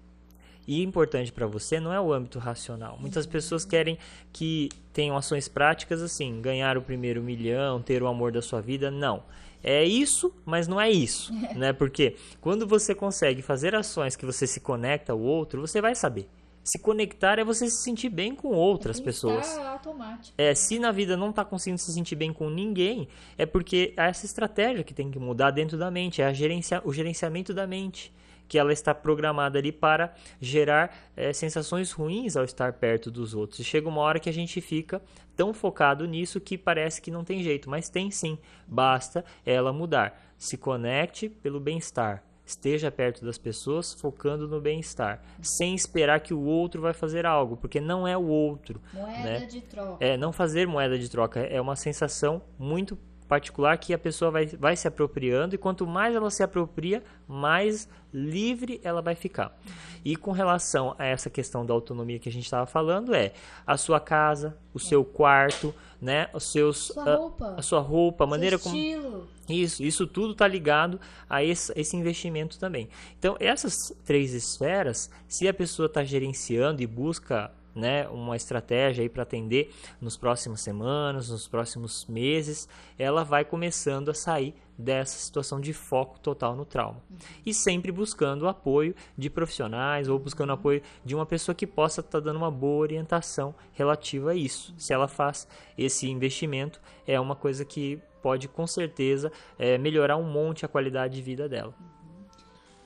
E 0.69 0.83
importante 0.83 1.33
para 1.33 1.47
você 1.47 1.81
não 1.81 1.93
é 1.93 2.01
o 2.01 2.13
âmbito 2.13 2.39
racional. 2.39 2.97
Muitas 3.01 3.27
pessoas 3.27 3.65
querem 3.65 3.99
que 4.33 4.69
tenham 4.93 5.17
ações 5.17 5.49
práticas 5.49 6.03
assim, 6.03 6.41
ganhar 6.41 6.77
o 6.77 6.83
primeiro 6.83 7.23
milhão, 7.23 7.81
ter 7.81 8.03
o 8.03 8.07
amor 8.07 8.31
da 8.31 8.43
sua 8.43 8.61
vida. 8.61 8.91
Não. 8.91 9.25
É 9.65 9.83
isso, 9.85 10.33
mas 10.45 10.69
não 10.69 10.81
é 10.81 10.91
isso, 10.91 11.33
né? 11.57 11.73
Porque 11.73 12.17
quando 12.41 12.67
você 12.67 12.95
consegue 12.95 13.43
fazer 13.43 13.75
ações 13.75 14.15
que 14.15 14.27
você 14.27 14.47
se 14.47 14.61
conecta 14.61 15.13
ao 15.13 15.21
outro, 15.21 15.61
você 15.61 15.81
vai 15.81 15.95
saber. 15.95 16.29
Se 16.65 16.79
conectar 16.79 17.39
é 17.39 17.45
você 17.45 17.69
se 17.69 17.83
sentir 17.83 18.09
bem 18.09 18.35
com 18.35 18.49
outras 18.49 19.01
é 19.01 19.03
pessoas. 19.03 19.59
Automático. 19.59 20.35
É, 20.39 20.55
se 20.55 20.79
na 20.79 20.93
vida 20.93 21.17
não 21.17 21.31
está 21.31 21.45
conseguindo 21.45 21.81
se 21.81 21.93
sentir 21.93 22.15
bem 22.15 22.33
com 22.33 22.49
ninguém, 22.49 23.09
é 23.37 23.45
porque 23.45 23.93
é 23.97 24.09
essa 24.09 24.27
estratégia 24.27 24.85
que 24.85 24.95
tem 24.95 25.11
que 25.11 25.19
mudar 25.19 25.51
dentro 25.51 25.77
da 25.77 25.91
mente, 25.91 26.23
é 26.23 26.33
gerencia, 26.33 26.81
o 26.85 26.93
gerenciamento 26.93 27.53
da 27.53 27.67
mente 27.67 28.13
que 28.53 28.59
ela 28.59 28.73
está 28.73 28.95
programada 28.95 29.59
ali 29.59 29.73
para 29.73 30.15
gerar 30.39 30.95
é, 31.17 31.33
sensações 31.33 31.91
ruins 31.91 32.37
ao 32.37 32.45
estar 32.45 32.75
perto 32.75 33.11
dos 33.11 33.35
outros. 33.35 33.61
E 33.61 33.65
chega 33.65 33.89
uma 33.89 34.03
hora 34.03 34.21
que 34.21 34.29
a 34.29 34.33
gente 34.33 34.61
fica 34.61 35.01
tão 35.35 35.55
focado 35.55 36.07
nisso 36.07 36.39
que 36.39 36.59
parece 36.59 37.01
que 37.01 37.11
não 37.11 37.25
tem 37.25 37.43
jeito, 37.43 37.71
mas 37.71 37.89
tem 37.89 38.11
sim. 38.11 38.39
Basta 38.67 39.25
ela 39.47 39.73
mudar. 39.73 40.23
Se 40.37 40.59
conecte 40.59 41.31
pelo 41.31 41.59
bem-estar. 41.59 42.23
Esteja 42.53 42.91
perto 42.91 43.25
das 43.25 43.39
pessoas, 43.39 43.95
focando 43.95 44.47
no 44.47 44.61
bem-estar, 44.61 45.23
sem 45.41 45.75
esperar 45.75 46.21
que 46.21 46.35
o 46.35 46.43
outro 46.43 46.83
vai 46.83 46.93
fazer 46.93 47.25
algo, 47.25 47.57
porque 47.57 47.81
não 47.81 48.07
é 48.07 48.15
o 48.17 48.27
outro. 48.27 48.81
Moeda 48.93 49.23
né? 49.23 49.47
de 49.47 49.63
troca. 49.63 50.05
É, 50.05 50.19
não 50.19 50.33
fazer 50.33 50.67
moeda 50.67 50.99
de 50.99 51.09
troca 51.09 51.41
é 51.41 51.59
uma 51.61 51.75
sensação 51.75 52.43
muito 52.59 52.97
particular 53.33 53.79
que 53.79 53.95
a 53.95 53.99
pessoa 53.99 54.31
vai, 54.31 54.45
vai 54.45 54.77
se 54.77 54.87
apropriando 54.87 55.55
e 55.55 55.59
quanto 55.59 55.87
mais 55.87 56.15
ela 56.15 56.31
se 56.31 56.43
apropria, 56.43 57.03
mais 57.27 57.89
livre 58.13 58.79
ela 58.85 59.01
vai 59.01 59.15
ficar. 59.15 59.59
E 60.05 60.17
com 60.17 60.33
relação 60.33 60.95
a 60.99 61.07
essa 61.07 61.31
questão 61.31 61.65
da 61.65 61.73
autonomia 61.73 62.19
que 62.19 62.29
a 62.29 62.33
gente 62.33 62.45
estava 62.45 62.67
falando, 62.67 63.15
é 63.15 63.33
a 63.67 63.79
sua 63.79 63.99
casa, 63.99 64.55
o 64.75 64.79
é. 64.79 64.83
seu 64.83 65.03
quarto, 65.03 65.75
né, 65.99 66.29
os 66.35 66.53
seus 66.53 66.89
sua 66.89 67.17
roupa, 67.17 67.47
a, 67.47 67.61
a 67.61 67.63
sua 67.63 67.81
roupa, 67.81 68.25
a 68.25 68.27
maneira 68.27 68.59
como 68.59 68.77
estilo. 68.77 69.27
isso, 69.49 69.83
isso 69.83 70.07
tudo 70.07 70.33
está 70.33 70.47
ligado 70.47 71.01
a 71.31 71.43
esse, 71.43 71.73
esse 71.75 71.97
investimento 71.97 72.59
também. 72.59 72.87
Então 73.19 73.35
essas 73.41 73.95
três 74.05 74.35
esferas, 74.35 75.11
se 75.27 75.49
a 75.49 75.55
pessoa 75.55 75.87
está 75.87 76.05
gerenciando 76.05 76.83
e 76.83 76.87
busca 76.87 77.51
né, 77.75 78.09
uma 78.09 78.37
estratégia 78.37 79.03
aí 79.03 79.09
para 79.09 79.23
atender 79.23 79.73
nos 80.01 80.17
próximas 80.17 80.61
semanas, 80.61 81.29
nos 81.29 81.49
próximos 81.49 82.07
meses, 82.07 82.69
ela 82.99 83.25
vai 83.25 83.45
começando 83.45 84.11
a 84.11 84.15
sair 84.15 84.55
dessa 84.77 85.19
situação 85.19 85.61
de 85.61 85.73
foco 85.73 86.19
total 86.19 86.57
no 86.57 86.65
trauma. 86.65 87.03
Uhum. 87.11 87.17
E 87.47 87.55
sempre 87.55 87.93
buscando 87.93 88.43
o 88.43 88.49
apoio 88.49 88.95
de 89.17 89.31
profissionais 89.31 90.09
ou 90.09 90.19
buscando 90.19 90.51
o 90.51 90.55
apoio 90.55 90.83
de 91.05 91.15
uma 91.15 91.27
pessoa 91.27 91.55
que 91.55 91.67
possa 91.67 92.01
estar 92.01 92.13
tá 92.13 92.21
dando 92.21 92.37
uma 92.37 92.51
boa 92.51 92.81
orientação 92.81 93.55
relativa 93.73 94.33
a 94.33 94.35
isso. 94.35 94.73
Uhum. 94.73 94.79
Se 94.79 94.93
ela 94.93 95.09
faz 95.09 95.47
esse 95.77 96.09
investimento, 96.09 96.81
é 97.07 97.19
uma 97.21 97.37
coisa 97.37 97.65
que 97.65 98.01
pode 98.23 98.49
com 98.49 98.67
certeza 98.67 99.33
é, 99.59 99.77
melhorar 99.77 100.17
um 100.17 100.23
monte 100.23 100.65
a 100.65 100.69
qualidade 100.69 101.17
de 101.17 101.23
vida 101.23 101.49
dela. 101.49 101.75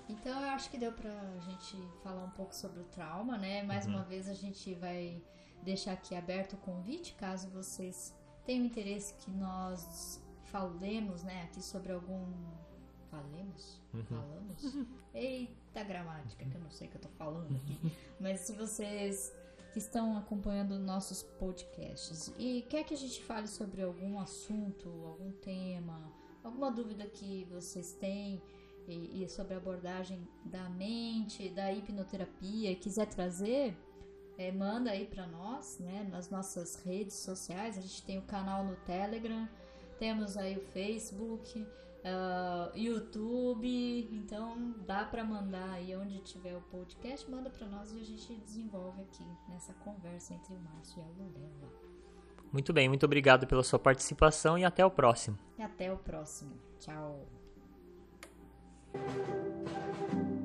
Então 0.08 0.40
eu 0.40 0.50
acho 0.50 0.70
que 0.70 0.78
deu 0.78 0.92
pra 0.92 1.10
gente 1.40 1.76
falar 2.02 2.24
um 2.24 2.30
pouco 2.30 2.54
sobre 2.54 2.80
o 2.80 2.84
trauma, 2.84 3.36
né? 3.36 3.62
Mais 3.62 3.86
uhum. 3.86 3.94
uma 3.94 4.04
vez 4.04 4.28
a 4.28 4.34
gente 4.34 4.74
vai 4.74 5.22
deixar 5.62 5.92
aqui 5.92 6.14
aberto 6.14 6.52
o 6.52 6.56
convite, 6.58 7.14
caso 7.14 7.48
vocês 7.50 8.14
tenham 8.44 8.64
interesse 8.64 9.14
que 9.14 9.30
nós 9.30 10.22
falemos, 10.44 11.24
né, 11.24 11.42
aqui 11.42 11.60
sobre 11.60 11.92
algum 11.92 12.24
falemos? 13.10 13.80
Uhum. 13.92 14.04
Falamos? 14.04 14.88
Eita 15.14 15.82
gramática, 15.82 16.44
que 16.44 16.54
eu 16.54 16.60
não 16.60 16.70
sei 16.70 16.86
o 16.86 16.90
que 16.90 16.96
eu 16.96 17.00
tô 17.00 17.08
falando 17.10 17.56
aqui. 17.56 17.78
Uhum. 17.82 17.90
Mas 18.20 18.40
se 18.40 18.52
vocês 18.52 19.32
que 19.72 19.78
estão 19.78 20.16
acompanhando 20.16 20.78
nossos 20.78 21.22
podcasts 21.22 22.32
e 22.38 22.62
quer 22.68 22.84
que 22.84 22.94
a 22.94 22.96
gente 22.96 23.22
fale 23.22 23.46
sobre 23.46 23.82
algum 23.82 24.18
assunto, 24.18 24.88
algum 25.04 25.32
tema, 25.32 26.12
alguma 26.42 26.70
dúvida 26.70 27.06
que 27.06 27.44
vocês 27.50 27.92
têm, 27.92 28.40
e, 28.88 29.22
e 29.22 29.28
sobre 29.28 29.54
a 29.54 29.56
abordagem 29.56 30.26
da 30.44 30.68
mente, 30.70 31.48
da 31.48 31.72
hipnoterapia, 31.72 32.74
quiser 32.76 33.06
trazer, 33.06 33.76
é, 34.38 34.52
manda 34.52 34.90
aí 34.90 35.06
para 35.06 35.26
nós, 35.26 35.78
né, 35.78 36.06
nas 36.10 36.30
nossas 36.30 36.76
redes 36.84 37.16
sociais. 37.16 37.78
A 37.78 37.80
gente 37.80 38.02
tem 38.02 38.18
o 38.18 38.22
canal 38.22 38.64
no 38.64 38.76
Telegram, 38.76 39.48
temos 39.98 40.36
aí 40.36 40.56
o 40.56 40.60
Facebook, 40.60 41.66
uh, 42.06 42.76
YouTube, 42.76 44.08
então 44.12 44.74
dá 44.86 45.04
para 45.04 45.24
mandar 45.24 45.70
aí 45.70 45.96
onde 45.96 46.18
tiver 46.20 46.54
o 46.56 46.60
podcast, 46.62 47.28
manda 47.30 47.50
para 47.50 47.66
nós 47.66 47.92
e 47.92 48.00
a 48.00 48.04
gente 48.04 48.34
desenvolve 48.36 49.02
aqui 49.02 49.24
nessa 49.48 49.72
conversa 49.74 50.34
entre 50.34 50.54
o 50.54 50.60
Márcio 50.60 51.00
e 51.00 51.02
a 51.02 51.24
Lorela. 51.24 51.72
Muito 52.52 52.72
bem, 52.72 52.88
muito 52.88 53.04
obrigado 53.04 53.46
pela 53.46 53.62
sua 53.62 53.78
participação 53.78 54.56
e 54.56 54.64
até 54.64 54.84
o 54.84 54.90
próximo. 54.90 55.38
E 55.58 55.62
até 55.62 55.92
o 55.92 55.98
próximo. 55.98 56.52
Tchau. 56.78 57.45
Thank 58.98 60.14
you. 60.14 60.35